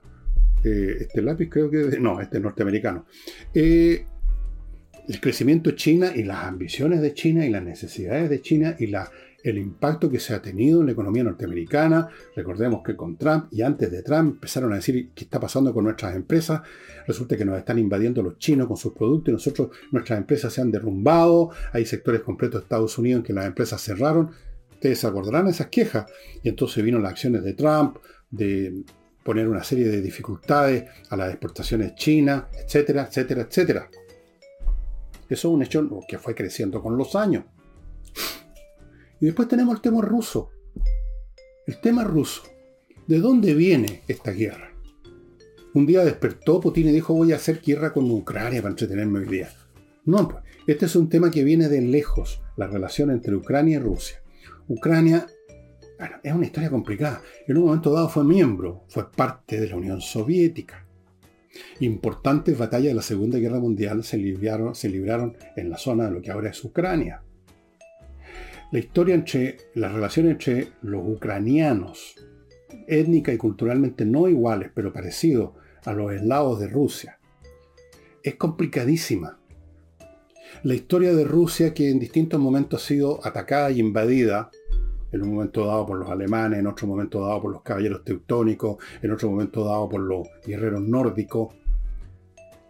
Eh, 0.64 0.98
este 1.02 1.22
lápiz 1.22 1.50
creo 1.50 1.70
que... 1.70 2.00
No, 2.00 2.22
este 2.22 2.38
es 2.38 2.44
norteamericano. 2.44 3.06
Eh, 3.54 4.06
el 5.08 5.20
crecimiento 5.20 5.72
China 5.72 6.12
y 6.16 6.24
las 6.24 6.46
ambiciones 6.46 7.02
de 7.02 7.14
China 7.14 7.46
y 7.46 7.50
las 7.50 7.64
necesidades 7.64 8.30
de 8.30 8.42
China 8.42 8.76
y 8.78 8.88
la, 8.88 9.10
el 9.44 9.58
impacto 9.58 10.10
que 10.10 10.20
se 10.20 10.34
ha 10.34 10.42
tenido 10.42 10.82
en 10.82 10.88
la 10.88 10.92
economía 10.92 11.24
norteamericana. 11.24 12.10
Recordemos 12.36 12.82
que 12.84 12.96
con 12.96 13.18
Trump 13.18 13.48
y 13.52 13.62
antes 13.62 13.92
de 13.92 14.04
Trump 14.04 14.36
empezaron 14.36 14.74
a 14.74 14.76
decir 14.76 15.12
qué 15.14 15.24
está 15.24 15.40
pasando 15.40 15.74
con 15.74 15.86
nuestras 15.86 16.16
empresas. 16.16 16.62
Resulta 17.08 17.38
que 17.38 17.46
nos 17.46 17.58
están 17.58 17.80
invadiendo 17.80 18.22
los 18.22 18.38
chinos 18.38 18.68
con 18.68 18.78
sus 18.78 18.94
productos 18.94 19.30
y 19.30 19.34
nosotros, 19.34 19.70
nuestras 19.92 20.20
empresas 20.20 20.54
se 20.54 20.62
han 20.62 20.72
derrumbado. 20.72 21.52
Hay 21.72 21.86
sectores 21.86 22.22
completos 22.22 22.62
de 22.62 22.64
Estados 22.66 22.98
Unidos 22.98 23.20
en 23.20 23.24
que 23.24 23.34
las 23.34 23.46
empresas 23.46 23.82
cerraron. 23.82 24.32
Ustedes 24.74 25.04
acordarán 25.06 25.48
esas 25.48 25.68
quejas. 25.68 26.06
Y 26.44 26.50
entonces 26.50 26.84
vino 26.84 27.00
las 27.00 27.12
acciones 27.12 27.44
de 27.44 27.54
Trump, 27.54 27.98
de 28.30 28.84
poner 29.24 29.48
una 29.48 29.64
serie 29.64 29.88
de 29.88 30.02
dificultades 30.02 30.86
a 31.10 31.16
las 31.16 31.30
exportaciones 31.30 31.96
chinas, 31.96 32.46
etcétera, 32.54 33.08
etcétera, 33.10 33.42
etcétera. 33.44 33.90
Eso 35.30 35.48
es 35.50 35.54
un 35.54 35.62
hecho 35.62 35.88
que 36.08 36.18
fue 36.18 36.34
creciendo 36.34 36.82
con 36.82 36.98
los 36.98 37.16
años. 37.16 37.44
Y 39.22 39.26
después 39.26 39.48
tenemos 39.48 39.76
el 39.76 39.82
tema 39.82 40.02
ruso. 40.02 40.52
El 41.68 41.80
tema 41.82 42.04
ruso. 42.04 42.44
¿De 43.08 43.20
dónde 43.20 43.54
viene 43.54 44.02
esta 44.08 44.32
guerra? 44.32 44.72
Un 45.74 45.86
día 45.86 46.04
despertó 46.04 46.60
Putin 46.60 46.90
y 46.90 46.92
dijo 46.92 47.14
voy 47.14 47.32
a 47.32 47.36
hacer 47.36 47.62
guerra 47.62 47.94
con 47.94 48.10
Ucrania 48.10 48.62
para 48.62 48.72
entretenerme 48.72 49.20
hoy 49.20 49.26
día. 49.26 49.50
No, 50.06 50.28
pues, 50.28 50.44
este 50.66 50.86
es 50.86 50.96
un 50.96 51.10
tema 51.10 51.30
que 51.30 51.44
viene 51.44 51.70
de 51.70 51.82
lejos, 51.82 52.42
la 52.56 52.68
relación 52.68 53.12
entre 53.12 53.36
Ucrania 53.36 53.78
y 53.78 53.80
Rusia. 53.80 54.22
Ucrania, 54.68 55.28
bueno, 55.98 56.16
es 56.24 56.34
una 56.34 56.46
historia 56.46 56.70
complicada. 56.70 57.22
En 57.48 57.58
un 57.58 57.66
momento 57.66 57.92
dado 57.92 58.10
fue 58.10 58.24
miembro, 58.24 58.86
fue 58.88 59.12
parte 59.12 59.60
de 59.60 59.68
la 59.68 59.76
Unión 59.76 60.02
Soviética. 60.02 60.88
Importantes 61.80 62.58
batallas 62.58 62.90
de 62.90 62.96
la 62.96 63.02
Segunda 63.02 63.38
Guerra 63.38 63.60
Mundial 63.60 64.04
se 64.04 64.18
libraron 64.18 65.38
en 65.56 65.70
la 65.70 65.78
zona 65.78 66.06
de 66.06 66.12
lo 66.12 66.22
que 66.22 66.32
ahora 66.32 66.50
es 66.50 66.64
Ucrania. 66.64 67.22
La 68.72 68.80
historia 68.80 69.16
entre, 69.16 69.58
la 69.74 69.90
relación 69.90 70.28
entre 70.28 70.74
los 70.84 71.02
ucranianos, 71.04 72.16
étnica 72.88 73.34
y 73.34 73.38
culturalmente 73.38 74.06
no 74.06 74.28
iguales, 74.28 74.70
pero 74.74 74.94
parecidos 74.94 75.52
a 75.86 75.94
los 75.94 76.14
eslavos 76.14 76.60
de 76.60 76.68
Rusia, 76.68 77.20
es 78.22 78.36
complicadísima. 78.36 79.40
La 80.64 80.76
historia 80.76 81.14
de 81.14 81.24
Rusia, 81.24 81.74
que 81.74 81.90
en 81.90 82.00
distintos 82.00 82.40
momentos 82.40 82.84
ha 82.84 82.88
sido 82.88 83.26
atacada 83.26 83.72
y 83.72 83.80
invadida, 83.80 84.52
en 85.12 85.24
un 85.24 85.34
momento 85.34 85.66
dado 85.66 85.88
por 85.88 85.98
los 85.98 86.10
alemanes, 86.10 86.60
en 86.60 86.68
otro 86.68 86.86
momento 86.86 87.26
dado 87.26 87.42
por 87.42 87.52
los 87.52 87.62
caballeros 87.64 88.04
teutónicos, 88.04 88.78
en 89.02 89.12
otro 89.12 89.32
momento 89.32 89.64
dado 89.64 89.90
por 89.90 90.02
los 90.02 90.28
guerreros 90.46 90.82
nórdicos, 90.82 91.56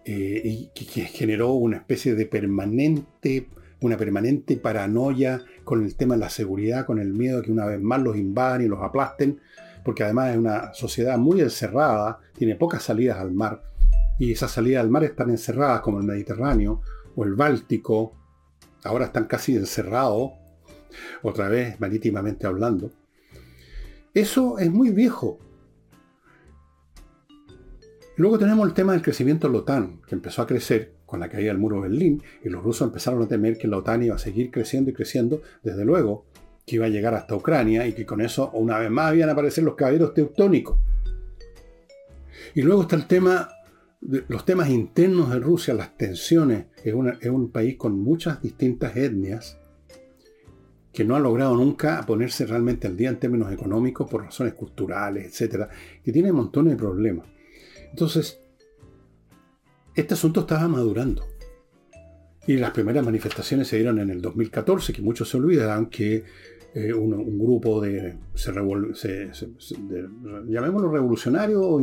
eh, 0.05 0.41
y 0.45 0.69
que, 0.73 1.01
generó 1.01 1.51
una 1.53 1.77
especie 1.77 2.15
de 2.15 2.25
permanente, 2.25 3.47
una 3.81 3.97
permanente 3.97 4.55
paranoia 4.57 5.43
con 5.70 5.86
el 5.86 5.95
tema 5.95 6.15
de 6.15 6.22
la 6.22 6.32
seguridad, 6.32 6.88
con 6.88 6.97
el 6.97 7.13
miedo 7.13 7.38
de 7.38 7.43
que 7.43 7.51
una 7.51 7.67
vez 7.67 7.80
más 7.80 8.01
los 8.01 8.17
invadan 8.17 8.63
y 8.63 8.67
los 8.67 8.82
aplasten, 8.82 9.39
porque 9.86 10.03
además 10.03 10.32
es 10.32 10.38
una 10.38 10.74
sociedad 10.74 11.15
muy 11.20 11.41
encerrada, 11.41 12.17
tiene 12.36 12.55
pocas 12.55 12.82
salidas 12.82 13.20
al 13.20 13.34
mar, 13.34 13.61
y 14.17 14.32
esas 14.32 14.49
salidas 14.49 14.82
al 14.82 14.89
mar 14.89 15.03
están 15.03 15.30
encerradas 15.30 15.82
como 15.82 15.99
el 15.99 16.07
Mediterráneo 16.07 16.82
o 17.15 17.24
el 17.24 17.36
Báltico, 17.36 18.15
ahora 18.84 19.05
están 19.05 19.26
casi 19.26 19.57
encerrados, 19.57 20.32
otra 21.22 21.49
vez 21.49 21.80
marítimamente 21.80 22.47
hablando. 22.47 22.89
Eso 24.11 24.57
es 24.57 24.72
muy 24.72 24.89
viejo. 24.89 25.38
Luego 28.15 28.39
tenemos 28.39 28.67
el 28.67 28.74
tema 28.74 28.93
del 28.93 29.03
crecimiento 29.03 29.45
de 29.45 29.53
la 29.53 29.59
OTAN, 29.59 30.01
que 30.07 30.15
empezó 30.15 30.41
a 30.41 30.47
crecer 30.47 30.95
con 31.10 31.20
la 31.20 31.30
caída 31.30 31.49
del 31.49 31.57
muro 31.57 31.78
de 31.78 31.89
Berlín, 31.89 32.22
y 32.43 32.49
los 32.49 32.64
rusos 32.64 32.88
empezaron 32.88 33.24
a 33.24 33.28
temer 33.28 33.57
que 33.57 33.68
la 33.68 33.78
OTAN 33.78 34.03
iba 34.03 34.16
a 34.16 34.20
seguir 34.20 34.51
creciendo 34.51 34.91
y 34.91 34.93
creciendo, 34.93 35.41
desde 35.64 35.84
luego, 35.84 36.26
que 36.66 36.76
iba 36.76 36.86
a 36.86 36.89
llegar 36.89 37.16
hasta 37.16 37.36
Ucrania 37.36 37.88
y 37.88 37.93
que 37.93 38.05
con 38.05 38.22
eso 38.22 38.51
una 38.51 38.78
vez 38.78 38.91
más 38.91 39.16
iban 39.16 39.30
a 39.30 39.32
aparecer 39.32 39.64
los 39.64 39.76
caballeros 39.76 40.14
teutónicos. 40.14 40.78
Y 42.53 42.62
luego 42.62 42.84
está 42.84 42.95
el 42.95 43.07
tema, 43.07 43.49
los 44.01 44.45
temas 44.45 44.70
internos 44.70 45.32
de 45.32 45.39
Rusia, 45.39 45.74
las 45.74 45.97
tensiones. 45.97 46.66
Es, 46.84 46.93
es 47.22 47.30
un 47.30 47.51
país 47.51 47.76
con 47.76 47.99
muchas 47.99 48.41
distintas 48.41 48.95
etnias 48.95 49.57
que 50.91 51.03
no 51.03 51.16
ha 51.16 51.20
logrado 51.20 51.55
nunca 51.55 52.03
ponerse 52.05 52.45
realmente 52.45 52.88
al 52.88 52.97
día 52.97 53.10
en 53.10 53.20
términos 53.20 53.51
económicos 53.51 54.10
por 54.10 54.24
razones 54.24 54.53
culturales, 54.53 55.26
etcétera, 55.26 55.70
que 56.03 56.12
tiene 56.12 56.32
montones 56.32 56.74
de 56.74 56.78
problemas. 56.78 57.28
Entonces, 57.89 58.41
este 59.99 60.13
asunto 60.13 60.41
estaba 60.41 60.67
madurando. 60.67 61.25
Y 62.47 62.57
las 62.57 62.71
primeras 62.71 63.05
manifestaciones 63.05 63.67
se 63.67 63.75
dieron 63.75 63.99
en 63.99 64.09
el 64.09 64.21
2014, 64.21 64.93
que 64.93 65.01
muchos 65.01 65.29
se 65.29 65.37
olvidarán 65.37 65.87
que 65.87 66.23
eh, 66.73 66.93
un, 66.93 67.39
grupo 67.39 67.81
de, 67.81 68.17
llamémoslo 70.47 70.91
revolucionarios, 70.91 71.81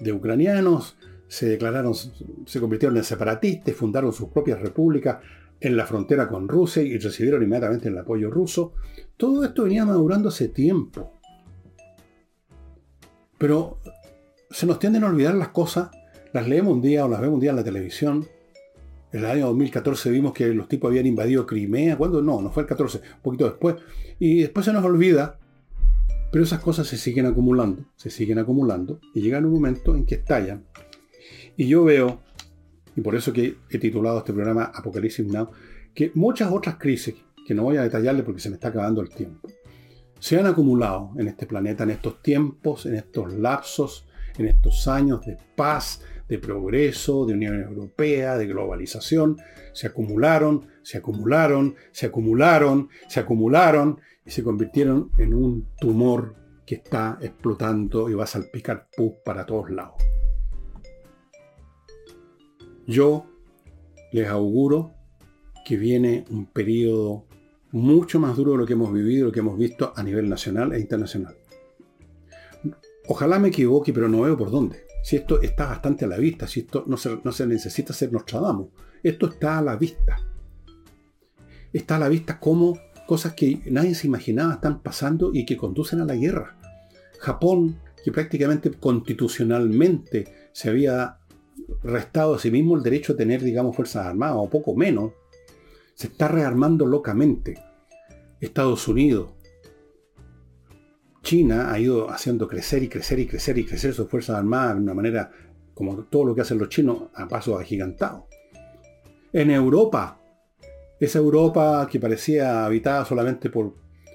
de 0.00 0.12
ucranianos, 0.12 0.96
se 1.28 1.48
declararon, 1.48 1.94
se 1.94 2.60
convirtieron 2.60 2.96
en 2.96 3.04
separatistas, 3.04 3.74
fundaron 3.74 4.12
sus 4.12 4.28
propias 4.28 4.60
repúblicas 4.60 5.18
en 5.60 5.76
la 5.76 5.86
frontera 5.86 6.28
con 6.28 6.48
Rusia 6.48 6.82
y 6.82 6.98
recibieron 6.98 7.42
inmediatamente 7.42 7.88
el 7.88 7.98
apoyo 7.98 8.30
ruso. 8.30 8.74
Todo 9.16 9.44
esto 9.44 9.64
venía 9.64 9.84
madurando 9.84 10.28
hace 10.28 10.48
tiempo. 10.48 11.12
Pero 13.38 13.80
se 14.50 14.66
nos 14.66 14.78
tienden 14.78 15.04
a 15.04 15.08
olvidar 15.08 15.34
las 15.34 15.48
cosas, 15.48 15.90
las 16.36 16.46
leemos 16.46 16.74
un 16.74 16.82
día 16.82 17.06
o 17.06 17.08
las 17.08 17.22
vemos 17.22 17.36
un 17.36 17.40
día 17.40 17.50
en 17.50 17.56
la 17.56 17.64
televisión, 17.64 18.26
en 19.10 19.20
el 19.20 19.24
año 19.24 19.46
2014 19.46 20.10
vimos 20.10 20.34
que 20.34 20.48
los 20.48 20.68
tipos 20.68 20.90
habían 20.90 21.06
invadido 21.06 21.46
Crimea. 21.46 21.96
¿Cuándo? 21.96 22.20
No, 22.20 22.42
no 22.42 22.50
fue 22.50 22.64
el 22.64 22.68
14, 22.68 22.98
un 22.98 23.22
poquito 23.22 23.46
después. 23.46 23.76
Y 24.18 24.40
después 24.40 24.66
se 24.66 24.72
nos 24.74 24.84
olvida. 24.84 25.38
Pero 26.30 26.44
esas 26.44 26.60
cosas 26.60 26.86
se 26.86 26.98
siguen 26.98 27.24
acumulando, 27.24 27.84
se 27.94 28.10
siguen 28.10 28.38
acumulando 28.38 29.00
y 29.14 29.22
llegan 29.22 29.46
un 29.46 29.52
momento 29.52 29.94
en 29.94 30.04
que 30.04 30.16
estallan. 30.16 30.64
Y 31.56 31.68
yo 31.68 31.84
veo, 31.84 32.20
y 32.94 33.00
por 33.00 33.14
eso 33.14 33.32
que 33.32 33.56
he 33.70 33.78
titulado 33.78 34.18
este 34.18 34.34
programa 34.34 34.64
Apocalipsis 34.74 35.26
Now, 35.26 35.50
que 35.94 36.10
muchas 36.14 36.52
otras 36.52 36.76
crisis, 36.76 37.14
que 37.46 37.54
no 37.54 37.62
voy 37.62 37.78
a 37.78 37.82
detallarle 37.82 38.24
porque 38.24 38.42
se 38.42 38.50
me 38.50 38.56
está 38.56 38.68
acabando 38.68 39.00
el 39.00 39.08
tiempo, 39.08 39.48
se 40.18 40.38
han 40.38 40.44
acumulado 40.44 41.12
en 41.16 41.28
este 41.28 41.46
planeta, 41.46 41.84
en 41.84 41.90
estos 41.90 42.20
tiempos, 42.20 42.84
en 42.84 42.96
estos 42.96 43.32
lapsos, 43.32 44.06
en 44.36 44.48
estos 44.48 44.86
años 44.88 45.24
de 45.24 45.38
paz, 45.54 46.02
de 46.28 46.38
progreso, 46.38 47.24
de 47.26 47.34
Unión 47.34 47.62
Europea, 47.62 48.36
de 48.36 48.46
globalización, 48.46 49.36
se 49.72 49.86
acumularon, 49.86 50.66
se 50.82 50.98
acumularon, 50.98 51.76
se 51.92 52.06
acumularon, 52.06 52.88
se 53.08 53.20
acumularon 53.20 54.00
y 54.24 54.30
se 54.30 54.42
convirtieron 54.42 55.10
en 55.18 55.34
un 55.34 55.68
tumor 55.78 56.34
que 56.66 56.76
está 56.76 57.18
explotando 57.20 58.10
y 58.10 58.14
va 58.14 58.24
a 58.24 58.26
salpicar 58.26 58.88
pus 58.96 59.12
para 59.24 59.46
todos 59.46 59.70
lados. 59.70 59.94
Yo 62.86 63.26
les 64.12 64.28
auguro 64.28 64.94
que 65.64 65.76
viene 65.76 66.24
un 66.30 66.46
periodo 66.46 67.26
mucho 67.72 68.18
más 68.18 68.36
duro 68.36 68.52
de 68.52 68.58
lo 68.58 68.66
que 68.66 68.72
hemos 68.72 68.92
vivido, 68.92 69.26
lo 69.26 69.32
que 69.32 69.40
hemos 69.40 69.58
visto 69.58 69.92
a 69.94 70.02
nivel 70.02 70.28
nacional 70.28 70.72
e 70.72 70.80
internacional. 70.80 71.36
Ojalá 73.08 73.38
me 73.38 73.48
equivoque, 73.48 73.92
pero 73.92 74.08
no 74.08 74.22
veo 74.22 74.36
por 74.36 74.50
dónde. 74.50 74.85
Si 75.06 75.14
esto 75.14 75.40
está 75.40 75.66
bastante 75.66 76.04
a 76.04 76.08
la 76.08 76.16
vista, 76.16 76.48
si 76.48 76.58
esto 76.58 76.82
no 76.88 76.96
se, 76.96 77.20
no 77.22 77.30
se 77.30 77.46
necesita 77.46 77.92
ser 77.92 78.12
Nostradamus, 78.12 78.70
esto 79.04 79.28
está 79.28 79.58
a 79.58 79.62
la 79.62 79.76
vista. 79.76 80.18
Está 81.72 81.94
a 81.94 82.00
la 82.00 82.08
vista 82.08 82.40
como 82.40 82.76
cosas 83.06 83.34
que 83.34 83.60
nadie 83.70 83.94
se 83.94 84.08
imaginaba 84.08 84.54
están 84.54 84.82
pasando 84.82 85.30
y 85.32 85.46
que 85.46 85.56
conducen 85.56 86.00
a 86.00 86.06
la 86.06 86.16
guerra. 86.16 86.56
Japón, 87.20 87.78
que 88.02 88.10
prácticamente 88.10 88.72
constitucionalmente 88.72 90.50
se 90.50 90.70
había 90.70 91.18
restado 91.84 92.34
a 92.34 92.40
sí 92.40 92.50
mismo 92.50 92.74
el 92.74 92.82
derecho 92.82 93.12
a 93.12 93.16
tener, 93.16 93.44
digamos, 93.44 93.76
fuerzas 93.76 94.06
armadas, 94.06 94.38
o 94.40 94.50
poco 94.50 94.74
menos, 94.74 95.12
se 95.94 96.08
está 96.08 96.26
rearmando 96.26 96.84
locamente. 96.84 97.62
Estados 98.40 98.88
Unidos, 98.88 99.30
China 101.26 101.72
ha 101.72 101.80
ido 101.80 102.08
haciendo 102.08 102.46
crecer 102.46 102.84
y 102.84 102.88
crecer 102.88 103.18
y 103.18 103.26
crecer 103.26 103.58
y 103.58 103.66
crecer 103.66 103.92
sus 103.92 104.08
fuerzas 104.08 104.36
armadas 104.36 104.76
de 104.76 104.82
una 104.82 104.94
manera 104.94 105.32
como 105.74 106.04
todo 106.04 106.24
lo 106.24 106.34
que 106.36 106.42
hacen 106.42 106.56
los 106.56 106.68
chinos 106.68 107.08
a 107.14 107.26
paso 107.26 107.58
agigantado. 107.58 108.28
En 109.32 109.50
Europa, 109.50 110.20
esa 111.00 111.18
Europa 111.18 111.88
que 111.90 111.98
parecía 111.98 112.64
habitada 112.64 113.04
solamente 113.04 113.50
por 113.50 113.74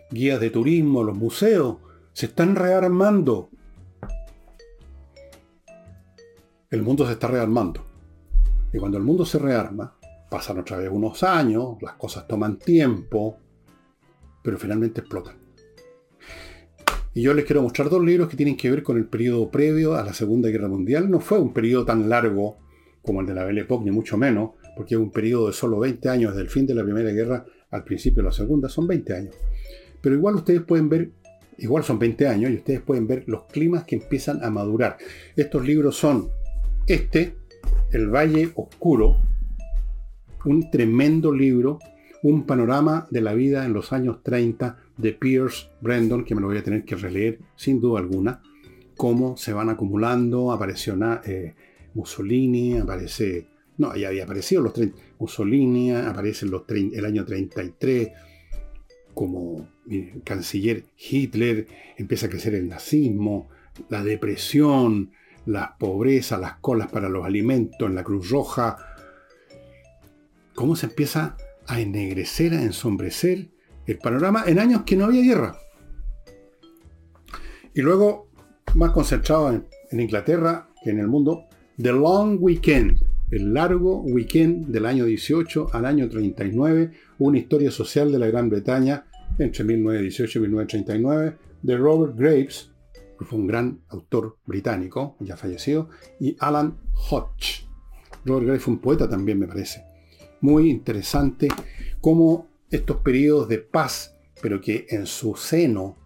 guías 0.10 0.40
de 0.40 0.52
turismo, 0.52 1.04
los 1.04 1.18
museos, 1.18 1.80
se 2.14 2.28
están 2.28 2.56
rearmando. 2.56 3.50
El 6.70 6.82
mundo 6.82 7.06
se 7.06 7.12
está 7.12 7.28
rearmando. 7.28 7.84
Y 8.72 8.78
cuando 8.78 8.98
el 8.98 9.04
mundo 9.04 9.26
se 9.26 9.38
rearma, 9.38 9.98
pasan 10.30 10.60
otra 10.60 10.78
vez 10.78 10.90
unos 10.90 11.24
años, 11.24 11.76
las 11.82 11.96
cosas 11.96 12.26
toman 12.26 12.58
tiempo, 12.58 13.38
pero 14.42 14.58
finalmente 14.58 15.02
explotan. 15.02 15.41
Y 17.14 17.24
yo 17.24 17.34
les 17.34 17.44
quiero 17.44 17.62
mostrar 17.62 17.90
dos 17.90 18.04
libros 18.04 18.30
que 18.30 18.38
tienen 18.38 18.56
que 18.56 18.72
ver 18.72 18.84
con 18.84 18.98
el 18.98 19.06
periodo 19.06 19.52
previo 19.52 19.96
a 19.96 20.04
la 20.04 20.14
Segunda 20.14 20.48
Guerra 20.48 20.70
Mundial. 20.70 21.12
No 21.12 21.20
fue 21.20 21.40
un 21.40 21.52
periodo 21.52 21.84
tan 21.84 22.08
largo 22.08 22.58
como 23.02 23.20
el 23.20 23.28
de 23.28 23.34
la 23.34 23.44
Belle 23.44 23.62
Époque, 23.62 23.84
ni 23.84 23.92
mucho 23.92 24.18
menos, 24.18 24.52
porque 24.78 24.96
es 24.96 25.02
un 25.02 25.12
periodo 25.12 25.48
de 25.48 25.54
solo 25.54 25.80
20 25.80 26.08
años, 26.08 26.32
desde 26.32 26.44
el 26.44 26.50
fin 26.50 26.66
de 26.66 26.74
la 26.74 26.84
Primera 26.84 27.12
Guerra 27.12 27.46
al 27.70 27.84
principio 27.84 28.24
de 28.24 28.30
la 28.30 28.32
Segunda, 28.32 28.70
son 28.70 28.88
20 28.88 29.14
años. 29.14 29.36
Pero 30.00 30.16
igual 30.16 30.36
ustedes 30.36 30.62
pueden 30.62 30.88
ver, 30.88 31.12
igual 31.58 31.84
son 31.84 32.00
20 32.00 32.28
años, 32.28 32.52
y 32.52 32.56
ustedes 32.56 32.80
pueden 32.80 33.08
ver 33.08 33.24
los 33.28 33.44
climas 33.46 33.84
que 33.84 33.96
empiezan 33.96 34.42
a 34.44 34.50
madurar. 34.50 34.98
Estos 35.36 35.66
libros 35.66 35.98
son 35.98 36.30
este, 36.88 37.36
El 37.92 38.08
Valle 38.08 38.52
Oscuro, 38.56 39.18
un 40.46 40.72
tremendo 40.72 41.34
libro, 41.34 41.80
un 42.24 42.46
panorama 42.46 43.08
de 43.12 43.20
la 43.20 43.34
vida 43.34 43.66
en 43.66 43.74
los 43.74 43.92
años 43.92 44.24
30 44.24 44.78
de 44.98 45.14
Pierce 45.14 45.68
Brandon, 45.82 46.24
que 46.24 46.36
me 46.36 46.42
lo 46.42 46.48
voy 46.48 46.58
a 46.58 46.64
tener 46.64 46.84
que 46.84 46.96
releer 46.96 47.40
sin 47.56 47.80
duda 47.80 48.00
alguna, 48.00 48.42
cómo 48.98 49.38
se 49.38 49.54
van 49.54 49.70
acumulando, 49.70 50.52
apareció 50.52 50.96
eh, 51.26 51.56
Mussolini, 51.94 52.78
aparece, 52.78 53.48
no, 53.78 53.96
ya 53.96 54.10
había 54.10 54.26
aparecido 54.26 54.62
los 54.62 54.74
30, 54.74 54.98
Mussolini, 55.20 55.92
aparece 55.92 56.46
los 56.46 56.64
el 56.70 57.06
año 57.06 57.26
33, 57.26 58.10
como 59.14 59.68
canciller 60.24 60.86
Hitler, 60.98 61.68
empieza 61.98 62.28
a 62.28 62.30
crecer 62.30 62.56
el 62.56 62.70
nazismo, 62.70 63.50
la 63.90 64.04
depresión, 64.04 65.12
la 65.46 65.76
pobreza, 65.78 66.38
las 66.38 66.56
colas 66.60 66.92
para 66.92 67.10
los 67.10 67.26
alimentos 67.26 67.90
en 67.90 67.96
la 67.96 68.04
Cruz 68.04 68.30
Roja, 68.30 68.78
cómo 70.54 70.76
se 70.76 70.88
empieza 70.88 71.38
a 71.68 71.80
ennegrecer, 71.80 72.54
a 72.54 72.62
ensombrecer 72.62 73.51
el 73.86 73.98
panorama 73.98 74.44
en 74.48 74.60
años 74.60 74.84
que 74.86 74.96
no 74.96 75.06
había 75.06 75.24
guerra. 75.24 75.58
Y 77.74 77.82
luego, 77.82 78.28
más 78.76 78.92
concentrado 78.92 79.52
en, 79.52 79.66
Inglaterra 80.00 80.70
que 80.84 80.90
en 80.90 81.00
el 81.00 81.08
mundo, 81.08 81.46
The 81.82 81.92
Long 81.92 82.38
Weekend, 82.42 82.98
el 83.30 83.54
largo 83.54 84.02
weekend 84.02 84.68
del 84.68 84.86
año 84.86 85.06
18 85.06 85.70
al 85.74 85.86
año 85.86 86.08
39, 86.08 86.92
una 87.20 87.38
historia 87.38 87.72
social 87.72 88.12
de 88.12 88.20
la 88.20 88.28
Gran 88.28 88.50
Bretaña 88.50 89.06
entre 89.38 89.64
1918 89.64 90.40
y 90.40 90.42
1939, 90.42 91.38
de 91.62 91.78
Robert 91.78 92.18
Graves, 92.18 92.72
que 93.18 93.26
fue 93.26 93.40
un 93.40 93.48
gran 93.48 93.82
autor 93.90 94.38
británico, 94.46 95.16
ya 95.20 95.38
fallecido, 95.38 95.90
y 96.20 96.36
Alan 96.40 96.78
Hodge. 97.10 97.66
Robert 98.26 98.46
Graves 98.46 98.64
fue 98.64 98.74
un 98.74 98.80
poeta 98.80 99.10
también, 99.10 99.40
me 99.40 99.48
parece. 99.48 99.84
Muy 100.42 100.70
interesante 100.70 101.48
cómo 102.00 102.51
estos 102.72 102.98
periodos 102.98 103.50
de 103.50 103.60
paz, 103.60 104.16
pero 104.42 104.62
que 104.62 104.88
en 104.90 105.06
su 105.06 105.36
seno, 105.36 105.98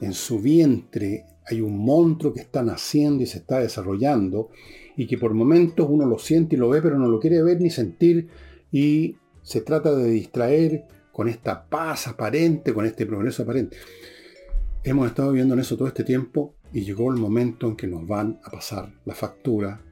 en 0.00 0.12
su 0.12 0.40
vientre, 0.40 1.26
hay 1.48 1.60
un 1.60 1.78
monstruo 1.78 2.32
que 2.32 2.40
está 2.40 2.62
naciendo 2.62 3.22
y 3.22 3.26
se 3.26 3.38
está 3.38 3.58
desarrollando, 3.58 4.50
y 4.96 5.06
que 5.06 5.18
por 5.18 5.34
momentos 5.34 5.86
uno 5.88 6.06
lo 6.06 6.18
siente 6.18 6.56
y 6.56 6.58
lo 6.58 6.68
ve, 6.68 6.80
pero 6.80 6.98
no 6.98 7.08
lo 7.08 7.20
quiere 7.20 7.42
ver 7.42 7.60
ni 7.60 7.70
sentir, 7.70 8.28
y 8.72 9.16
se 9.42 9.60
trata 9.60 9.94
de 9.94 10.08
distraer 10.08 10.86
con 11.12 11.28
esta 11.28 11.68
paz 11.68 12.08
aparente, 12.08 12.72
con 12.72 12.84
este 12.84 13.06
progreso 13.06 13.42
aparente. 13.42 13.76
Hemos 14.84 15.08
estado 15.08 15.32
viviendo 15.32 15.54
en 15.54 15.60
eso 15.60 15.76
todo 15.76 15.88
este 15.88 16.04
tiempo 16.04 16.54
y 16.72 16.82
llegó 16.82 17.12
el 17.12 17.18
momento 17.18 17.68
en 17.68 17.76
que 17.76 17.86
nos 17.86 18.06
van 18.06 18.38
a 18.44 18.50
pasar 18.50 18.92
la 19.04 19.14
factura, 19.14 19.82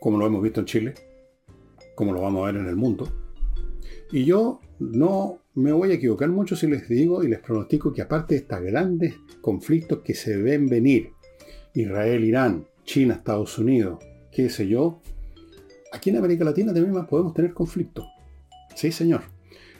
como 0.00 0.18
lo 0.18 0.26
hemos 0.26 0.42
visto 0.42 0.60
en 0.60 0.66
Chile, 0.66 0.94
como 1.94 2.12
lo 2.12 2.20
vamos 2.20 2.42
a 2.42 2.52
ver 2.52 2.60
en 2.60 2.68
el 2.68 2.76
mundo. 2.76 3.23
Y 4.14 4.24
yo 4.26 4.60
no 4.78 5.40
me 5.54 5.72
voy 5.72 5.90
a 5.90 5.94
equivocar 5.94 6.28
mucho 6.28 6.54
si 6.54 6.68
les 6.68 6.88
digo 6.88 7.24
y 7.24 7.28
les 7.28 7.40
pronostico 7.40 7.92
que 7.92 8.00
aparte 8.00 8.36
de 8.36 8.42
estos 8.42 8.60
grandes 8.60 9.16
conflictos 9.40 10.02
que 10.04 10.14
se 10.14 10.36
ven 10.36 10.68
venir, 10.68 11.10
Israel, 11.74 12.22
Irán, 12.22 12.64
China, 12.84 13.14
Estados 13.14 13.58
Unidos, 13.58 13.98
qué 14.30 14.48
sé 14.50 14.68
yo, 14.68 15.00
aquí 15.92 16.10
en 16.10 16.18
América 16.18 16.44
Latina 16.44 16.72
también 16.72 16.94
más 16.94 17.08
podemos 17.08 17.34
tener 17.34 17.52
conflictos. 17.52 18.06
Sí, 18.76 18.92
señor. 18.92 19.22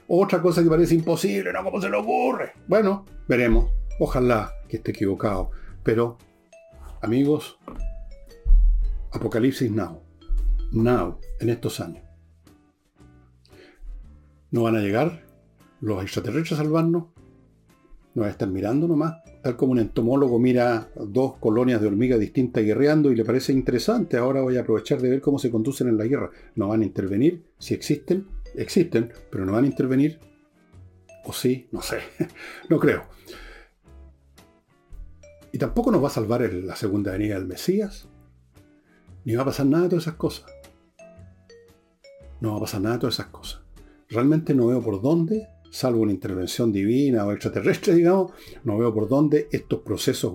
Otra 0.08 0.42
cosa 0.42 0.64
que 0.64 0.68
parece 0.68 0.96
imposible, 0.96 1.52
¿no? 1.52 1.62
¿Cómo 1.62 1.80
se 1.80 1.88
le 1.88 1.96
ocurre? 1.96 2.54
Bueno, 2.66 3.04
veremos. 3.28 3.70
Ojalá 4.00 4.52
que 4.68 4.78
esté 4.78 4.90
equivocado. 4.90 5.52
Pero, 5.84 6.18
amigos, 7.02 7.56
Apocalipsis 9.12 9.70
Now. 9.70 10.00
Now, 10.72 11.20
en 11.38 11.50
estos 11.50 11.78
años. 11.78 12.02
No 14.54 14.62
van 14.62 14.76
a 14.76 14.80
llegar 14.80 15.24
los 15.80 16.00
extraterrestres 16.00 16.60
a 16.60 16.62
salvarnos. 16.62 17.06
Nos 18.14 18.28
estar 18.28 18.48
mirando 18.48 18.86
nomás. 18.86 19.16
Tal 19.42 19.56
como 19.56 19.72
un 19.72 19.80
entomólogo 19.80 20.38
mira 20.38 20.90
dos 20.94 21.38
colonias 21.38 21.80
de 21.80 21.88
hormigas 21.88 22.20
distintas 22.20 22.62
guerreando 22.62 23.10
y 23.10 23.16
le 23.16 23.24
parece 23.24 23.52
interesante. 23.52 24.16
Ahora 24.16 24.42
voy 24.42 24.56
a 24.56 24.60
aprovechar 24.60 25.00
de 25.00 25.10
ver 25.10 25.20
cómo 25.20 25.40
se 25.40 25.50
conducen 25.50 25.88
en 25.88 25.98
la 25.98 26.04
guerra. 26.04 26.30
No 26.54 26.68
van 26.68 26.82
a 26.82 26.84
intervenir. 26.84 27.42
Si 27.58 27.74
existen, 27.74 28.28
existen, 28.54 29.12
pero 29.28 29.44
no 29.44 29.50
van 29.54 29.64
a 29.64 29.66
intervenir. 29.66 30.20
O 31.24 31.32
sí, 31.32 31.66
no 31.72 31.82
sé. 31.82 31.98
no 32.68 32.78
creo. 32.78 33.06
Y 35.50 35.58
tampoco 35.58 35.90
nos 35.90 36.00
va 36.00 36.06
a 36.06 36.10
salvar 36.10 36.42
la 36.42 36.76
segunda 36.76 37.10
venida 37.10 37.34
del 37.34 37.48
Mesías. 37.48 38.06
Ni 39.24 39.34
va 39.34 39.42
a 39.42 39.46
pasar 39.46 39.66
nada 39.66 39.82
de 39.82 39.88
todas 39.88 40.04
esas 40.04 40.14
cosas. 40.14 40.46
No 42.40 42.52
va 42.52 42.58
a 42.58 42.60
pasar 42.60 42.82
nada 42.82 42.94
de 42.94 43.00
todas 43.00 43.14
esas 43.16 43.26
cosas. 43.32 43.63
Realmente 44.08 44.54
no 44.54 44.68
veo 44.68 44.82
por 44.82 45.00
dónde, 45.00 45.48
salvo 45.70 46.02
una 46.02 46.12
intervención 46.12 46.72
divina 46.72 47.26
o 47.26 47.32
extraterrestre, 47.32 47.94
digamos, 47.96 48.32
no 48.64 48.78
veo 48.78 48.92
por 48.94 49.08
dónde 49.08 49.48
estos 49.50 49.80
procesos 49.80 50.32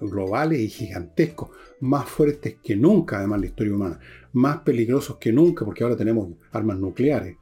globales 0.00 0.60
y 0.60 0.68
gigantescos, 0.68 1.50
más 1.80 2.08
fuertes 2.08 2.56
que 2.62 2.76
nunca, 2.76 3.18
además, 3.18 3.40
la 3.40 3.46
historia 3.46 3.74
humana, 3.74 4.00
más 4.32 4.58
peligrosos 4.58 5.16
que 5.16 5.32
nunca, 5.32 5.64
porque 5.64 5.82
ahora 5.84 5.96
tenemos 5.96 6.28
armas 6.52 6.78
nucleares, 6.78 7.36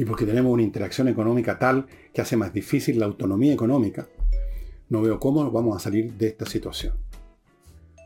y 0.00 0.04
porque 0.06 0.24
tenemos 0.24 0.50
una 0.50 0.62
interacción 0.62 1.08
económica 1.08 1.58
tal 1.58 1.86
que 2.14 2.22
hace 2.22 2.34
más 2.34 2.54
difícil 2.54 2.98
la 2.98 3.04
autonomía 3.04 3.52
económica, 3.52 4.08
no 4.88 5.02
veo 5.02 5.20
cómo 5.20 5.50
vamos 5.50 5.76
a 5.76 5.80
salir 5.80 6.14
de 6.14 6.28
esta 6.28 6.46
situación. 6.46 6.94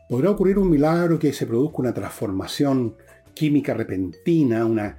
¿Podrá 0.09 0.31
ocurrir 0.31 0.59
un 0.59 0.69
milagro 0.69 1.17
que 1.17 1.31
se 1.31 1.47
produzca 1.47 1.77
una 1.77 1.93
transformación 1.93 2.95
química 3.33 3.73
repentina, 3.73 4.65
una, 4.65 4.97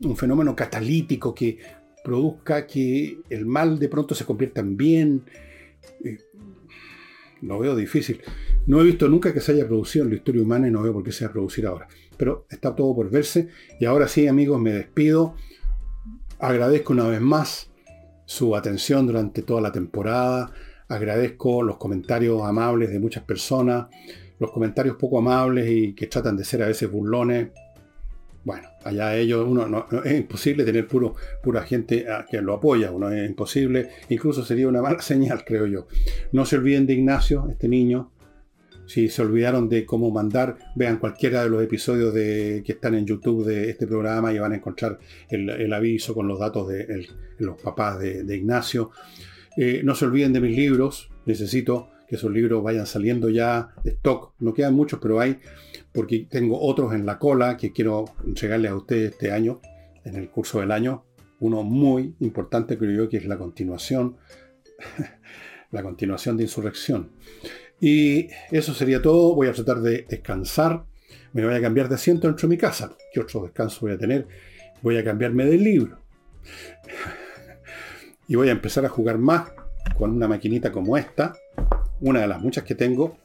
un 0.00 0.16
fenómeno 0.16 0.54
catalítico 0.54 1.34
que 1.34 1.58
produzca 2.02 2.66
que 2.66 3.18
el 3.30 3.46
mal 3.46 3.78
de 3.78 3.88
pronto 3.88 4.14
se 4.14 4.24
convierta 4.24 4.60
en 4.60 4.76
bien? 4.76 5.24
Eh, 6.04 6.18
lo 7.42 7.58
veo 7.58 7.76
difícil. 7.76 8.20
No 8.66 8.80
he 8.80 8.84
visto 8.84 9.08
nunca 9.08 9.32
que 9.32 9.40
se 9.40 9.52
haya 9.52 9.66
producido 9.66 10.04
en 10.04 10.10
la 10.10 10.16
historia 10.16 10.42
humana 10.42 10.68
y 10.68 10.70
no 10.70 10.82
veo 10.82 10.92
por 10.92 11.04
qué 11.04 11.12
se 11.12 11.24
va 11.24 11.30
a 11.30 11.32
producir 11.32 11.66
ahora 11.66 11.86
pero 12.16 12.46
está 12.50 12.74
todo 12.74 12.94
por 12.94 13.10
verse. 13.10 13.48
Y 13.80 13.84
ahora 13.84 14.08
sí, 14.08 14.26
amigos, 14.26 14.60
me 14.60 14.72
despido. 14.72 15.34
Agradezco 16.38 16.92
una 16.92 17.08
vez 17.08 17.20
más 17.20 17.70
su 18.24 18.56
atención 18.56 19.06
durante 19.06 19.42
toda 19.42 19.60
la 19.60 19.72
temporada. 19.72 20.52
Agradezco 20.88 21.62
los 21.62 21.76
comentarios 21.76 22.42
amables 22.42 22.90
de 22.90 22.98
muchas 22.98 23.24
personas, 23.24 23.86
los 24.38 24.52
comentarios 24.52 24.96
poco 24.96 25.18
amables 25.18 25.68
y 25.70 25.94
que 25.94 26.06
tratan 26.06 26.36
de 26.36 26.44
ser 26.44 26.62
a 26.62 26.66
veces 26.66 26.90
burlones. 26.90 27.50
Bueno, 28.46 28.68
allá 28.84 29.16
ellos, 29.16 29.44
uno 29.44 29.66
no, 29.66 29.88
es 30.04 30.20
imposible 30.20 30.64
tener 30.64 30.86
puro, 30.86 31.16
pura 31.42 31.62
gente 31.62 32.06
que 32.30 32.40
lo 32.40 32.54
apoya, 32.54 32.92
uno 32.92 33.10
es 33.10 33.28
imposible, 33.28 33.88
incluso 34.08 34.44
sería 34.44 34.68
una 34.68 34.80
mala 34.80 35.02
señal, 35.02 35.44
creo 35.44 35.66
yo. 35.66 35.88
No 36.30 36.46
se 36.46 36.54
olviden 36.54 36.86
de 36.86 36.92
Ignacio, 36.92 37.48
este 37.50 37.66
niño, 37.66 38.12
si 38.86 39.08
se 39.08 39.22
olvidaron 39.22 39.68
de 39.68 39.84
cómo 39.84 40.12
mandar, 40.12 40.58
vean 40.76 40.98
cualquiera 40.98 41.42
de 41.42 41.50
los 41.50 41.60
episodios 41.60 42.14
de, 42.14 42.62
que 42.64 42.74
están 42.74 42.94
en 42.94 43.04
YouTube 43.04 43.44
de 43.44 43.68
este 43.68 43.88
programa 43.88 44.32
y 44.32 44.38
van 44.38 44.52
a 44.52 44.56
encontrar 44.56 45.00
el, 45.28 45.72
aviso 45.72 46.14
con 46.14 46.28
los 46.28 46.38
datos 46.38 46.68
de 46.68 47.04
los 47.38 47.60
papás 47.60 47.98
de, 47.98 48.36
Ignacio. 48.36 48.92
Eh, 49.56 49.80
no 49.82 49.96
se 49.96 50.04
olviden 50.04 50.32
de 50.32 50.40
mis 50.40 50.56
libros. 50.56 51.10
Necesito 51.24 51.88
que 52.08 52.16
esos 52.16 52.30
libros 52.30 52.62
vayan 52.62 52.86
saliendo 52.86 53.28
ya 53.28 53.74
de 53.82 53.90
stock. 53.92 54.34
No 54.38 54.54
quedan 54.54 54.74
muchos, 54.74 54.98
pero 55.00 55.20
hay, 55.20 55.38
porque 55.92 56.26
tengo 56.30 56.60
otros 56.60 56.94
en 56.94 57.06
la 57.06 57.18
cola 57.18 57.56
que 57.56 57.72
quiero 57.72 58.04
entregarles 58.24 58.70
a 58.70 58.76
ustedes 58.76 59.12
este 59.12 59.32
año, 59.32 59.60
en 60.04 60.16
el 60.16 60.30
curso 60.30 60.60
del 60.60 60.70
año. 60.70 61.04
Uno 61.40 61.62
muy 61.62 62.14
importante, 62.20 62.78
creo 62.78 63.04
yo, 63.04 63.08
que 63.08 63.18
es 63.18 63.26
la 63.26 63.36
continuación, 63.36 64.16
la 65.70 65.82
continuación 65.82 66.36
de 66.36 66.44
Insurrección. 66.44 67.10
Y 67.80 68.28
eso 68.50 68.72
sería 68.72 69.02
todo. 69.02 69.34
Voy 69.34 69.48
a 69.48 69.52
tratar 69.52 69.80
de 69.80 70.06
descansar. 70.08 70.84
Me 71.32 71.44
voy 71.44 71.54
a 71.54 71.60
cambiar 71.60 71.88
de 71.88 71.96
asiento 71.96 72.26
dentro 72.26 72.48
de 72.48 72.54
mi 72.54 72.58
casa. 72.58 72.96
¿Qué 73.12 73.20
otro 73.20 73.42
descanso 73.42 73.80
voy 73.82 73.92
a 73.92 73.98
tener? 73.98 74.26
Voy 74.80 74.96
a 74.96 75.04
cambiarme 75.04 75.44
del 75.44 75.62
libro. 75.62 75.98
Y 78.28 78.34
voy 78.34 78.48
a 78.48 78.50
empezar 78.50 78.84
a 78.84 78.88
jugar 78.88 79.18
más 79.18 79.52
con 79.96 80.10
una 80.10 80.26
maquinita 80.26 80.72
como 80.72 80.96
esta. 80.96 81.32
Una 82.00 82.20
de 82.20 82.28
las 82.28 82.40
muchas 82.40 82.64
que 82.64 82.74
tengo. 82.74 83.16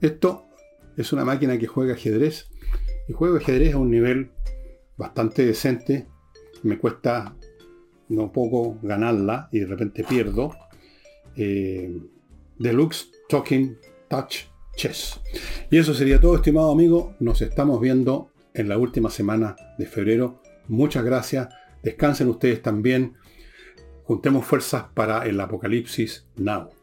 Esto 0.00 0.46
es 0.96 1.12
una 1.12 1.24
máquina 1.24 1.58
que 1.58 1.66
juega 1.66 1.94
ajedrez. 1.94 2.48
Y 3.08 3.12
juego 3.12 3.36
ajedrez 3.36 3.74
a 3.74 3.78
un 3.78 3.90
nivel 3.90 4.30
bastante 4.96 5.44
decente. 5.46 6.06
Me 6.62 6.78
cuesta 6.78 7.36
no 8.08 8.32
poco 8.32 8.78
ganarla 8.82 9.48
y 9.52 9.60
de 9.60 9.66
repente 9.66 10.04
pierdo. 10.04 10.54
Eh, 11.36 12.00
Deluxe 12.58 13.10
Talking 13.28 13.76
Touch 14.08 14.44
Chess. 14.74 15.20
Y 15.70 15.78
eso 15.78 15.94
sería 15.94 16.20
todo, 16.20 16.36
estimado 16.36 16.70
amigo. 16.70 17.14
Nos 17.20 17.42
estamos 17.42 17.80
viendo 17.80 18.30
en 18.54 18.68
la 18.68 18.78
última 18.78 19.10
semana 19.10 19.56
de 19.78 19.86
febrero. 19.86 20.40
Muchas 20.68 21.04
gracias. 21.04 21.48
Descansen 21.82 22.28
ustedes 22.28 22.62
también. 22.62 23.14
Juntemos 24.04 24.44
fuerzas 24.44 24.84
para 24.94 25.26
el 25.26 25.40
apocalipsis 25.40 26.26
now. 26.36 26.75